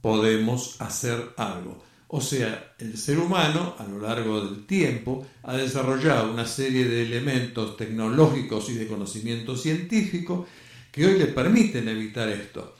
podemos 0.00 0.80
hacer 0.80 1.34
algo. 1.36 1.82
O 2.06 2.20
sea, 2.20 2.74
el 2.78 2.96
ser 2.96 3.18
humano 3.18 3.74
a 3.78 3.84
lo 3.84 4.00
largo 4.00 4.44
del 4.44 4.66
tiempo 4.66 5.26
ha 5.42 5.56
desarrollado 5.56 6.32
una 6.32 6.46
serie 6.46 6.84
de 6.84 7.02
elementos 7.02 7.76
tecnológicos 7.76 8.68
y 8.70 8.74
de 8.74 8.88
conocimiento 8.88 9.56
científico 9.56 10.46
que 10.90 11.06
hoy 11.06 11.18
le 11.18 11.26
permiten 11.26 11.88
evitar 11.88 12.28
esto. 12.28 12.76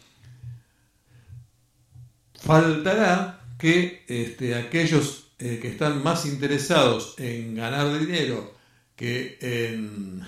Faltará 2.34 3.40
que 3.58 4.04
este, 4.08 4.54
aquellos 4.54 5.28
eh, 5.38 5.58
que 5.60 5.68
están 5.68 6.02
más 6.02 6.26
interesados 6.26 7.14
en 7.18 7.54
ganar 7.54 7.98
dinero 7.98 8.54
que 8.96 9.38
en, 9.40 10.22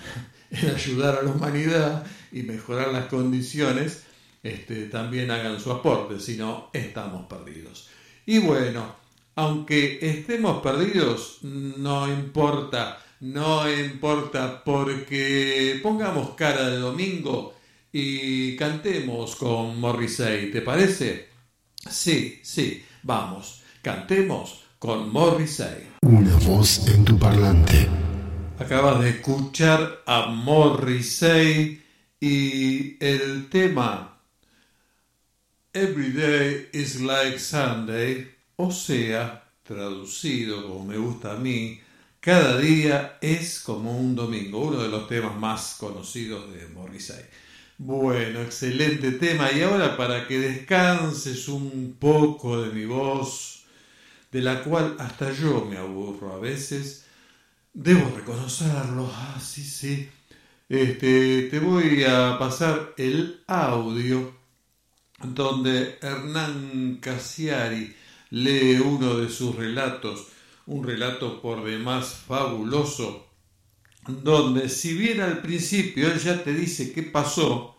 ayudar 0.75 1.19
a 1.19 1.23
la 1.23 1.31
humanidad 1.31 2.05
y 2.31 2.43
mejorar 2.43 2.91
las 2.91 3.05
condiciones, 3.05 4.03
este, 4.41 4.85
también 4.85 5.31
hagan 5.31 5.59
su 5.59 5.71
aporte, 5.71 6.19
si 6.19 6.37
no, 6.37 6.69
estamos 6.73 7.27
perdidos. 7.27 7.89
Y 8.25 8.39
bueno, 8.39 8.95
aunque 9.35 9.99
estemos 10.01 10.61
perdidos, 10.61 11.39
no 11.41 12.07
importa, 12.07 12.99
no 13.19 13.71
importa, 13.71 14.63
porque 14.63 15.79
pongamos 15.81 16.31
cara 16.35 16.69
de 16.69 16.77
domingo 16.77 17.53
y 17.95 18.55
cantemos 18.55 19.35
con 19.35 19.79
Morrissey, 19.79 20.49
¿te 20.51 20.61
parece? 20.61 21.29
Sí, 21.89 22.39
sí. 22.43 22.83
Vamos, 23.03 23.61
cantemos 23.83 24.63
con 24.79 25.11
Morrissey. 25.13 25.91
Una 26.01 26.35
voz 26.37 26.87
en 26.87 27.05
tu 27.05 27.19
parlante. 27.19 27.87
Acabas 28.57 28.99
de 29.01 29.11
escuchar 29.11 30.01
a 30.07 30.25
Morrissey 30.25 31.83
y 32.19 32.97
el 32.99 33.47
tema 33.49 34.17
Every 35.71 36.11
day 36.11 36.69
is 36.73 36.99
like 37.01 37.37
Sunday, 37.37 38.27
o 38.55 38.71
sea, 38.71 39.43
traducido 39.63 40.67
como 40.67 40.85
me 40.85 40.97
gusta 40.97 41.33
a 41.33 41.37
mí, 41.37 41.79
cada 42.19 42.57
día 42.57 43.17
es 43.21 43.59
como 43.59 43.97
un 43.97 44.15
domingo, 44.15 44.65
uno 44.65 44.81
de 44.81 44.89
los 44.89 45.07
temas 45.07 45.35
más 45.35 45.75
conocidos 45.79 46.51
de 46.53 46.67
Morrissey. 46.69 47.23
Bueno, 47.85 48.39
excelente 48.41 49.11
tema. 49.11 49.51
Y 49.51 49.61
ahora 49.61 49.97
para 49.97 50.25
que 50.25 50.39
descanses 50.39 51.49
un 51.49 51.97
poco 51.99 52.61
de 52.61 52.71
mi 52.71 52.85
voz, 52.85 53.65
de 54.31 54.41
la 54.41 54.63
cual 54.63 54.95
hasta 54.99 55.33
yo 55.33 55.65
me 55.65 55.75
aburro 55.77 56.31
a 56.33 56.39
veces, 56.39 57.05
debo 57.73 58.09
reconocerlo. 58.15 59.11
Ah, 59.13 59.37
sí, 59.41 59.63
sí. 59.65 60.09
Este, 60.69 61.49
te 61.51 61.59
voy 61.59 62.05
a 62.05 62.37
pasar 62.39 62.93
el 62.97 63.43
audio 63.47 64.33
donde 65.21 65.97
Hernán 66.01 66.99
Casiari 67.01 67.93
lee 68.29 68.79
uno 68.79 69.17
de 69.17 69.29
sus 69.29 69.57
relatos, 69.57 70.27
un 70.67 70.85
relato 70.85 71.41
por 71.41 71.65
demás 71.65 72.15
fabuloso, 72.27 73.27
donde 74.07 74.69
si 74.69 74.93
bien 74.93 75.19
al 75.19 75.41
principio 75.41 76.09
él 76.09 76.19
ya 76.19 76.41
te 76.43 76.53
dice 76.53 76.93
qué 76.93 77.03
pasó, 77.03 77.72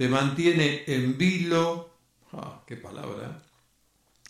te 0.00 0.08
mantiene 0.08 0.84
en 0.86 1.18
vilo, 1.18 1.90
ah, 2.32 2.62
qué 2.66 2.74
palabra, 2.74 3.42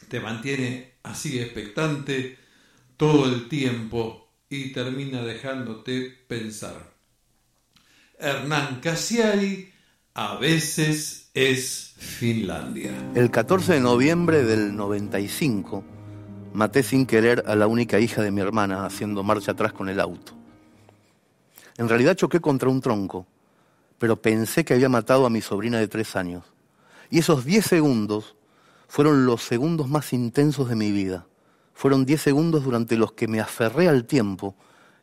te 0.08 0.18
mantiene 0.18 0.94
así 1.04 1.38
expectante 1.38 2.36
todo 2.96 3.26
el 3.26 3.48
tiempo 3.48 4.32
y 4.48 4.72
termina 4.72 5.22
dejándote 5.22 6.12
pensar. 6.26 6.92
Hernán 8.18 8.80
Cassiari 8.80 9.70
a 10.14 10.38
veces 10.38 11.30
es 11.34 11.94
Finlandia. 11.98 12.90
El 13.14 13.30
14 13.30 13.74
de 13.74 13.80
noviembre 13.80 14.42
del 14.42 14.74
95 14.74 15.84
maté 16.52 16.82
sin 16.82 17.06
querer 17.06 17.44
a 17.46 17.54
la 17.54 17.68
única 17.68 18.00
hija 18.00 18.22
de 18.22 18.32
mi 18.32 18.40
hermana 18.40 18.86
haciendo 18.86 19.22
marcha 19.22 19.52
atrás 19.52 19.72
con 19.72 19.88
el 19.88 20.00
auto. 20.00 20.32
En 21.78 21.88
realidad 21.88 22.16
choqué 22.16 22.40
contra 22.40 22.68
un 22.68 22.80
tronco, 22.80 23.28
pero 24.00 24.16
pensé 24.16 24.64
que 24.64 24.72
había 24.72 24.88
matado 24.88 25.26
a 25.26 25.30
mi 25.30 25.42
sobrina 25.42 25.78
de 25.78 25.86
tres 25.86 26.16
años. 26.16 26.46
Y 27.10 27.18
esos 27.18 27.44
diez 27.44 27.66
segundos 27.66 28.34
fueron 28.88 29.26
los 29.26 29.42
segundos 29.42 29.90
más 29.90 30.14
intensos 30.14 30.70
de 30.70 30.74
mi 30.74 30.90
vida. 30.90 31.26
Fueron 31.74 32.06
diez 32.06 32.22
segundos 32.22 32.64
durante 32.64 32.96
los 32.96 33.12
que 33.12 33.28
me 33.28 33.40
aferré 33.40 33.88
al 33.88 34.06
tiempo 34.06 34.56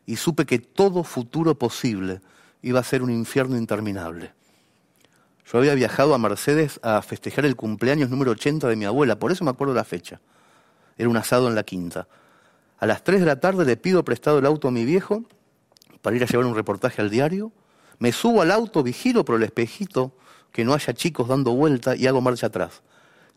y 0.04 0.16
supe 0.16 0.46
que 0.46 0.58
todo 0.58 1.04
futuro 1.04 1.56
posible 1.56 2.20
iba 2.60 2.80
a 2.80 2.82
ser 2.82 3.04
un 3.04 3.10
infierno 3.10 3.56
interminable. 3.56 4.32
Yo 5.50 5.58
había 5.58 5.76
viajado 5.76 6.12
a 6.12 6.18
Mercedes 6.18 6.80
a 6.82 7.00
festejar 7.00 7.46
el 7.46 7.54
cumpleaños 7.54 8.10
número 8.10 8.32
80 8.32 8.66
de 8.66 8.74
mi 8.74 8.84
abuela, 8.84 9.20
por 9.20 9.30
eso 9.30 9.44
me 9.44 9.50
acuerdo 9.50 9.74
la 9.74 9.84
fecha. 9.84 10.20
Era 10.96 11.08
un 11.08 11.16
asado 11.16 11.46
en 11.46 11.54
la 11.54 11.62
quinta. 11.62 12.08
A 12.80 12.86
las 12.86 13.04
3 13.04 13.20
de 13.20 13.26
la 13.26 13.38
tarde 13.38 13.64
le 13.64 13.76
pido 13.76 14.04
prestado 14.04 14.40
el 14.40 14.46
auto 14.46 14.66
a 14.66 14.72
mi 14.72 14.84
viejo 14.84 15.22
para 16.02 16.16
ir 16.16 16.24
a 16.24 16.26
llevar 16.26 16.46
un 16.46 16.56
reportaje 16.56 17.00
al 17.00 17.10
diario. 17.10 17.52
Me 17.98 18.12
subo 18.12 18.42
al 18.42 18.50
auto, 18.50 18.82
vigilo 18.82 19.24
por 19.24 19.36
el 19.36 19.42
espejito 19.42 20.12
que 20.52 20.64
no 20.64 20.74
haya 20.74 20.94
chicos 20.94 21.28
dando 21.28 21.52
vuelta 21.52 21.96
y 21.96 22.06
hago 22.06 22.20
marcha 22.20 22.46
atrás. 22.46 22.82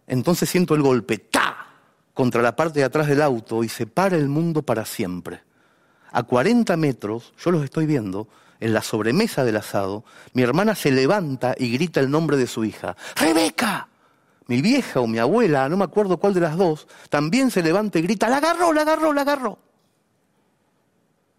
Entonces 0.08 0.50
siento 0.50 0.76
el 0.76 0.82
golpe, 0.82 1.18
¡ta! 1.18 1.68
contra 2.14 2.42
la 2.42 2.56
parte 2.56 2.80
de 2.80 2.86
atrás 2.86 3.08
del 3.08 3.22
auto 3.22 3.64
y 3.64 3.70
se 3.70 3.88
para 3.88 4.16
el 4.18 4.28
mundo 4.28 4.62
para 4.62 4.86
siempre. 4.86 5.42
A 6.12 6.24
40 6.24 6.76
metros, 6.78 7.34
yo 7.44 7.52
los 7.52 7.64
estoy 7.64 7.86
viendo, 7.86 8.28
en 8.60 8.74
la 8.74 8.84
sobremesa 8.84 9.44
del 9.44 9.58
asado, 9.58 10.04
mi 10.34 10.44
hermana 10.44 10.76
se 10.76 10.92
levanta 10.92 11.56
y 11.58 11.72
grita 11.72 12.00
el 12.00 12.12
nombre 12.12 12.38
de 12.38 12.48
su 12.48 12.64
hija. 12.64 12.96
¡Rebeca! 13.16 13.88
Mi 14.48 14.62
vieja 14.62 15.00
o 15.00 15.08
mi 15.08 15.18
abuela, 15.18 15.68
no 15.70 15.78
me 15.78 15.86
acuerdo 15.86 16.18
cuál 16.18 16.34
de 16.34 16.42
las 16.42 16.58
dos, 16.58 16.88
también 17.10 17.50
se 17.50 17.64
levanta 17.64 17.98
y 17.98 18.02
grita, 18.02 18.30
la 18.30 18.38
agarró, 18.38 18.74
la 18.74 18.82
agarró, 18.82 19.14
la 19.14 19.22
agarró. 19.22 19.58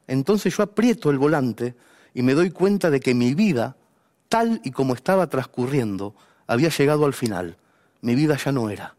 Entonces 0.07 0.57
yo 0.57 0.63
aprieto 0.63 1.11
el 1.11 1.19
volante 1.19 1.77
y 2.15 2.23
me 2.23 2.35
doy 2.35 2.51
cuenta 2.51 2.91
de 2.91 3.01
que 3.01 3.15
mi 3.15 3.35
vida, 3.35 3.77
tal 4.29 4.61
y 4.65 4.71
como 4.71 4.95
estaba 4.95 5.29
transcurriendo, 5.29 6.15
había 6.47 6.69
llegado 6.69 7.05
al 7.05 7.15
final. 7.15 7.57
Mi 8.01 8.15
vida 8.15 8.37
ya 8.37 8.53
no 8.53 8.71
era. 8.71 8.95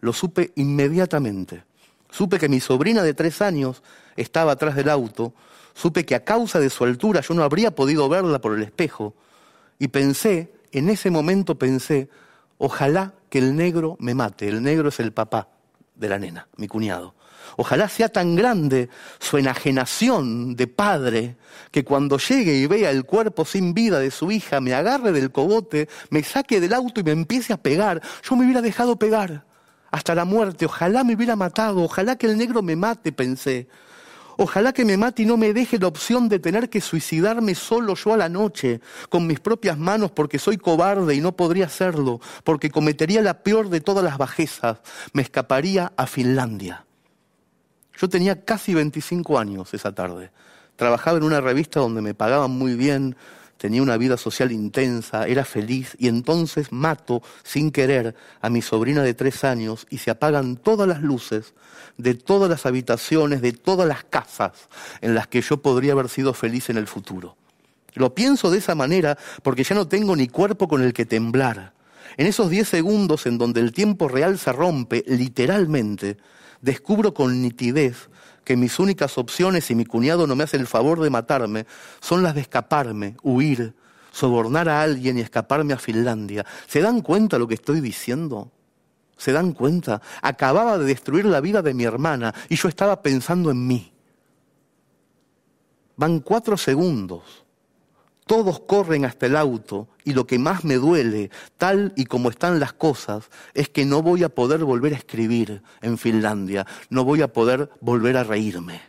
Lo 0.00 0.12
supe 0.12 0.52
inmediatamente. 0.56 1.64
Supe 2.10 2.38
que 2.38 2.48
mi 2.48 2.60
sobrina 2.60 3.02
de 3.02 3.14
tres 3.14 3.42
años 3.42 3.82
estaba 4.16 4.52
atrás 4.52 4.74
del 4.74 4.88
auto, 4.88 5.34
supe 5.74 6.04
que 6.04 6.14
a 6.14 6.24
causa 6.24 6.58
de 6.58 6.70
su 6.70 6.84
altura 6.84 7.20
yo 7.20 7.34
no 7.34 7.42
habría 7.42 7.74
podido 7.74 8.08
verla 8.08 8.40
por 8.40 8.54
el 8.54 8.62
espejo, 8.62 9.14
y 9.78 9.88
pensé, 9.88 10.52
en 10.72 10.88
ese 10.88 11.10
momento 11.10 11.56
pensé, 11.56 12.08
ojalá 12.56 13.14
que 13.30 13.38
el 13.38 13.54
negro 13.54 13.96
me 14.00 14.14
mate, 14.14 14.48
el 14.48 14.62
negro 14.62 14.88
es 14.88 14.98
el 15.00 15.12
papá 15.12 15.48
de 15.94 16.08
la 16.08 16.18
nena, 16.18 16.48
mi 16.56 16.66
cuñado. 16.66 17.14
Ojalá 17.60 17.88
sea 17.88 18.08
tan 18.08 18.36
grande 18.36 18.88
su 19.18 19.36
enajenación 19.36 20.54
de 20.54 20.68
padre 20.68 21.36
que 21.72 21.82
cuando 21.82 22.16
llegue 22.16 22.54
y 22.54 22.68
vea 22.68 22.92
el 22.92 23.04
cuerpo 23.04 23.44
sin 23.44 23.74
vida 23.74 23.98
de 23.98 24.12
su 24.12 24.30
hija, 24.30 24.60
me 24.60 24.74
agarre 24.74 25.10
del 25.10 25.32
cogote, 25.32 25.88
me 26.10 26.22
saque 26.22 26.60
del 26.60 26.72
auto 26.72 27.00
y 27.00 27.02
me 27.02 27.10
empiece 27.10 27.52
a 27.52 27.56
pegar. 27.56 28.00
Yo 28.22 28.36
me 28.36 28.44
hubiera 28.44 28.62
dejado 28.62 28.96
pegar 28.96 29.44
hasta 29.90 30.14
la 30.14 30.24
muerte. 30.24 30.66
Ojalá 30.66 31.02
me 31.02 31.16
hubiera 31.16 31.34
matado, 31.34 31.82
ojalá 31.82 32.14
que 32.14 32.28
el 32.28 32.38
negro 32.38 32.62
me 32.62 32.76
mate, 32.76 33.10
pensé. 33.10 33.66
Ojalá 34.36 34.72
que 34.72 34.84
me 34.84 34.96
mate 34.96 35.24
y 35.24 35.26
no 35.26 35.36
me 35.36 35.52
deje 35.52 35.80
la 35.80 35.88
opción 35.88 36.28
de 36.28 36.38
tener 36.38 36.70
que 36.70 36.80
suicidarme 36.80 37.56
solo 37.56 37.96
yo 37.96 38.14
a 38.14 38.16
la 38.16 38.28
noche, 38.28 38.80
con 39.08 39.26
mis 39.26 39.40
propias 39.40 39.76
manos, 39.76 40.12
porque 40.12 40.38
soy 40.38 40.58
cobarde 40.58 41.16
y 41.16 41.20
no 41.20 41.34
podría 41.34 41.66
hacerlo, 41.66 42.20
porque 42.44 42.70
cometería 42.70 43.20
la 43.20 43.42
peor 43.42 43.68
de 43.68 43.80
todas 43.80 44.04
las 44.04 44.16
bajezas, 44.16 44.78
me 45.12 45.22
escaparía 45.22 45.92
a 45.96 46.06
Finlandia. 46.06 46.84
Yo 48.00 48.08
tenía 48.08 48.44
casi 48.44 48.74
25 48.74 49.38
años 49.38 49.74
esa 49.74 49.92
tarde. 49.92 50.30
Trabajaba 50.76 51.18
en 51.18 51.24
una 51.24 51.40
revista 51.40 51.80
donde 51.80 52.00
me 52.00 52.14
pagaban 52.14 52.52
muy 52.52 52.74
bien, 52.74 53.16
tenía 53.56 53.82
una 53.82 53.96
vida 53.96 54.16
social 54.16 54.52
intensa, 54.52 55.26
era 55.26 55.44
feliz 55.44 55.96
y 55.98 56.06
entonces 56.06 56.70
mato 56.70 57.22
sin 57.42 57.72
querer 57.72 58.14
a 58.40 58.50
mi 58.50 58.62
sobrina 58.62 59.02
de 59.02 59.14
tres 59.14 59.42
años 59.42 59.86
y 59.90 59.98
se 59.98 60.12
apagan 60.12 60.56
todas 60.56 60.86
las 60.86 61.02
luces 61.02 61.54
de 61.96 62.14
todas 62.14 62.48
las 62.48 62.66
habitaciones, 62.66 63.42
de 63.42 63.52
todas 63.52 63.88
las 63.88 64.04
casas 64.04 64.52
en 65.00 65.16
las 65.16 65.26
que 65.26 65.42
yo 65.42 65.60
podría 65.60 65.92
haber 65.92 66.08
sido 66.08 66.32
feliz 66.34 66.70
en 66.70 66.76
el 66.76 66.86
futuro. 66.86 67.36
Lo 67.94 68.14
pienso 68.14 68.52
de 68.52 68.58
esa 68.58 68.76
manera 68.76 69.18
porque 69.42 69.64
ya 69.64 69.74
no 69.74 69.88
tengo 69.88 70.14
ni 70.14 70.28
cuerpo 70.28 70.68
con 70.68 70.82
el 70.82 70.92
que 70.92 71.04
temblar. 71.04 71.72
En 72.16 72.28
esos 72.28 72.48
diez 72.48 72.68
segundos 72.68 73.26
en 73.26 73.38
donde 73.38 73.60
el 73.60 73.72
tiempo 73.72 74.06
real 74.06 74.38
se 74.38 74.52
rompe, 74.52 75.04
literalmente, 75.08 76.16
descubro 76.60 77.14
con 77.14 77.42
nitidez 77.42 78.08
que 78.44 78.56
mis 78.56 78.78
únicas 78.78 79.18
opciones, 79.18 79.66
si 79.66 79.74
mi 79.74 79.84
cuñado 79.84 80.26
no 80.26 80.34
me 80.34 80.44
hace 80.44 80.56
el 80.56 80.66
favor 80.66 81.00
de 81.00 81.10
matarme, 81.10 81.66
son 82.00 82.22
las 82.22 82.34
de 82.34 82.40
escaparme, 82.40 83.16
huir, 83.22 83.74
sobornar 84.10 84.68
a 84.68 84.82
alguien 84.82 85.18
y 85.18 85.20
escaparme 85.20 85.74
a 85.74 85.78
Finlandia. 85.78 86.46
¿Se 86.66 86.80
dan 86.80 87.02
cuenta 87.02 87.38
lo 87.38 87.46
que 87.46 87.54
estoy 87.54 87.80
diciendo? 87.80 88.50
¿Se 89.18 89.32
dan 89.32 89.52
cuenta? 89.52 90.00
Acababa 90.22 90.78
de 90.78 90.86
destruir 90.86 91.26
la 91.26 91.40
vida 91.40 91.60
de 91.60 91.74
mi 91.74 91.84
hermana 91.84 92.34
y 92.48 92.56
yo 92.56 92.68
estaba 92.68 93.02
pensando 93.02 93.50
en 93.50 93.66
mí. 93.66 93.92
Van 95.96 96.20
cuatro 96.20 96.56
segundos 96.56 97.44
todos 98.28 98.60
corren 98.60 99.06
hasta 99.06 99.24
el 99.24 99.36
auto 99.36 99.88
y 100.04 100.12
lo 100.12 100.26
que 100.26 100.38
más 100.38 100.62
me 100.62 100.74
duele, 100.74 101.30
tal 101.56 101.94
y 101.96 102.04
como 102.04 102.28
están 102.28 102.60
las 102.60 102.74
cosas, 102.74 103.30
es 103.54 103.70
que 103.70 103.86
no 103.86 104.02
voy 104.02 104.22
a 104.22 104.28
poder 104.28 104.64
volver 104.64 104.92
a 104.92 104.98
escribir 104.98 105.62
en 105.80 105.96
Finlandia, 105.96 106.66
no 106.90 107.04
voy 107.04 107.22
a 107.22 107.32
poder 107.32 107.70
volver 107.80 108.18
a 108.18 108.24
reírme. 108.24 108.82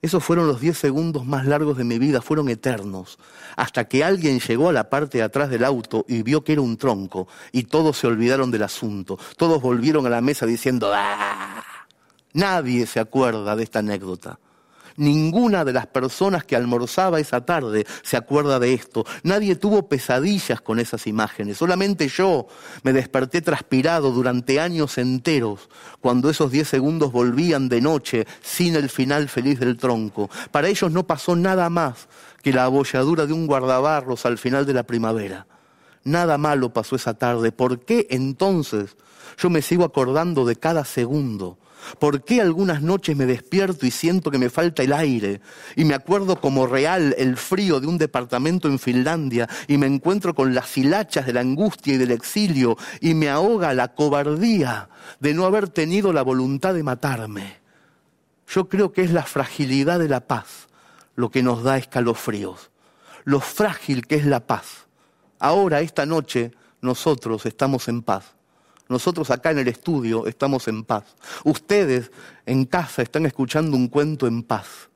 Esos 0.00 0.24
fueron 0.24 0.46
los 0.46 0.60
diez 0.60 0.78
segundos 0.78 1.26
más 1.26 1.46
largos 1.46 1.76
de 1.76 1.84
mi 1.84 1.98
vida, 1.98 2.22
fueron 2.22 2.48
eternos, 2.48 3.18
hasta 3.56 3.84
que 3.84 4.02
alguien 4.02 4.40
llegó 4.40 4.70
a 4.70 4.72
la 4.72 4.88
parte 4.88 5.18
de 5.18 5.24
atrás 5.24 5.50
del 5.50 5.62
auto 5.62 6.06
y 6.08 6.22
vio 6.22 6.42
que 6.42 6.52
era 6.52 6.62
un 6.62 6.78
tronco, 6.78 7.28
y 7.52 7.64
todos 7.64 7.98
se 7.98 8.06
olvidaron 8.06 8.50
del 8.50 8.62
asunto, 8.62 9.18
todos 9.36 9.60
volvieron 9.60 10.06
a 10.06 10.10
la 10.10 10.22
mesa 10.22 10.46
diciendo, 10.46 10.90
¡ah! 10.94 11.62
Nadie 12.32 12.86
se 12.86 13.00
acuerda 13.00 13.54
de 13.54 13.64
esta 13.64 13.80
anécdota. 13.80 14.38
Ninguna 14.96 15.64
de 15.64 15.72
las 15.72 15.86
personas 15.86 16.44
que 16.44 16.56
almorzaba 16.56 17.20
esa 17.20 17.44
tarde 17.44 17.86
se 18.02 18.16
acuerda 18.16 18.58
de 18.58 18.72
esto. 18.74 19.04
Nadie 19.22 19.56
tuvo 19.56 19.88
pesadillas 19.88 20.60
con 20.60 20.78
esas 20.78 21.06
imágenes. 21.06 21.58
Solamente 21.58 22.08
yo 22.08 22.46
me 22.82 22.92
desperté 22.92 23.42
transpirado 23.42 24.10
durante 24.10 24.60
años 24.60 24.98
enteros 24.98 25.68
cuando 26.00 26.30
esos 26.30 26.50
diez 26.50 26.68
segundos 26.68 27.12
volvían 27.12 27.68
de 27.68 27.80
noche 27.80 28.26
sin 28.42 28.74
el 28.74 28.88
final 28.88 29.28
feliz 29.28 29.60
del 29.60 29.76
tronco. 29.76 30.30
Para 30.50 30.68
ellos 30.68 30.90
no 30.90 31.06
pasó 31.06 31.36
nada 31.36 31.68
más 31.68 32.08
que 32.42 32.52
la 32.52 32.64
abolladura 32.64 33.26
de 33.26 33.32
un 33.32 33.46
guardabarros 33.46 34.24
al 34.24 34.38
final 34.38 34.64
de 34.64 34.74
la 34.74 34.84
primavera. 34.84 35.46
Nada 36.04 36.38
malo 36.38 36.72
pasó 36.72 36.96
esa 36.96 37.14
tarde. 37.14 37.50
¿Por 37.50 37.80
qué 37.80 38.06
entonces 38.10 38.96
yo 39.36 39.50
me 39.50 39.60
sigo 39.60 39.84
acordando 39.84 40.44
de 40.44 40.56
cada 40.56 40.84
segundo? 40.84 41.58
¿Por 41.98 42.24
qué 42.24 42.40
algunas 42.40 42.82
noches 42.82 43.16
me 43.16 43.26
despierto 43.26 43.86
y 43.86 43.90
siento 43.90 44.30
que 44.30 44.38
me 44.38 44.50
falta 44.50 44.82
el 44.82 44.92
aire? 44.92 45.40
Y 45.74 45.84
me 45.84 45.94
acuerdo 45.94 46.40
como 46.40 46.66
real 46.66 47.14
el 47.18 47.36
frío 47.36 47.80
de 47.80 47.86
un 47.86 47.98
departamento 47.98 48.68
en 48.68 48.78
Finlandia 48.78 49.48
y 49.68 49.78
me 49.78 49.86
encuentro 49.86 50.34
con 50.34 50.54
las 50.54 50.76
hilachas 50.76 51.26
de 51.26 51.32
la 51.32 51.40
angustia 51.40 51.94
y 51.94 51.96
del 51.96 52.10
exilio 52.10 52.76
y 53.00 53.14
me 53.14 53.28
ahoga 53.28 53.74
la 53.74 53.94
cobardía 53.94 54.88
de 55.20 55.34
no 55.34 55.44
haber 55.44 55.68
tenido 55.68 56.12
la 56.12 56.22
voluntad 56.22 56.74
de 56.74 56.82
matarme. 56.82 57.58
Yo 58.48 58.68
creo 58.68 58.92
que 58.92 59.02
es 59.02 59.12
la 59.12 59.24
fragilidad 59.24 59.98
de 59.98 60.08
la 60.08 60.20
paz 60.20 60.68
lo 61.16 61.30
que 61.30 61.42
nos 61.42 61.62
da 61.62 61.78
escalofríos, 61.78 62.70
lo 63.24 63.40
frágil 63.40 64.06
que 64.06 64.16
es 64.16 64.26
la 64.26 64.46
paz. 64.46 64.86
Ahora, 65.38 65.80
esta 65.80 66.04
noche, 66.04 66.52
nosotros 66.82 67.46
estamos 67.46 67.88
en 67.88 68.02
paz 68.02 68.35
nosotros 68.88 69.30
acá 69.30 69.50
en 69.50 69.58
el 69.58 69.68
estudio 69.68 70.26
estamos 70.26 70.68
en 70.68 70.84
paz. 70.84 71.04
Ustedes 71.44 72.10
en 72.44 72.64
casa 72.64 73.02
están 73.02 73.26
escuchando 73.26 73.76
un 73.76 73.88
cuento 73.88 74.26
en 74.26 74.42
paz. 74.42 74.88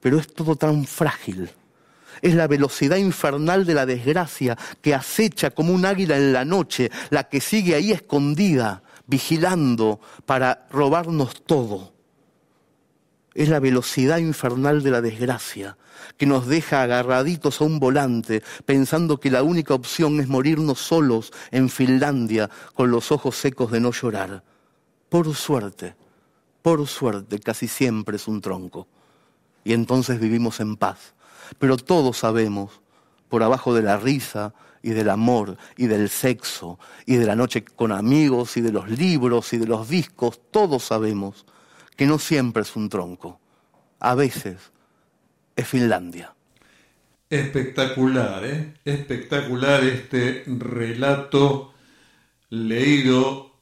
Pero 0.00 0.18
es 0.18 0.32
todo 0.32 0.54
tan 0.56 0.84
frágil. 0.84 1.50
Es 2.22 2.34
la 2.34 2.46
velocidad 2.46 2.96
infernal 2.96 3.66
de 3.66 3.74
la 3.74 3.86
desgracia 3.86 4.56
que 4.80 4.94
acecha 4.94 5.50
como 5.50 5.72
un 5.72 5.84
águila 5.84 6.16
en 6.16 6.32
la 6.32 6.44
noche, 6.44 6.90
la 7.10 7.24
que 7.24 7.40
sigue 7.40 7.74
ahí 7.74 7.90
escondida, 7.90 8.82
vigilando 9.06 10.00
para 10.24 10.66
robarnos 10.70 11.42
todo. 11.44 11.93
Es 13.34 13.48
la 13.48 13.60
velocidad 13.60 14.18
infernal 14.18 14.82
de 14.82 14.90
la 14.90 15.00
desgracia 15.00 15.76
que 16.16 16.26
nos 16.26 16.46
deja 16.46 16.82
agarraditos 16.82 17.60
a 17.60 17.64
un 17.64 17.80
volante, 17.80 18.42
pensando 18.64 19.18
que 19.18 19.30
la 19.30 19.42
única 19.42 19.74
opción 19.74 20.20
es 20.20 20.28
morirnos 20.28 20.78
solos 20.78 21.32
en 21.50 21.68
Finlandia 21.68 22.50
con 22.74 22.90
los 22.90 23.10
ojos 23.10 23.36
secos 23.36 23.70
de 23.72 23.80
no 23.80 23.90
llorar. 23.90 24.44
Por 25.08 25.34
suerte, 25.34 25.96
por 26.62 26.86
suerte, 26.86 27.38
casi 27.40 27.68
siempre 27.68 28.16
es 28.16 28.28
un 28.28 28.40
tronco. 28.40 28.86
y 29.66 29.72
entonces 29.72 30.20
vivimos 30.20 30.60
en 30.60 30.76
paz. 30.76 31.14
Pero 31.58 31.76
todos 31.78 32.18
sabemos, 32.18 32.82
por 33.28 33.42
abajo 33.42 33.74
de 33.74 33.82
la 33.82 33.96
risa 33.96 34.52
y 34.82 34.90
del 34.90 35.08
amor 35.08 35.56
y 35.76 35.86
del 35.86 36.10
sexo 36.10 36.78
y 37.06 37.16
de 37.16 37.24
la 37.24 37.34
noche 37.34 37.64
con 37.64 37.90
amigos 37.90 38.58
y 38.58 38.60
de 38.60 38.72
los 38.72 38.90
libros 38.90 39.52
y 39.54 39.58
de 39.58 39.66
los 39.66 39.88
discos, 39.88 40.40
todos 40.50 40.84
sabemos 40.84 41.46
que 41.96 42.06
no 42.06 42.18
siempre 42.18 42.62
es 42.62 42.76
un 42.76 42.88
tronco. 42.88 43.40
A 44.00 44.14
veces 44.14 44.72
es 45.56 45.66
Finlandia. 45.66 46.34
Espectacular, 47.30 48.44
¿eh? 48.44 48.74
Espectacular 48.84 49.82
este 49.84 50.44
relato 50.46 51.74
leído 52.50 53.54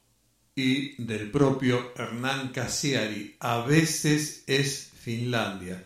y 0.55 1.01
del 1.03 1.31
propio 1.31 1.93
Hernán 1.95 2.49
Casiari. 2.49 3.35
A 3.39 3.61
veces 3.61 4.43
es 4.47 4.91
Finlandia. 4.93 5.83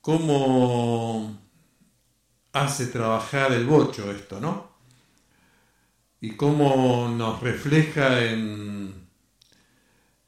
¿Cómo 0.00 1.38
hace 2.52 2.86
trabajar 2.86 3.52
el 3.52 3.66
bocho 3.66 4.10
esto, 4.10 4.40
no? 4.40 4.72
Y 6.20 6.32
cómo 6.32 7.08
nos 7.08 7.40
refleja 7.40 8.24
en, 8.24 9.01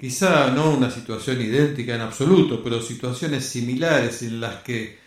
quizá 0.05 0.51
no 0.51 0.75
una 0.75 0.91
situación 0.91 1.41
idéntica 1.41 1.95
en 1.95 2.03
absoluto, 2.03 2.63
pero 2.63 2.83
situaciones 2.83 3.47
similares 3.47 4.21
en 4.21 4.39
las 4.39 4.63
que 4.63 4.99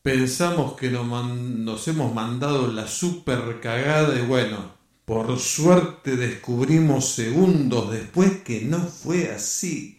pensamos 0.00 0.74
que 0.74 0.88
nos, 0.92 1.88
hemos 1.88 2.14
mandado 2.14 2.68
la 2.68 2.86
super 2.86 3.58
cagada 3.60 4.16
y 4.16 4.22
bueno, 4.22 4.76
por 5.04 5.36
suerte 5.40 6.14
descubrimos 6.14 7.08
segundos 7.08 7.90
después 7.90 8.42
que 8.44 8.60
no 8.60 8.78
fue 8.78 9.32
así. 9.32 9.98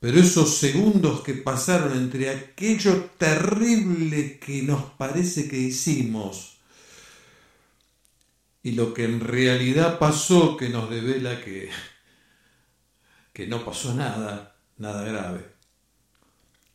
Pero 0.00 0.18
esos 0.18 0.56
segundos 0.56 1.20
que 1.20 1.34
pasaron 1.34 1.92
entre 1.92 2.30
aquello 2.30 3.10
terrible 3.18 4.38
que 4.38 4.62
nos 4.62 4.82
parece 4.92 5.46
que 5.46 5.58
hicimos 5.58 6.56
y 8.62 8.72
lo 8.72 8.94
que 8.94 9.04
en 9.04 9.20
realidad 9.20 9.98
pasó 9.98 10.56
que 10.56 10.70
nos 10.70 10.88
devela 10.88 11.44
que, 11.44 11.68
que 13.34 13.48
no 13.48 13.64
pasó 13.64 13.92
nada, 13.92 14.56
nada 14.78 15.04
grave. 15.04 15.54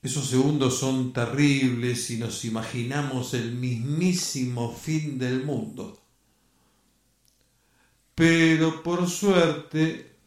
Esos 0.03 0.27
segundos 0.27 0.77
son 0.77 1.13
terribles 1.13 2.11
y 2.11 2.17
nos 2.17 2.45
imaginamos 2.45 3.33
el 3.33 3.53
mismísimo 3.53 4.71
fin 4.75 5.17
del 5.17 5.43
mundo. 5.43 5.99
Pero 8.13 8.83
por 8.83 9.09
suerte 9.09 10.17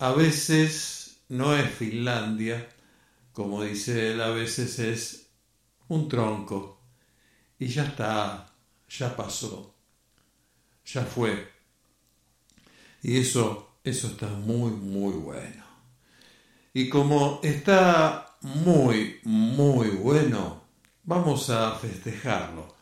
a 0.00 0.12
veces 0.12 1.20
no 1.28 1.54
es 1.54 1.70
Finlandia, 1.72 2.68
como 3.32 3.62
dice 3.62 4.12
él, 4.12 4.20
a 4.20 4.30
veces 4.30 4.78
es 4.80 5.30
un 5.88 6.08
tronco. 6.08 6.80
Y 7.58 7.68
ya 7.68 7.84
está, 7.84 8.52
ya 8.88 9.14
pasó, 9.14 9.74
ya 10.84 11.04
fue. 11.04 11.48
Y 13.02 13.18
eso, 13.18 13.69
eso 13.84 14.08
está 14.08 14.28
muy, 14.28 14.70
muy 14.70 15.12
bueno. 15.12 15.64
Y 16.72 16.88
como 16.88 17.40
está 17.42 18.36
muy, 18.42 19.18
muy 19.24 19.88
bueno, 19.88 20.62
vamos 21.04 21.50
a 21.50 21.74
festejarlo. 21.76 22.74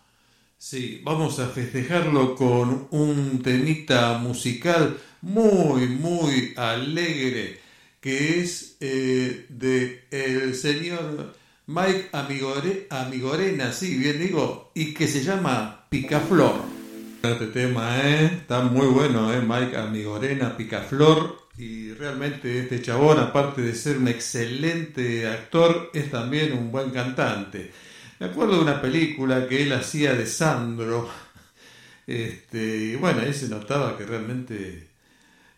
Sí, 0.56 1.00
vamos 1.04 1.38
a 1.38 1.48
festejarlo 1.48 2.34
con 2.34 2.88
un 2.90 3.42
temita 3.42 4.18
musical 4.18 4.98
muy, 5.22 5.86
muy 5.86 6.52
alegre, 6.56 7.60
que 8.00 8.40
es 8.40 8.76
eh, 8.80 9.46
de 9.48 10.06
el 10.10 10.54
señor 10.54 11.34
Mike 11.66 12.08
Amigore, 12.12 12.86
Amigorena, 12.90 13.72
sí, 13.72 13.96
bien 13.98 14.18
digo, 14.18 14.72
y 14.74 14.94
que 14.94 15.06
se 15.06 15.22
llama 15.22 15.86
Picaflor. 15.88 16.77
Este 17.20 17.48
tema 17.48 17.98
¿eh? 18.00 18.26
está 18.26 18.62
muy 18.62 18.86
bueno, 18.86 19.32
¿eh? 19.34 19.42
Mike 19.44 19.76
Amigorena, 19.76 20.56
Picaflor, 20.56 21.48
y 21.58 21.92
realmente 21.94 22.60
este 22.60 22.80
chabón, 22.80 23.18
aparte 23.18 23.60
de 23.60 23.74
ser 23.74 23.98
un 23.98 24.06
excelente 24.06 25.26
actor, 25.26 25.90
es 25.92 26.12
también 26.12 26.52
un 26.52 26.70
buen 26.70 26.90
cantante. 26.90 27.72
Me 28.20 28.26
acuerdo 28.26 28.54
de 28.54 28.62
una 28.62 28.80
película 28.80 29.48
que 29.48 29.64
él 29.64 29.72
hacía 29.72 30.14
de 30.14 30.26
Sandro, 30.26 31.10
este, 32.06 32.76
y 32.92 32.94
bueno, 32.94 33.22
ahí 33.22 33.34
se 33.34 33.48
notaba 33.48 33.98
que 33.98 34.06
realmente 34.06 34.86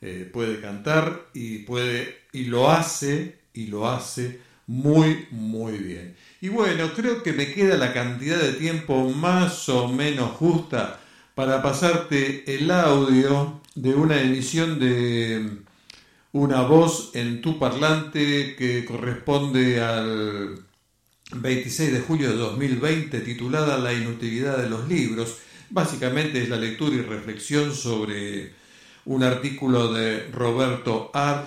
eh, 0.00 0.30
puede 0.32 0.62
cantar 0.62 1.26
y 1.34 1.58
puede 1.58 2.20
y 2.32 2.44
lo 2.44 2.70
hace 2.70 3.36
y 3.52 3.66
lo 3.66 3.86
hace 3.86 4.40
muy 4.66 5.26
muy 5.30 5.76
bien. 5.76 6.16
Y 6.40 6.48
bueno, 6.48 6.90
creo 6.96 7.22
que 7.22 7.34
me 7.34 7.52
queda 7.52 7.76
la 7.76 7.92
cantidad 7.92 8.38
de 8.38 8.54
tiempo 8.54 9.10
más 9.10 9.68
o 9.68 9.88
menos 9.88 10.30
justa 10.32 10.99
para 11.40 11.62
pasarte 11.62 12.44
el 12.54 12.70
audio 12.70 13.62
de 13.74 13.94
una 13.94 14.20
emisión 14.20 14.78
de 14.78 15.62
una 16.32 16.60
voz 16.60 17.12
en 17.14 17.40
tu 17.40 17.58
parlante 17.58 18.54
que 18.56 18.84
corresponde 18.84 19.80
al 19.80 20.62
26 21.32 21.92
de 21.94 22.00
julio 22.00 22.28
de 22.28 22.36
2020 22.36 23.20
titulada 23.20 23.78
La 23.78 23.94
inutilidad 23.94 24.58
de 24.58 24.68
los 24.68 24.86
libros. 24.86 25.38
Básicamente 25.70 26.42
es 26.42 26.50
la 26.50 26.56
lectura 26.58 26.96
y 26.96 27.00
reflexión 27.00 27.74
sobre 27.74 28.52
un 29.06 29.22
artículo 29.22 29.94
de 29.94 30.26
Roberto 30.32 31.10
Ard 31.14 31.46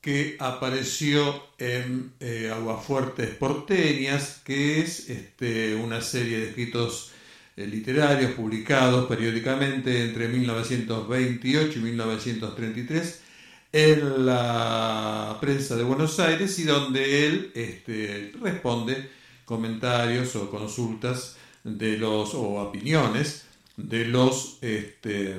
que 0.00 0.38
apareció 0.40 1.42
en 1.58 2.14
eh, 2.20 2.50
Aguafuertes 2.50 3.34
Porteñas, 3.34 4.40
que 4.46 4.80
es 4.80 5.10
este, 5.10 5.74
una 5.74 6.00
serie 6.00 6.38
de 6.38 6.48
escritos 6.48 7.10
literarios 7.56 8.32
publicados 8.32 9.06
periódicamente 9.06 10.04
entre 10.04 10.28
1928 10.28 11.78
y 11.78 11.82
1933 11.82 13.20
en 13.72 14.26
la 14.26 15.36
prensa 15.40 15.76
de 15.76 15.84
Buenos 15.84 16.20
Aires 16.20 16.58
y 16.58 16.64
donde 16.64 17.26
él 17.26 17.52
este, 17.54 18.32
responde 18.40 19.10
comentarios 19.44 20.36
o 20.36 20.50
consultas 20.50 21.36
de 21.64 21.98
los 21.98 22.34
o 22.34 22.62
opiniones 22.62 23.46
de 23.76 24.04
los 24.04 24.58
este, 24.60 25.36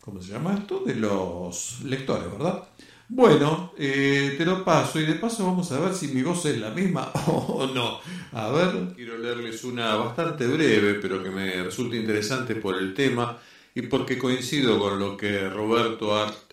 ¿cómo 0.00 0.20
se 0.20 0.32
llama 0.32 0.54
esto? 0.54 0.80
De 0.84 0.94
los 0.94 1.80
lectores, 1.82 2.30
¿verdad? 2.30 2.64
Bueno, 3.08 3.74
eh, 3.78 4.34
te 4.36 4.44
lo 4.44 4.64
paso 4.64 4.98
y 4.98 5.04
de 5.06 5.14
paso 5.14 5.44
vamos 5.44 5.70
a 5.72 5.78
ver 5.78 5.94
si 5.94 6.08
mi 6.08 6.22
voz 6.22 6.46
es 6.46 6.58
la 6.58 6.70
misma 6.70 7.12
o 7.26 7.66
no. 7.66 8.00
A 8.32 8.50
ver, 8.50 8.94
quiero 8.94 9.18
leerles 9.18 9.62
una 9.64 9.94
bastante 9.96 10.46
breve, 10.46 10.94
pero 10.94 11.22
que 11.22 11.30
me 11.30 11.62
resulta 11.62 11.96
interesante 11.96 12.54
por 12.56 12.78
el 12.78 12.94
tema 12.94 13.38
y 13.74 13.82
porque 13.82 14.18
coincido 14.18 14.78
con 14.78 14.98
lo 14.98 15.16
que 15.16 15.48
Roberto 15.48 16.16
Art 16.16 16.52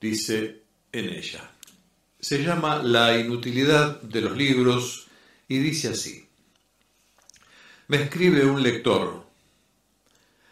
dice 0.00 0.62
en 0.92 1.08
ella. 1.10 1.50
Se 2.20 2.42
llama 2.42 2.82
La 2.82 3.18
inutilidad 3.18 4.00
de 4.02 4.20
los 4.20 4.36
libros 4.36 5.06
y 5.48 5.58
dice 5.58 5.88
así. 5.88 6.26
Me 7.88 8.02
escribe 8.02 8.44
un 8.44 8.62
lector 8.62 9.28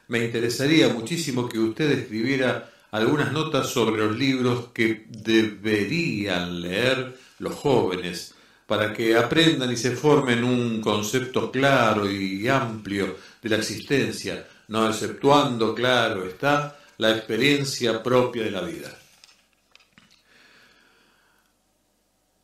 me 0.09 0.25
interesaría 0.25 0.89
muchísimo 0.89 1.49
que 1.49 1.59
usted 1.59 1.91
escribiera 1.91 2.71
algunas 2.97 3.33
notas 3.33 3.69
sobre 3.69 4.05
los 4.05 4.17
libros 4.17 4.69
que 4.73 5.07
deberían 5.09 6.61
leer 6.61 7.17
los 7.39 7.55
jóvenes 7.55 8.35
para 8.67 8.93
que 8.93 9.17
aprendan 9.17 9.71
y 9.73 9.77
se 9.77 9.95
formen 9.95 10.43
un 10.43 10.81
concepto 10.81 11.51
claro 11.51 12.11
y 12.11 12.49
amplio 12.49 13.17
de 13.41 13.49
la 13.49 13.57
existencia, 13.57 14.47
no 14.69 14.89
exceptuando, 14.89 15.75
claro 15.75 16.25
está, 16.25 16.79
la 16.99 17.11
experiencia 17.11 18.03
propia 18.03 18.45
de 18.45 18.51
la 18.51 18.63
vida. 18.63 18.99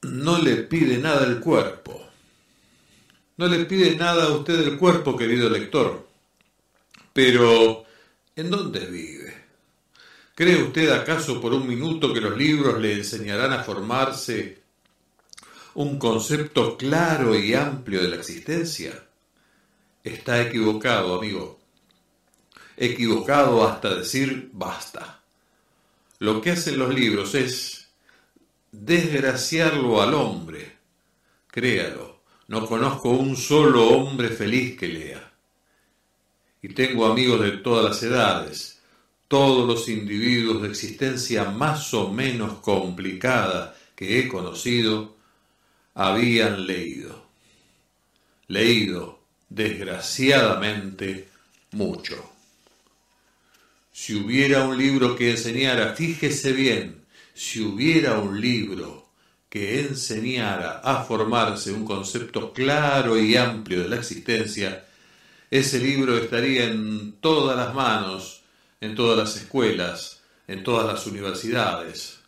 No 0.03 0.39
le 0.39 0.57
pide 0.57 0.99
nada 0.99 1.27
el 1.27 1.41
cuerpo. 1.41 2.09
No 3.37 3.47
le 3.49 3.65
pide 3.65 3.97
nada 3.97 4.25
a 4.25 4.33
usted 4.33 4.61
el 4.61 4.77
cuerpo, 4.79 5.17
querido 5.17 5.49
lector 5.49 6.13
pero, 7.13 7.85
¿en 8.37 8.51
dónde 8.51 8.81
vive? 8.87 9.22
¿Cree 10.43 10.61
usted 10.61 10.90
acaso 10.90 11.40
por 11.40 11.55
un 11.55 11.68
minuto 11.68 12.12
que 12.12 12.20
los 12.20 12.36
libros 12.36 12.80
le 12.80 12.95
enseñarán 12.95 13.53
a 13.53 13.62
formarse 13.62 14.61
un 15.74 16.01
concepto 16.01 16.76
claro 16.76 17.38
y 17.38 17.55
amplio 17.55 18.03
de 18.03 18.09
la 18.09 18.16
existencia? 18.16 19.05
Está 20.03 20.43
equivocado, 20.43 21.16
amigo. 21.16 21.61
Equivocado 22.76 23.64
hasta 23.64 23.95
decir 23.95 24.51
basta. 24.53 25.22
Lo 26.18 26.40
que 26.40 26.51
hacen 26.51 26.76
los 26.76 26.93
libros 26.93 27.36
es 27.36 27.86
desgraciarlo 28.72 30.03
al 30.03 30.12
hombre. 30.12 30.76
Créalo, 31.47 32.22
no 32.49 32.66
conozco 32.66 33.11
un 33.11 33.36
solo 33.36 33.90
hombre 33.90 34.28
feliz 34.30 34.76
que 34.76 34.88
lea 34.88 35.32
y 36.61 36.74
tengo 36.74 37.07
amigos 37.07 37.43
de 37.43 37.53
todas 37.59 37.84
las 37.84 38.03
edades, 38.03 38.72
todos 39.33 39.66
los 39.66 39.89
individuos 39.89 40.61
de 40.61 40.68
existencia 40.68 41.45
más 41.45 41.95
o 41.95 42.12
menos 42.12 42.59
complicada 42.59 43.74
que 43.97 44.18
he 44.18 44.28
conocido 44.28 45.16
habían 45.95 46.66
leído. 46.66 47.24
Leído, 48.49 49.20
desgraciadamente, 49.49 51.28
mucho. 51.70 52.30
Si 53.91 54.14
hubiera 54.16 54.66
un 54.66 54.76
libro 54.76 55.16
que 55.16 55.30
enseñara, 55.30 55.95
fíjese 55.95 56.53
bien, 56.53 57.07
si 57.33 57.62
hubiera 57.62 58.18
un 58.18 58.39
libro 58.39 59.09
que 59.49 59.80
enseñara 59.80 60.80
a 60.80 61.05
formarse 61.05 61.72
un 61.72 61.87
concepto 61.87 62.53
claro 62.53 63.18
y 63.18 63.35
amplio 63.39 63.83
de 63.83 63.89
la 63.89 63.97
existencia, 63.97 64.85
ese 65.51 65.78
libro 65.78 66.18
estaría 66.18 66.64
en 66.64 67.12
todas 67.12 67.57
las 67.57 67.74
manos, 67.74 68.41
en 68.83 68.97
todas 68.97 69.16
las 69.16 69.37
escuelas, 69.37 70.22
en 70.49 70.64
todas 70.64 70.85
las 70.85 71.07
universidades. 71.07 72.18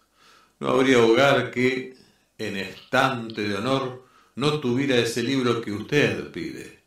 No 0.61 0.68
habría 0.68 1.02
hogar 1.02 1.50
que, 1.50 1.96
en 2.38 2.57
estante 2.57 3.48
de 3.48 3.57
honor, 3.57 4.07
no 4.36 4.61
tuviera 4.61 4.96
ese 4.96 5.24
libro 5.24 5.61
que 5.61 5.72
usted 5.72 6.30
pide. 6.30 6.78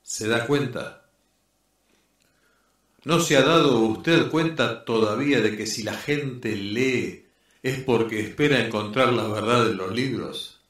¿Se 0.00 0.28
da 0.28 0.46
cuenta? 0.46 1.08
¿No 3.02 3.18
se 3.18 3.36
ha 3.36 3.42
dado 3.42 3.80
usted 3.80 4.30
cuenta 4.30 4.84
todavía 4.84 5.40
de 5.40 5.56
que 5.56 5.66
si 5.66 5.82
la 5.82 5.94
gente 5.94 6.54
lee 6.54 7.26
es 7.64 7.80
porque 7.80 8.20
espera 8.20 8.64
encontrar 8.64 9.12
la 9.12 9.26
verdad 9.26 9.68
en 9.68 9.76
los 9.76 9.92
libros? 9.92 10.60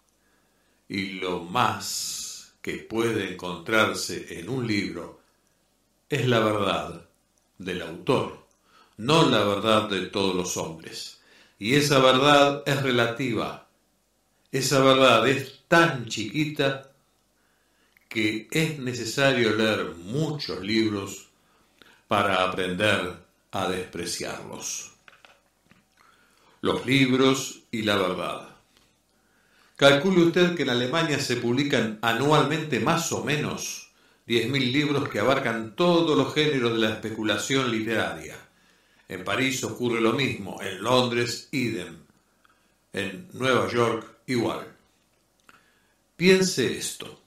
Y 0.89 1.21
lo 1.21 1.41
más 1.41 2.55
que 2.63 2.79
puede 2.79 3.35
encontrarse 3.35 4.39
en 4.39 4.49
un 4.49 4.67
libro 4.67 5.21
es 6.09 6.27
la 6.27 6.41
verdad 6.41 7.07
del 7.59 7.83
autor, 7.83 8.46
no 8.97 9.29
la 9.29 9.45
verdad 9.45 9.89
de 9.89 10.07
todos 10.07 10.35
los 10.35 10.57
hombres. 10.57 11.21
Y 11.59 11.75
esa 11.75 11.99
verdad 11.99 12.63
es 12.67 12.83
relativa. 12.83 13.69
Esa 14.53 14.81
verdad 14.81 15.29
es 15.29 15.61
tan 15.69 16.07
chiquita 16.07 16.91
que 18.09 18.49
es 18.51 18.79
necesario 18.79 19.55
leer 19.55 19.95
muchos 20.05 20.61
libros 20.63 21.29
para 22.09 22.45
aprender 22.45 23.17
a 23.51 23.69
despreciarlos. 23.69 24.93
Los 26.61 26.87
libros 26.87 27.61
y 27.71 27.83
la 27.83 27.97
verdad. 27.97 28.49
Calcule 29.77 30.23
usted 30.23 30.55
que 30.55 30.63
en 30.63 30.71
Alemania 30.71 31.19
se 31.19 31.37
publican 31.37 31.99
anualmente 32.01 32.81
más 32.81 33.13
o 33.13 33.23
menos 33.25 33.91
10.000 34.27 34.73
libros 34.73 35.09
que 35.09 35.21
abarcan 35.21 35.77
todos 35.77 36.17
los 36.17 36.33
géneros 36.33 36.73
de 36.73 36.79
la 36.79 36.91
especulación 36.95 37.71
literaria. 37.71 38.46
En 39.09 39.25
París 39.25 39.63
ocurre 39.65 40.01
lo 40.01 40.13
mismo, 40.13 40.61
en 40.61 40.83
Londres 40.83 41.49
idem, 41.53 41.97
en 42.93 43.29
Nueva 43.35 43.69
York 43.69 44.19
igual. 44.27 44.67
Piense 46.17 46.77
esto. 46.77 47.21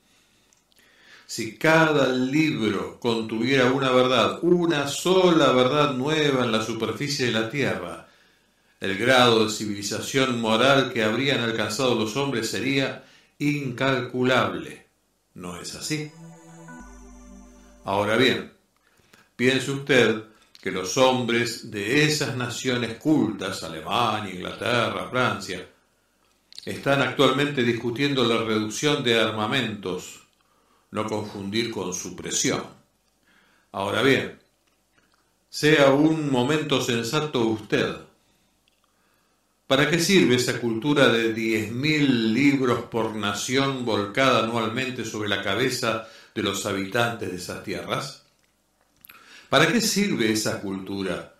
Si 1.25 1.57
cada 1.57 2.07
libro 2.09 2.99
contuviera 2.99 3.71
una 3.71 3.91
verdad, 3.91 4.39
una 4.41 4.87
sola 4.87 5.51
verdad 5.51 5.93
nueva 5.93 6.43
en 6.43 6.51
la 6.51 6.63
superficie 6.63 7.27
de 7.27 7.31
la 7.31 7.49
Tierra, 7.49 8.07
el 8.79 8.97
grado 8.97 9.45
de 9.45 9.51
civilización 9.51 10.41
moral 10.41 10.91
que 10.91 11.03
habrían 11.03 11.41
alcanzado 11.41 11.95
los 11.95 12.15
hombres 12.17 12.49
sería 12.49 13.03
incalculable. 13.37 14.87
¿No 15.35 15.61
es 15.61 15.75
así? 15.75 16.11
Ahora 17.85 18.17
bien, 18.17 18.51
piense 19.35 19.71
usted 19.71 20.23
que 20.61 20.71
los 20.71 20.97
hombres 20.97 21.71
de 21.71 22.03
esas 22.03 22.35
naciones 22.35 22.97
cultas, 22.97 23.63
Alemania, 23.63 24.33
Inglaterra, 24.33 25.07
Francia, 25.09 25.65
están 26.65 27.01
actualmente 27.01 27.63
discutiendo 27.63 28.25
la 28.25 28.43
reducción 28.43 29.03
de 29.03 29.19
armamentos 29.19 30.19
no 30.91 31.05
confundir 31.05 31.71
con 31.71 31.93
supresión. 31.93 32.63
Ahora 33.71 34.01
bien, 34.01 34.39
sea 35.49 35.91
un 35.91 36.31
momento 36.31 36.81
sensato 36.81 37.45
usted. 37.45 37.95
¿Para 39.67 39.89
qué 39.89 39.99
sirve 39.99 40.35
esa 40.35 40.59
cultura 40.59 41.09
de 41.09 41.33
10.000 41.33 42.33
libros 42.33 42.83
por 42.85 43.15
nación 43.15 43.85
volcada 43.85 44.43
anualmente 44.43 45.05
sobre 45.05 45.29
la 45.29 45.43
cabeza 45.43 46.07
de 46.33 46.41
los 46.43 46.65
habitantes 46.65 47.29
de 47.29 47.37
esas 47.37 47.63
tierras? 47.63 48.28
¿Para 49.49 49.71
qué 49.71 49.81
sirve 49.81 50.31
esa 50.31 50.61
cultura 50.61 51.35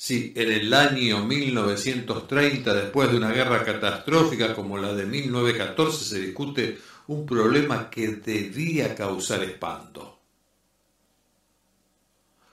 si 0.00 0.32
en 0.36 0.52
el 0.52 0.72
año 0.72 1.24
1930, 1.24 2.72
después 2.72 3.10
de 3.10 3.16
una 3.16 3.32
guerra 3.32 3.64
catastrófica 3.64 4.54
como 4.54 4.78
la 4.78 4.94
de 4.94 5.04
1914, 5.04 6.04
se 6.04 6.20
discute 6.20 6.78
un 7.08 7.26
problema 7.26 7.90
que 7.90 8.06
debía 8.08 8.94
causar 8.94 9.42
espanto. 9.42 10.20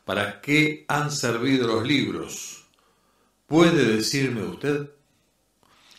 ¿Para 0.06 0.42
qué 0.42 0.86
han 0.88 1.12
servido 1.12 1.68
los 1.68 1.86
libros? 1.86 2.66
¿Puede 3.46 3.96
decirme 3.96 4.44
usted? 4.44 4.90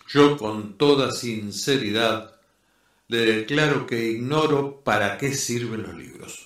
Yo 0.09 0.37
con 0.37 0.77
toda 0.77 1.13
sinceridad 1.13 2.35
le 3.07 3.19
declaro 3.19 3.87
que 3.87 4.11
ignoro 4.11 4.81
para 4.83 5.17
qué 5.17 5.33
sirven 5.33 5.85
los 5.85 5.95
libros, 5.95 6.46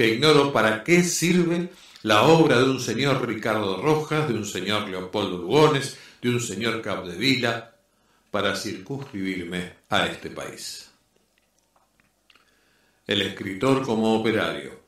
que 0.00 0.14
ignoro 0.14 0.50
para 0.50 0.82
qué 0.82 1.04
sirve 1.04 1.68
la 2.04 2.22
obra 2.22 2.58
de 2.58 2.70
un 2.70 2.80
señor 2.80 3.28
Ricardo 3.28 3.82
Rojas, 3.82 4.28
de 4.28 4.32
un 4.32 4.46
señor 4.46 4.88
Leopoldo 4.88 5.36
Lugones, 5.36 5.98
de 6.22 6.30
un 6.30 6.40
señor 6.40 6.80
Capdevila, 6.80 7.76
para 8.30 8.56
circunscribirme 8.56 9.74
a 9.90 10.06
este 10.06 10.30
país 10.30 10.90
el 13.06 13.20
escritor 13.20 13.82
como 13.82 14.18
operario. 14.18 14.80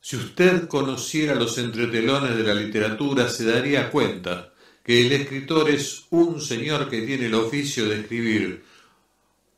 Si 0.00 0.16
usted 0.16 0.66
conociera 0.66 1.36
los 1.36 1.56
entretelones 1.58 2.36
de 2.36 2.42
la 2.42 2.54
literatura, 2.54 3.28
se 3.28 3.44
daría 3.44 3.92
cuenta 3.92 4.52
que 4.82 5.06
el 5.06 5.12
escritor 5.12 5.70
es 5.70 6.06
un 6.10 6.40
señor 6.40 6.90
que 6.90 7.02
tiene 7.02 7.26
el 7.26 7.34
oficio 7.36 7.88
de 7.88 8.00
escribir 8.00 8.64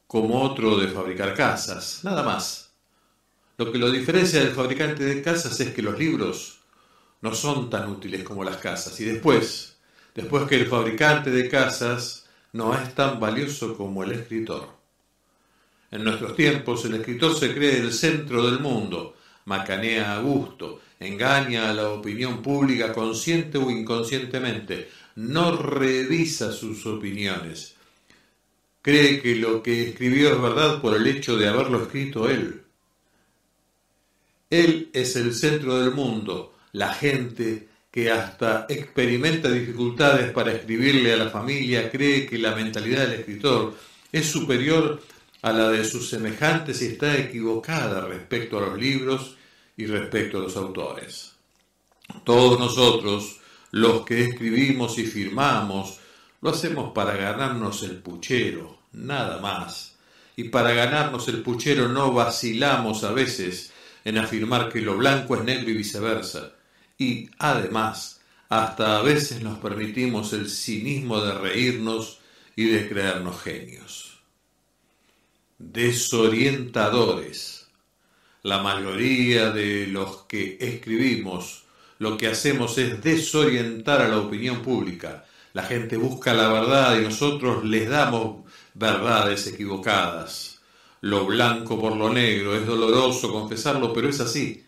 como 0.06 0.42
otro 0.42 0.76
de 0.76 0.88
fabricar 0.88 1.32
casas, 1.34 2.00
nada 2.02 2.22
más. 2.22 2.61
Lo 3.58 3.70
que 3.70 3.78
lo 3.78 3.90
diferencia 3.90 4.40
del 4.40 4.54
fabricante 4.54 5.04
de 5.04 5.22
casas 5.22 5.58
es 5.60 5.74
que 5.74 5.82
los 5.82 5.98
libros 5.98 6.60
no 7.20 7.34
son 7.34 7.70
tan 7.70 7.88
útiles 7.88 8.24
como 8.24 8.44
las 8.44 8.56
casas. 8.56 8.98
Y 9.00 9.04
después, 9.04 9.76
después 10.14 10.44
que 10.48 10.56
el 10.56 10.66
fabricante 10.66 11.30
de 11.30 11.48
casas 11.48 12.26
no 12.52 12.74
es 12.74 12.94
tan 12.94 13.18
valioso 13.18 13.76
como 13.76 14.02
el 14.04 14.12
escritor. 14.12 14.68
En 15.90 16.04
nuestros 16.04 16.34
tiempos 16.34 16.84
el 16.84 16.94
escritor 16.94 17.38
se 17.38 17.54
cree 17.54 17.78
el 17.78 17.92
centro 17.92 18.44
del 18.50 18.60
mundo, 18.60 19.16
macanea 19.44 20.16
a 20.16 20.20
gusto, 20.20 20.80
engaña 20.98 21.70
a 21.70 21.74
la 21.74 21.90
opinión 21.90 22.42
pública 22.42 22.92
consciente 22.92 23.58
o 23.58 23.70
inconscientemente, 23.70 24.88
no 25.16 25.56
revisa 25.56 26.50
sus 26.52 26.86
opiniones. 26.86 27.74
Cree 28.80 29.20
que 29.20 29.36
lo 29.36 29.62
que 29.62 29.90
escribió 29.90 30.32
es 30.32 30.40
verdad 30.40 30.80
por 30.80 30.96
el 30.96 31.06
hecho 31.06 31.36
de 31.36 31.48
haberlo 31.48 31.82
escrito 31.82 32.28
él. 32.28 32.61
Él 34.52 34.90
es 34.92 35.16
el 35.16 35.34
centro 35.34 35.80
del 35.80 35.92
mundo, 35.92 36.52
la 36.72 36.92
gente 36.92 37.68
que 37.90 38.10
hasta 38.10 38.66
experimenta 38.68 39.50
dificultades 39.50 40.30
para 40.30 40.52
escribirle 40.52 41.14
a 41.14 41.16
la 41.16 41.30
familia 41.30 41.90
cree 41.90 42.26
que 42.26 42.36
la 42.36 42.54
mentalidad 42.54 43.06
del 43.06 43.20
escritor 43.20 43.74
es 44.12 44.26
superior 44.26 45.00
a 45.40 45.52
la 45.54 45.70
de 45.70 45.82
sus 45.86 46.06
semejantes 46.10 46.82
y 46.82 46.88
está 46.88 47.16
equivocada 47.16 48.02
respecto 48.02 48.58
a 48.58 48.66
los 48.66 48.78
libros 48.78 49.38
y 49.74 49.86
respecto 49.86 50.36
a 50.36 50.42
los 50.42 50.54
autores. 50.58 51.32
Todos 52.22 52.60
nosotros, 52.60 53.40
los 53.70 54.04
que 54.04 54.22
escribimos 54.22 54.98
y 54.98 55.06
firmamos, 55.06 55.98
lo 56.42 56.50
hacemos 56.50 56.92
para 56.92 57.16
ganarnos 57.16 57.82
el 57.84 57.96
puchero, 58.02 58.80
nada 58.92 59.40
más. 59.40 59.94
Y 60.36 60.50
para 60.50 60.74
ganarnos 60.74 61.26
el 61.28 61.40
puchero 61.40 61.88
no 61.88 62.12
vacilamos 62.12 63.02
a 63.04 63.12
veces 63.12 63.71
en 64.04 64.18
afirmar 64.18 64.70
que 64.70 64.80
lo 64.80 64.96
blanco 64.96 65.36
es 65.36 65.44
negro 65.44 65.70
y 65.70 65.74
viceversa. 65.74 66.52
Y 66.98 67.30
además, 67.38 68.20
hasta 68.48 68.98
a 68.98 69.02
veces 69.02 69.42
nos 69.42 69.58
permitimos 69.58 70.32
el 70.32 70.48
cinismo 70.48 71.20
de 71.20 71.34
reírnos 71.34 72.20
y 72.56 72.66
de 72.66 72.88
creernos 72.88 73.42
genios 73.42 74.12
desorientadores. 75.70 77.68
La 78.42 78.62
mayoría 78.62 79.50
de 79.50 79.86
los 79.86 80.24
que 80.24 80.58
escribimos 80.60 81.64
lo 81.98 82.18
que 82.18 82.26
hacemos 82.26 82.76
es 82.78 83.00
desorientar 83.02 84.02
a 84.02 84.08
la 84.08 84.18
opinión 84.18 84.62
pública. 84.62 85.24
La 85.52 85.62
gente 85.62 85.96
busca 85.96 86.34
la 86.34 86.48
verdad 86.48 86.98
y 86.98 87.04
nosotros 87.04 87.64
les 87.64 87.88
damos 87.88 88.44
verdades 88.74 89.46
equivocadas. 89.46 90.51
Lo 91.02 91.26
blanco 91.26 91.80
por 91.80 91.96
lo 91.96 92.12
negro, 92.12 92.54
es 92.54 92.64
doloroso 92.64 93.32
confesarlo, 93.32 93.92
pero 93.92 94.08
es 94.08 94.20
así. 94.20 94.64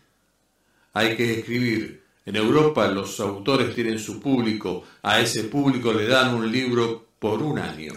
Hay 0.91 1.15
que 1.15 1.39
escribir. 1.39 2.03
En 2.25 2.35
Europa 2.35 2.87
los 2.89 3.19
autores 3.21 3.73
tienen 3.73 3.99
su 3.99 4.19
público, 4.19 4.83
a 5.01 5.21
ese 5.21 5.45
público 5.45 5.93
le 5.93 6.07
dan 6.07 6.35
un 6.35 6.51
libro 6.51 7.07
por 7.19 7.41
un 7.41 7.57
año. 7.57 7.93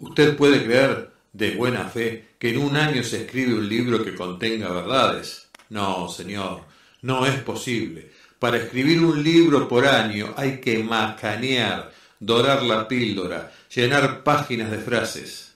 Usted 0.00 0.36
puede 0.36 0.64
creer 0.64 1.12
de 1.32 1.54
buena 1.54 1.88
fe 1.88 2.34
que 2.38 2.50
en 2.50 2.58
un 2.58 2.76
año 2.76 3.02
se 3.02 3.22
escribe 3.22 3.54
un 3.54 3.68
libro 3.68 4.04
que 4.04 4.14
contenga 4.14 4.68
verdades. 4.68 5.48
No, 5.70 6.10
señor, 6.10 6.60
no 7.00 7.24
es 7.24 7.40
posible. 7.40 8.10
Para 8.38 8.58
escribir 8.58 9.00
un 9.00 9.22
libro 9.22 9.66
por 9.66 9.86
año 9.86 10.34
hay 10.36 10.60
que 10.60 10.82
macanear, 10.82 11.90
dorar 12.20 12.62
la 12.62 12.86
píldora, 12.86 13.50
llenar 13.74 14.22
páginas 14.24 14.70
de 14.70 14.78
frases. 14.78 15.51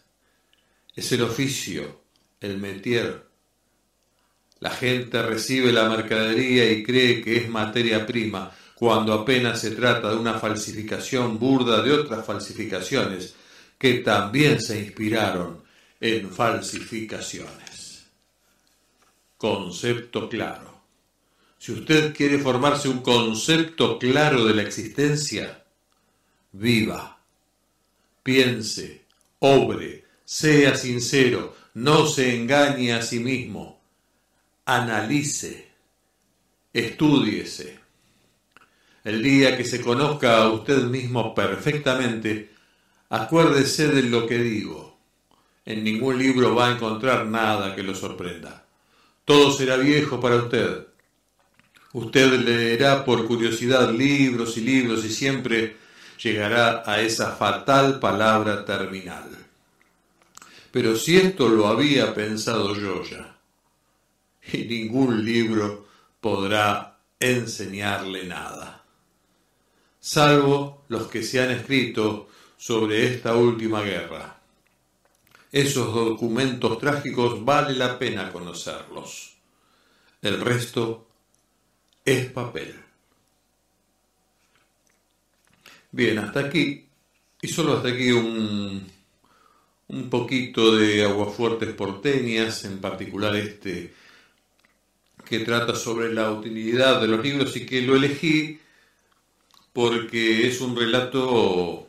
Es 0.97 1.13
el 1.13 1.23
oficio, 1.23 2.01
el 2.41 2.57
métier. 2.57 3.27
La 4.61 4.71
gente 4.71 5.21
recibe 5.21 5.71
la 5.71 5.91
mercadería 5.91 6.73
y 6.73 6.83
cree 6.83 7.23
que 7.23 7.37
es 7.37 7.51
materia 7.51 8.07
prima, 8.07 8.51
cuando 8.75 9.13
apenas 9.13 9.61
se 9.61 9.73
trata 9.73 10.11
de 10.11 10.17
una 10.17 10.39
falsificación 10.39 11.39
burda 11.39 11.83
de 11.83 11.93
otras 11.93 12.25
falsificaciones 12.25 13.35
que 13.79 13.99
también 13.99 14.61
se 14.61 14.79
inspiraron 14.79 15.63
en 16.01 16.31
falsificaciones. 16.31 18.07
Concepto 19.37 20.31
claro. 20.31 20.81
Si 21.59 21.73
usted 21.73 22.15
quiere 22.15 22.39
formarse 22.39 22.89
un 22.89 23.01
concepto 23.01 23.99
claro 23.99 24.47
de 24.47 24.55
la 24.55 24.63
existencia, 24.63 25.63
viva, 26.53 27.19
piense, 28.23 29.05
obre, 29.41 30.06
sea 30.27 30.77
sincero, 30.77 31.57
no 31.73 32.07
se 32.07 32.37
engañe 32.37 32.93
a 32.93 33.01
sí 33.01 33.21
mismo, 33.21 33.81
analice, 34.67 35.71
estudiese. 36.75 37.81
El 39.05 39.23
día 39.23 39.57
que 39.57 39.65
se 39.65 39.81
conozca 39.81 40.43
a 40.43 40.51
usted 40.51 40.83
mismo 40.83 41.35
perfectamente, 41.35 42.51
Acuérdese 43.09 43.89
de 43.89 44.03
lo 44.03 44.27
que 44.27 44.39
digo. 44.39 44.99
En 45.65 45.85
ningún 45.85 46.19
libro 46.19 46.55
va 46.55 46.69
a 46.69 46.73
encontrar 46.73 47.27
nada 47.27 47.75
que 47.75 47.83
lo 47.83 47.95
sorprenda. 47.95 48.65
Todo 49.25 49.53
será 49.53 49.77
viejo 49.77 50.21
para 50.21 50.37
usted. 50.37 50.87
Usted 51.93 52.33
leerá 52.41 53.05
por 53.05 53.27
curiosidad 53.27 53.93
libros 53.93 54.57
y 54.57 54.61
libros 54.63 55.05
y 55.05 55.09
siempre 55.09 55.77
llegará 56.21 56.83
a 56.85 57.01
esa 57.01 57.33
fatal 57.33 58.01
palabra 58.01 58.65
terminal. 58.65 59.36
Pero 60.77 60.95
si 60.95 61.17
esto 61.17 61.49
lo 61.49 61.69
había 61.69 62.15
pensado 62.15 62.75
yo 62.75 63.03
ya, 63.03 63.39
y 64.53 64.59
ningún 64.65 65.25
libro 65.25 65.89
podrá 66.21 66.99
enseñarle 67.19 68.27
nada, 68.27 68.85
salvo 69.99 70.85
los 70.89 71.07
que 71.07 71.23
se 71.23 71.41
han 71.41 71.51
escrito 71.53 72.29
sobre 72.59 73.07
esta 73.07 73.35
última 73.35 73.81
guerra. 73.81 74.39
Esos 75.51 75.95
documentos 75.95 76.79
trágicos 76.79 77.43
vale 77.43 77.73
la 77.73 77.99
pena 77.99 78.31
conocerlos. 78.31 79.35
El 80.21 80.43
resto 80.43 81.07
es 82.05 82.31
papel. 82.33 82.79
Bien, 85.91 86.19
hasta 86.19 86.41
aquí, 86.41 86.87
y 87.41 87.49
solo 87.49 87.79
hasta 87.79 87.89
aquí 87.89 88.13
un, 88.13 88.95
un 89.89 90.11
poquito 90.11 90.77
de 90.77 91.05
aguafuertes 91.05 91.73
porteñas, 91.75 92.65
en 92.65 92.81
particular 92.81 93.37
este 93.37 93.95
que 95.25 95.41
trata 95.41 95.75
sobre 95.75 96.13
la 96.15 96.31
utilidad 96.31 97.01
de 97.01 97.09
los 97.09 97.23
libros 97.23 97.57
y 97.57 97.67
que 97.67 97.83
lo 97.83 97.97
elegí 97.97 98.61
porque 99.73 100.47
es 100.47 100.61
un 100.61 100.77
relato 100.77 101.29
o 101.29 101.89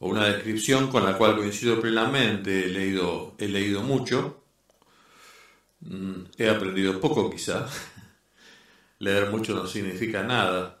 una 0.00 0.26
descripción 0.26 0.88
con 0.88 1.04
la 1.04 1.18
cual 1.18 1.36
coincido 1.36 1.80
plenamente, 1.80 2.66
he 2.66 2.68
leído, 2.68 3.34
he 3.38 3.48
leído 3.48 3.82
mucho, 3.82 4.42
mm, 5.80 6.22
he 6.38 6.48
aprendido 6.48 7.00
poco 7.00 7.30
quizá, 7.30 7.68
leer 9.00 9.30
mucho 9.30 9.54
no 9.54 9.66
significa 9.66 10.22
nada, 10.22 10.80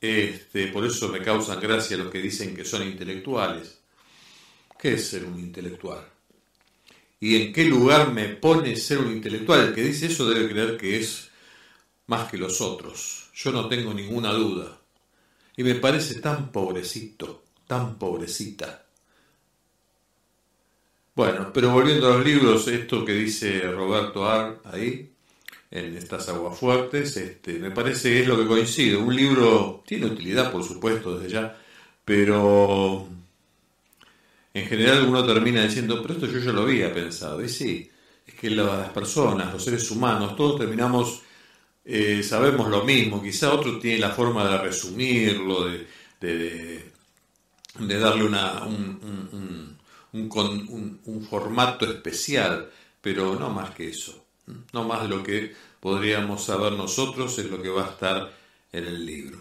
este, 0.00 0.68
por 0.68 0.84
eso 0.84 1.08
me 1.08 1.22
causan 1.22 1.60
gracia 1.60 1.96
los 1.96 2.10
que 2.10 2.18
dicen 2.18 2.54
que 2.54 2.64
son 2.64 2.82
intelectuales. 2.82 3.75
¿Qué 4.78 4.94
es 4.94 5.08
ser 5.08 5.24
un 5.24 5.38
intelectual? 5.38 6.04
¿Y 7.20 7.42
en 7.42 7.52
qué 7.52 7.64
lugar 7.64 8.12
me 8.12 8.28
pone 8.28 8.76
ser 8.76 8.98
un 8.98 9.12
intelectual? 9.12 9.68
El 9.68 9.74
que 9.74 9.82
dice 9.82 10.06
eso 10.06 10.28
debe 10.28 10.50
creer 10.50 10.76
que 10.76 10.98
es 10.98 11.30
más 12.06 12.30
que 12.30 12.36
los 12.36 12.60
otros. 12.60 13.30
Yo 13.34 13.52
no 13.52 13.68
tengo 13.68 13.94
ninguna 13.94 14.32
duda. 14.32 14.78
Y 15.56 15.64
me 15.64 15.74
parece 15.76 16.20
tan 16.20 16.52
pobrecito 16.52 17.46
tan 17.66 17.98
pobrecita. 17.98 18.84
Bueno, 21.14 21.50
pero 21.52 21.70
volviendo 21.70 22.08
a 22.08 22.16
los 22.16 22.26
libros, 22.26 22.68
esto 22.68 23.04
que 23.04 23.12
dice 23.12 23.62
Roberto 23.70 24.28
Ar 24.28 24.60
ahí, 24.64 25.10
en 25.70 25.96
estas 25.96 26.28
aguas 26.28 26.58
fuertes, 26.58 27.16
este, 27.16 27.54
me 27.54 27.70
parece 27.70 28.10
que 28.10 28.20
es 28.22 28.28
lo 28.28 28.36
que 28.38 28.46
coincide. 28.46 28.96
Un 28.96 29.16
libro 29.16 29.82
tiene 29.86 30.06
utilidad, 30.06 30.52
por 30.52 30.62
supuesto, 30.62 31.18
desde 31.18 31.32
ya, 31.32 31.58
pero 32.04 33.08
en 34.56 34.66
general 34.66 35.06
uno 35.06 35.22
termina 35.22 35.62
diciendo, 35.62 36.00
pero 36.00 36.14
esto 36.14 36.26
yo 36.26 36.38
ya 36.38 36.50
lo 36.50 36.62
había 36.62 36.90
pensado. 36.92 37.44
Y 37.44 37.48
sí, 37.48 37.90
es 38.26 38.34
que 38.34 38.48
las 38.48 38.88
personas, 38.88 39.52
los 39.52 39.62
seres 39.62 39.90
humanos, 39.90 40.34
todos 40.34 40.58
terminamos, 40.58 41.20
eh, 41.84 42.22
sabemos 42.22 42.70
lo 42.70 42.82
mismo, 42.82 43.22
quizá 43.22 43.52
otro 43.52 43.78
tiene 43.78 43.98
la 43.98 44.12
forma 44.12 44.48
de 44.48 44.56
resumirlo, 44.56 45.66
de, 46.18 46.90
darle 47.78 48.24
un, 48.24 49.76
un, 50.12 51.26
formato 51.28 51.84
especial, 51.84 52.70
pero 53.02 53.38
no 53.38 53.50
más 53.50 53.74
que 53.74 53.88
eso. 53.90 54.24
No 54.72 54.84
más 54.84 55.02
de 55.02 55.08
lo 55.08 55.22
que 55.22 55.54
podríamos 55.80 56.42
saber 56.42 56.72
nosotros 56.72 57.38
es 57.38 57.50
lo 57.50 57.60
que 57.60 57.68
va 57.68 57.88
a 57.88 57.90
estar 57.90 58.32
en 58.72 58.86
el 58.86 59.04
libro. 59.04 59.38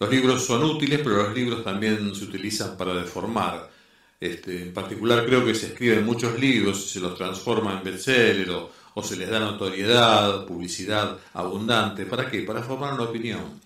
Los 0.00 0.10
libros 0.10 0.44
son 0.44 0.64
útiles, 0.64 0.98
pero 1.04 1.22
los 1.22 1.32
libros 1.32 1.62
también 1.62 2.12
se 2.12 2.24
utilizan 2.24 2.76
para 2.76 2.92
deformar. 2.94 3.72
Este, 4.24 4.62
en 4.62 4.72
particular 4.72 5.26
creo 5.26 5.44
que 5.44 5.54
se 5.54 5.66
escriben 5.66 6.06
muchos 6.06 6.40
libros 6.40 6.86
y 6.86 6.88
se 6.88 7.00
los 7.00 7.14
transforma 7.14 7.74
en 7.74 7.84
bestseller 7.84 8.48
o, 8.52 8.70
o 8.94 9.02
se 9.02 9.18
les 9.18 9.28
da 9.28 9.38
notoriedad, 9.38 10.46
publicidad 10.46 11.18
abundante. 11.34 12.06
¿Para 12.06 12.30
qué? 12.30 12.40
Para 12.40 12.62
formar 12.62 12.94
una 12.94 13.02
opinión. 13.04 13.60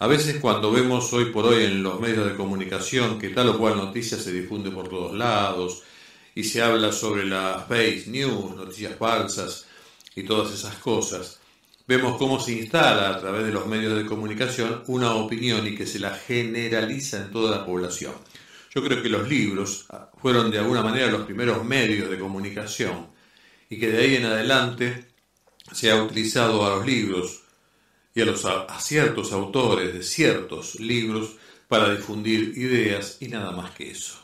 A 0.00 0.06
veces 0.06 0.40
cuando 0.42 0.70
vemos 0.70 1.10
hoy 1.14 1.26
por 1.32 1.46
hoy 1.46 1.64
en 1.64 1.82
los 1.82 1.98
medios 2.00 2.26
de 2.26 2.34
comunicación 2.34 3.18
que 3.18 3.30
tal 3.30 3.48
o 3.48 3.58
cual 3.58 3.76
noticia 3.76 4.18
se 4.18 4.30
difunde 4.30 4.70
por 4.70 4.88
todos 4.90 5.14
lados 5.14 5.82
y 6.34 6.44
se 6.44 6.60
habla 6.60 6.92
sobre 6.92 7.24
las 7.24 7.66
fake 7.66 8.08
news, 8.08 8.56
noticias 8.56 8.96
falsas 8.98 9.64
y 10.14 10.24
todas 10.24 10.52
esas 10.52 10.74
cosas, 10.74 11.40
vemos 11.86 12.18
cómo 12.18 12.38
se 12.38 12.52
instala 12.52 13.08
a 13.08 13.20
través 13.20 13.46
de 13.46 13.52
los 13.52 13.66
medios 13.66 13.96
de 13.96 14.04
comunicación 14.04 14.82
una 14.86 15.14
opinión 15.14 15.66
y 15.66 15.74
que 15.74 15.86
se 15.86 15.98
la 15.98 16.10
generaliza 16.10 17.16
en 17.22 17.30
toda 17.30 17.56
la 17.56 17.64
población. 17.64 18.12
Yo 18.74 18.82
creo 18.82 19.02
que 19.02 19.08
los 19.08 19.28
libros 19.28 19.86
fueron 20.20 20.50
de 20.50 20.58
alguna 20.58 20.82
manera 20.82 21.06
los 21.06 21.26
primeros 21.26 21.64
medios 21.64 22.10
de 22.10 22.18
comunicación 22.18 23.08
y 23.70 23.78
que 23.78 23.88
de 23.88 23.98
ahí 23.98 24.16
en 24.16 24.26
adelante 24.26 25.06
se 25.72 25.90
ha 25.90 26.02
utilizado 26.02 26.66
a 26.66 26.76
los 26.76 26.86
libros 26.86 27.42
y 28.14 28.20
a, 28.20 28.24
los, 28.24 28.44
a 28.44 28.80
ciertos 28.80 29.32
autores 29.32 29.94
de 29.94 30.02
ciertos 30.02 30.80
libros 30.80 31.36
para 31.68 31.94
difundir 31.94 32.56
ideas 32.56 33.18
y 33.20 33.28
nada 33.28 33.52
más 33.52 33.70
que 33.72 33.90
eso. 33.90 34.18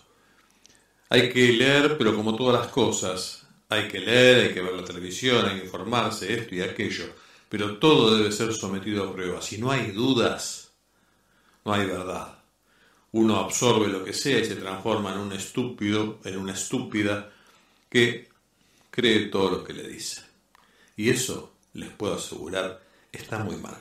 Hay 1.08 1.28
que 1.30 1.52
leer, 1.52 1.96
pero 1.96 2.14
como 2.14 2.34
todas 2.34 2.60
las 2.60 2.72
cosas, 2.72 3.46
hay 3.68 3.88
que 3.88 4.00
leer, 4.00 4.48
hay 4.48 4.54
que 4.54 4.62
ver 4.62 4.74
la 4.74 4.84
televisión, 4.84 5.46
hay 5.46 5.58
que 5.58 5.64
informarse, 5.66 6.32
esto 6.32 6.54
y 6.56 6.60
aquello, 6.60 7.04
pero 7.48 7.78
todo 7.78 8.16
debe 8.16 8.32
ser 8.32 8.52
sometido 8.52 9.08
a 9.08 9.12
prueba. 9.12 9.42
Si 9.42 9.58
no 9.58 9.70
hay 9.70 9.92
dudas, 9.92 10.72
no 11.64 11.72
hay 11.72 11.86
verdad. 11.86 12.39
Uno 13.12 13.36
absorbe 13.36 13.88
lo 13.88 14.04
que 14.04 14.12
sea 14.12 14.38
y 14.38 14.44
se 14.44 14.56
transforma 14.56 15.12
en 15.12 15.18
un 15.18 15.32
estúpido, 15.32 16.20
en 16.24 16.38
una 16.38 16.52
estúpida 16.52 17.32
que 17.88 18.28
cree 18.90 19.26
todo 19.26 19.50
lo 19.50 19.64
que 19.64 19.72
le 19.72 19.88
dice. 19.88 20.22
Y 20.96 21.10
eso, 21.10 21.54
les 21.74 21.90
puedo 21.90 22.14
asegurar, 22.14 22.82
está 23.10 23.42
muy 23.42 23.56
mal. 23.56 23.76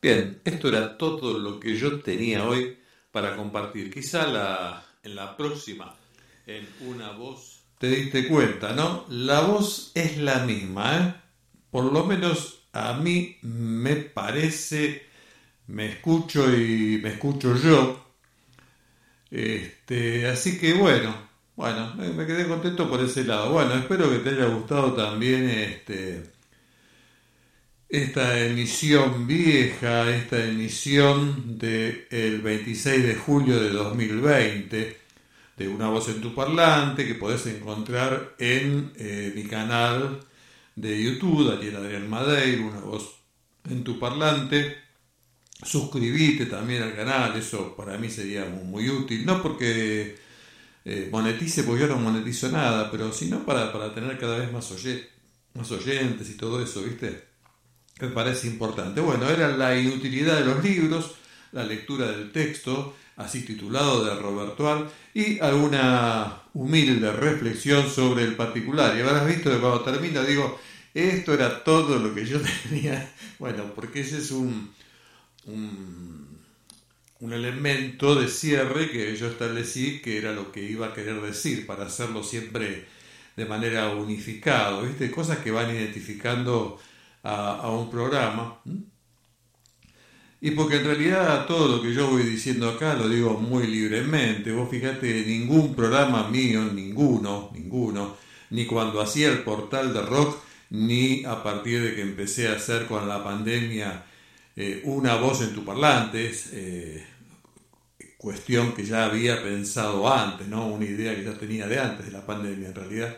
Bien, 0.00 0.40
esto 0.44 0.68
era 0.68 0.98
todo 0.98 1.38
lo 1.38 1.60
que 1.60 1.76
yo 1.76 2.00
tenía 2.00 2.44
hoy 2.44 2.78
para 3.12 3.36
compartir. 3.36 3.92
Quizá 3.92 4.26
la, 4.26 4.84
en 5.02 5.14
la 5.14 5.36
próxima, 5.36 5.94
en 6.46 6.68
una 6.80 7.12
voz, 7.12 7.62
te 7.78 7.88
diste 7.88 8.28
cuenta, 8.28 8.72
¿no? 8.72 9.06
La 9.08 9.40
voz 9.40 9.92
es 9.94 10.16
la 10.18 10.44
misma, 10.44 10.96
¿eh? 10.96 11.14
Por 11.70 11.92
lo 11.92 12.04
menos 12.04 12.66
a 12.72 12.94
mí 12.94 13.38
me 13.42 13.96
parece, 13.96 15.06
me 15.66 15.86
escucho 15.86 16.48
y 16.54 17.00
me 17.02 17.10
escucho 17.10 17.56
yo. 17.56 18.01
Este, 19.32 20.28
así 20.28 20.58
que 20.58 20.74
bueno, 20.74 21.14
bueno, 21.56 21.94
me 21.96 22.26
quedé 22.26 22.46
contento 22.46 22.88
por 22.88 23.00
ese 23.00 23.24
lado. 23.24 23.52
Bueno, 23.52 23.74
espero 23.74 24.10
que 24.10 24.18
te 24.18 24.30
haya 24.30 24.46
gustado 24.46 24.92
también 24.94 25.48
este 25.48 26.32
esta 27.92 28.38
emisión 28.40 29.26
vieja, 29.26 30.08
esta 30.10 30.42
emisión 30.44 31.58
del 31.58 32.40
26 32.42 33.04
de 33.04 33.14
julio 33.14 33.60
de 33.60 33.70
2020, 33.70 34.98
de 35.58 35.68
Una 35.68 35.88
voz 35.88 36.08
en 36.08 36.20
tu 36.22 36.34
parlante, 36.34 37.06
que 37.06 37.14
podés 37.14 37.46
encontrar 37.46 38.34
en 38.38 38.92
eh, 38.96 39.32
mi 39.36 39.44
canal 39.44 40.20
de 40.76 41.02
YouTube, 41.02 41.50
Daniel 41.50 41.76
Adrián 41.76 42.08
Madeiro, 42.08 42.66
Una 42.68 42.80
voz 42.80 43.14
en 43.68 43.84
tu 43.84 43.98
parlante. 43.98 44.78
Suscribite 45.62 46.46
también 46.46 46.82
al 46.82 46.96
canal, 46.96 47.36
eso 47.36 47.76
para 47.76 47.96
mí 47.98 48.10
sería 48.10 48.44
muy, 48.44 48.88
útil, 48.88 49.24
no 49.24 49.42
porque 49.42 50.16
eh, 50.84 51.08
monetice, 51.10 51.62
porque 51.62 51.82
yo 51.82 51.88
no 51.88 51.96
monetizo 51.96 52.50
nada, 52.50 52.90
pero 52.90 53.12
sino 53.12 53.44
para, 53.44 53.72
para 53.72 53.94
tener 53.94 54.18
cada 54.18 54.38
vez 54.38 54.52
más, 54.52 54.72
más 55.54 55.70
oyentes 55.70 56.30
y 56.30 56.36
todo 56.36 56.62
eso, 56.62 56.82
¿viste? 56.82 57.24
Me 58.00 58.08
parece 58.08 58.48
importante. 58.48 59.00
Bueno, 59.00 59.28
era 59.28 59.56
la 59.56 59.78
inutilidad 59.78 60.38
de 60.38 60.44
los 60.44 60.64
libros, 60.64 61.14
la 61.52 61.64
lectura 61.64 62.10
del 62.10 62.32
texto, 62.32 62.96
así 63.16 63.42
titulado 63.42 64.04
de 64.04 64.14
Roberto 64.16 64.70
Al, 64.70 64.90
y 65.14 65.38
alguna 65.40 66.42
humilde 66.54 67.12
reflexión 67.12 67.88
sobre 67.88 68.24
el 68.24 68.34
particular. 68.34 68.96
Y 68.96 69.00
habrás 69.00 69.26
visto 69.26 69.50
que 69.50 69.58
cuando 69.58 69.82
termino 69.82 70.24
digo, 70.24 70.58
esto 70.94 71.34
era 71.34 71.62
todo 71.62 71.98
lo 71.98 72.14
que 72.14 72.26
yo 72.26 72.40
tenía. 72.68 73.12
Bueno, 73.38 73.72
porque 73.74 74.00
ese 74.00 74.18
es 74.18 74.30
un, 74.30 74.72
un, 75.46 76.38
un, 77.20 77.32
elemento 77.32 78.14
de 78.14 78.28
cierre 78.28 78.90
que 78.90 79.16
yo 79.16 79.28
establecí 79.28 80.00
que 80.00 80.18
era 80.18 80.32
lo 80.32 80.52
que 80.52 80.62
iba 80.62 80.88
a 80.88 80.94
querer 80.94 81.20
decir 81.20 81.66
para 81.66 81.86
hacerlo 81.86 82.22
siempre 82.22 82.86
de 83.36 83.44
manera 83.46 83.90
unificado, 83.90 84.82
¿viste? 84.82 85.10
Cosas 85.10 85.38
que 85.38 85.50
van 85.50 85.74
identificando 85.74 86.78
a, 87.22 87.56
a 87.56 87.70
un 87.70 87.90
programa. 87.90 88.58
Y 90.40 90.50
porque 90.50 90.76
en 90.76 90.84
realidad 90.84 91.46
todo 91.46 91.76
lo 91.76 91.82
que 91.82 91.94
yo 91.94 92.10
voy 92.10 92.24
diciendo 92.24 92.68
acá 92.68 92.94
lo 92.94 93.08
digo 93.08 93.34
muy 93.34 93.66
libremente. 93.66 94.52
Vos 94.52 94.68
fíjate, 94.68 95.24
ningún 95.24 95.74
programa 95.74 96.28
mío, 96.28 96.64
ninguno, 96.64 97.50
ninguno, 97.54 98.16
ni 98.50 98.66
cuando 98.66 99.00
hacía 99.00 99.28
el 99.28 99.44
portal 99.44 99.94
de 99.94 100.02
rock, 100.02 100.36
ni 100.70 101.24
a 101.24 101.42
partir 101.42 101.80
de 101.82 101.94
que 101.94 102.02
empecé 102.02 102.48
a 102.48 102.54
hacer 102.54 102.86
con 102.86 103.08
la 103.08 103.22
pandemia 103.22 104.04
eh, 104.56 104.82
una 104.84 105.16
voz 105.16 105.42
en 105.42 105.54
tu 105.54 105.64
parlantes, 105.64 106.50
eh, 106.52 107.04
cuestión 108.18 108.72
que 108.74 108.84
ya 108.84 109.06
había 109.06 109.42
pensado 109.42 110.12
antes, 110.12 110.46
¿no? 110.48 110.68
Una 110.68 110.84
idea 110.84 111.14
que 111.14 111.24
ya 111.24 111.34
tenía 111.34 111.66
de 111.66 111.80
antes 111.80 112.06
de 112.06 112.12
la 112.12 112.24
pandemia 112.24 112.68
en 112.68 112.74
realidad. 112.74 113.16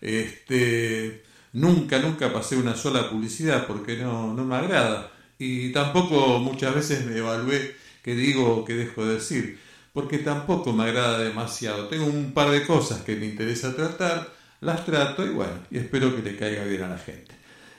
Este, 0.00 1.24
nunca, 1.52 1.98
nunca 1.98 2.32
pasé 2.32 2.56
una 2.56 2.76
sola 2.76 3.10
publicidad 3.10 3.66
porque 3.66 3.96
no, 3.96 4.32
no 4.34 4.44
me 4.44 4.56
agrada 4.56 5.12
y 5.40 5.72
tampoco 5.72 6.38
muchas 6.38 6.74
veces 6.74 7.06
me 7.06 7.16
evalué 7.16 7.74
qué 8.04 8.14
digo 8.14 8.56
o 8.58 8.64
qué 8.64 8.74
dejo 8.74 9.06
de 9.06 9.14
decir, 9.14 9.58
porque 9.92 10.18
tampoco 10.18 10.72
me 10.72 10.84
agrada 10.84 11.18
demasiado. 11.18 11.88
Tengo 11.88 12.06
un 12.06 12.32
par 12.32 12.50
de 12.50 12.66
cosas 12.66 13.02
que 13.02 13.16
me 13.16 13.26
interesa 13.26 13.74
tratar, 13.74 14.32
las 14.60 14.84
trato 14.84 15.24
y 15.26 15.30
bueno, 15.30 15.54
y 15.70 15.78
espero 15.78 16.14
que 16.14 16.22
le 16.22 16.36
caiga 16.36 16.64
bien 16.64 16.82
a 16.82 16.88
la 16.88 16.98
gente. 16.98 17.34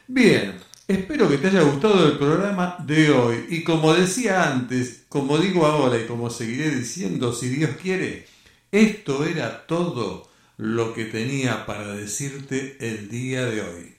Bien, 0.07 0.55
espero 0.91 1.29
que 1.29 1.37
te 1.37 1.47
haya 1.47 1.61
gustado 1.61 2.05
el 2.05 2.17
programa 2.17 2.75
de 2.85 3.11
hoy. 3.11 3.45
Y 3.49 3.63
como 3.63 3.93
decía 3.93 4.51
antes, 4.51 5.03
como 5.09 5.37
digo 5.37 5.65
ahora 5.65 5.99
y 5.99 6.05
como 6.05 6.29
seguiré 6.29 6.69
diciendo, 6.69 7.33
si 7.33 7.49
Dios 7.49 7.71
quiere, 7.81 8.27
esto 8.71 9.25
era 9.25 9.65
todo 9.65 10.29
lo 10.57 10.93
que 10.93 11.05
tenía 11.05 11.65
para 11.65 11.93
decirte 11.93 12.77
el 12.79 13.09
día 13.09 13.45
de 13.45 13.61
hoy. 13.61 13.95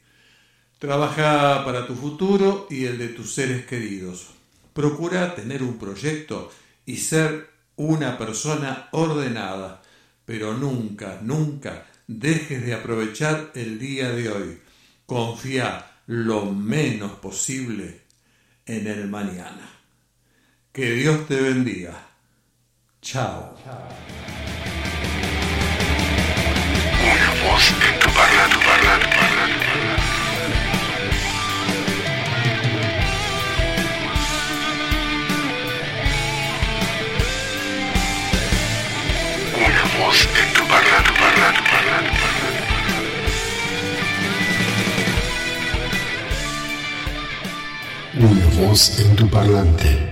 Trabaja 0.79 1.65
para 1.65 1.87
tu 1.87 1.95
futuro 1.95 2.67
y 2.71 2.85
el 2.85 2.99
de 2.99 3.09
tus 3.09 3.35
seres 3.35 3.67
queridos. 3.67 4.29
Procura 4.73 5.35
tener 5.35 5.63
un 5.63 5.79
proyecto 5.79 6.51
y 6.87 6.97
ser 6.97 7.51
una 7.77 8.19
persona 8.19 8.89
ordenada, 8.93 9.83
pero 10.25 10.55
nunca, 10.55 11.21
nunca 11.23 11.87
dejes 12.07 12.65
de 12.65 12.75
aprovechar 12.75 13.51
el 13.55 13.79
día 13.79 14.11
de 14.11 14.29
hoy. 14.31 14.59
Confía 15.07 15.92
lo 16.13 16.45
menos 16.45 17.13
posible 17.13 18.03
en 18.67 18.87
el 18.87 19.09
mañana. 19.09 19.67
Que 20.71 20.93
Dios 20.93 21.27
te 21.27 21.41
bendiga. 21.41 21.95
Chao. 23.01 23.57
Una 27.03 27.31
voz 27.45 27.71
en 27.71 27.99
tu 27.99 28.09
en 28.09 28.51
tu 28.51 28.61
parlante, 28.61 30.23
Una 48.23 48.69
voz 48.69 49.01
en 49.01 49.17
tu 49.17 49.29
parlante. 49.29 50.12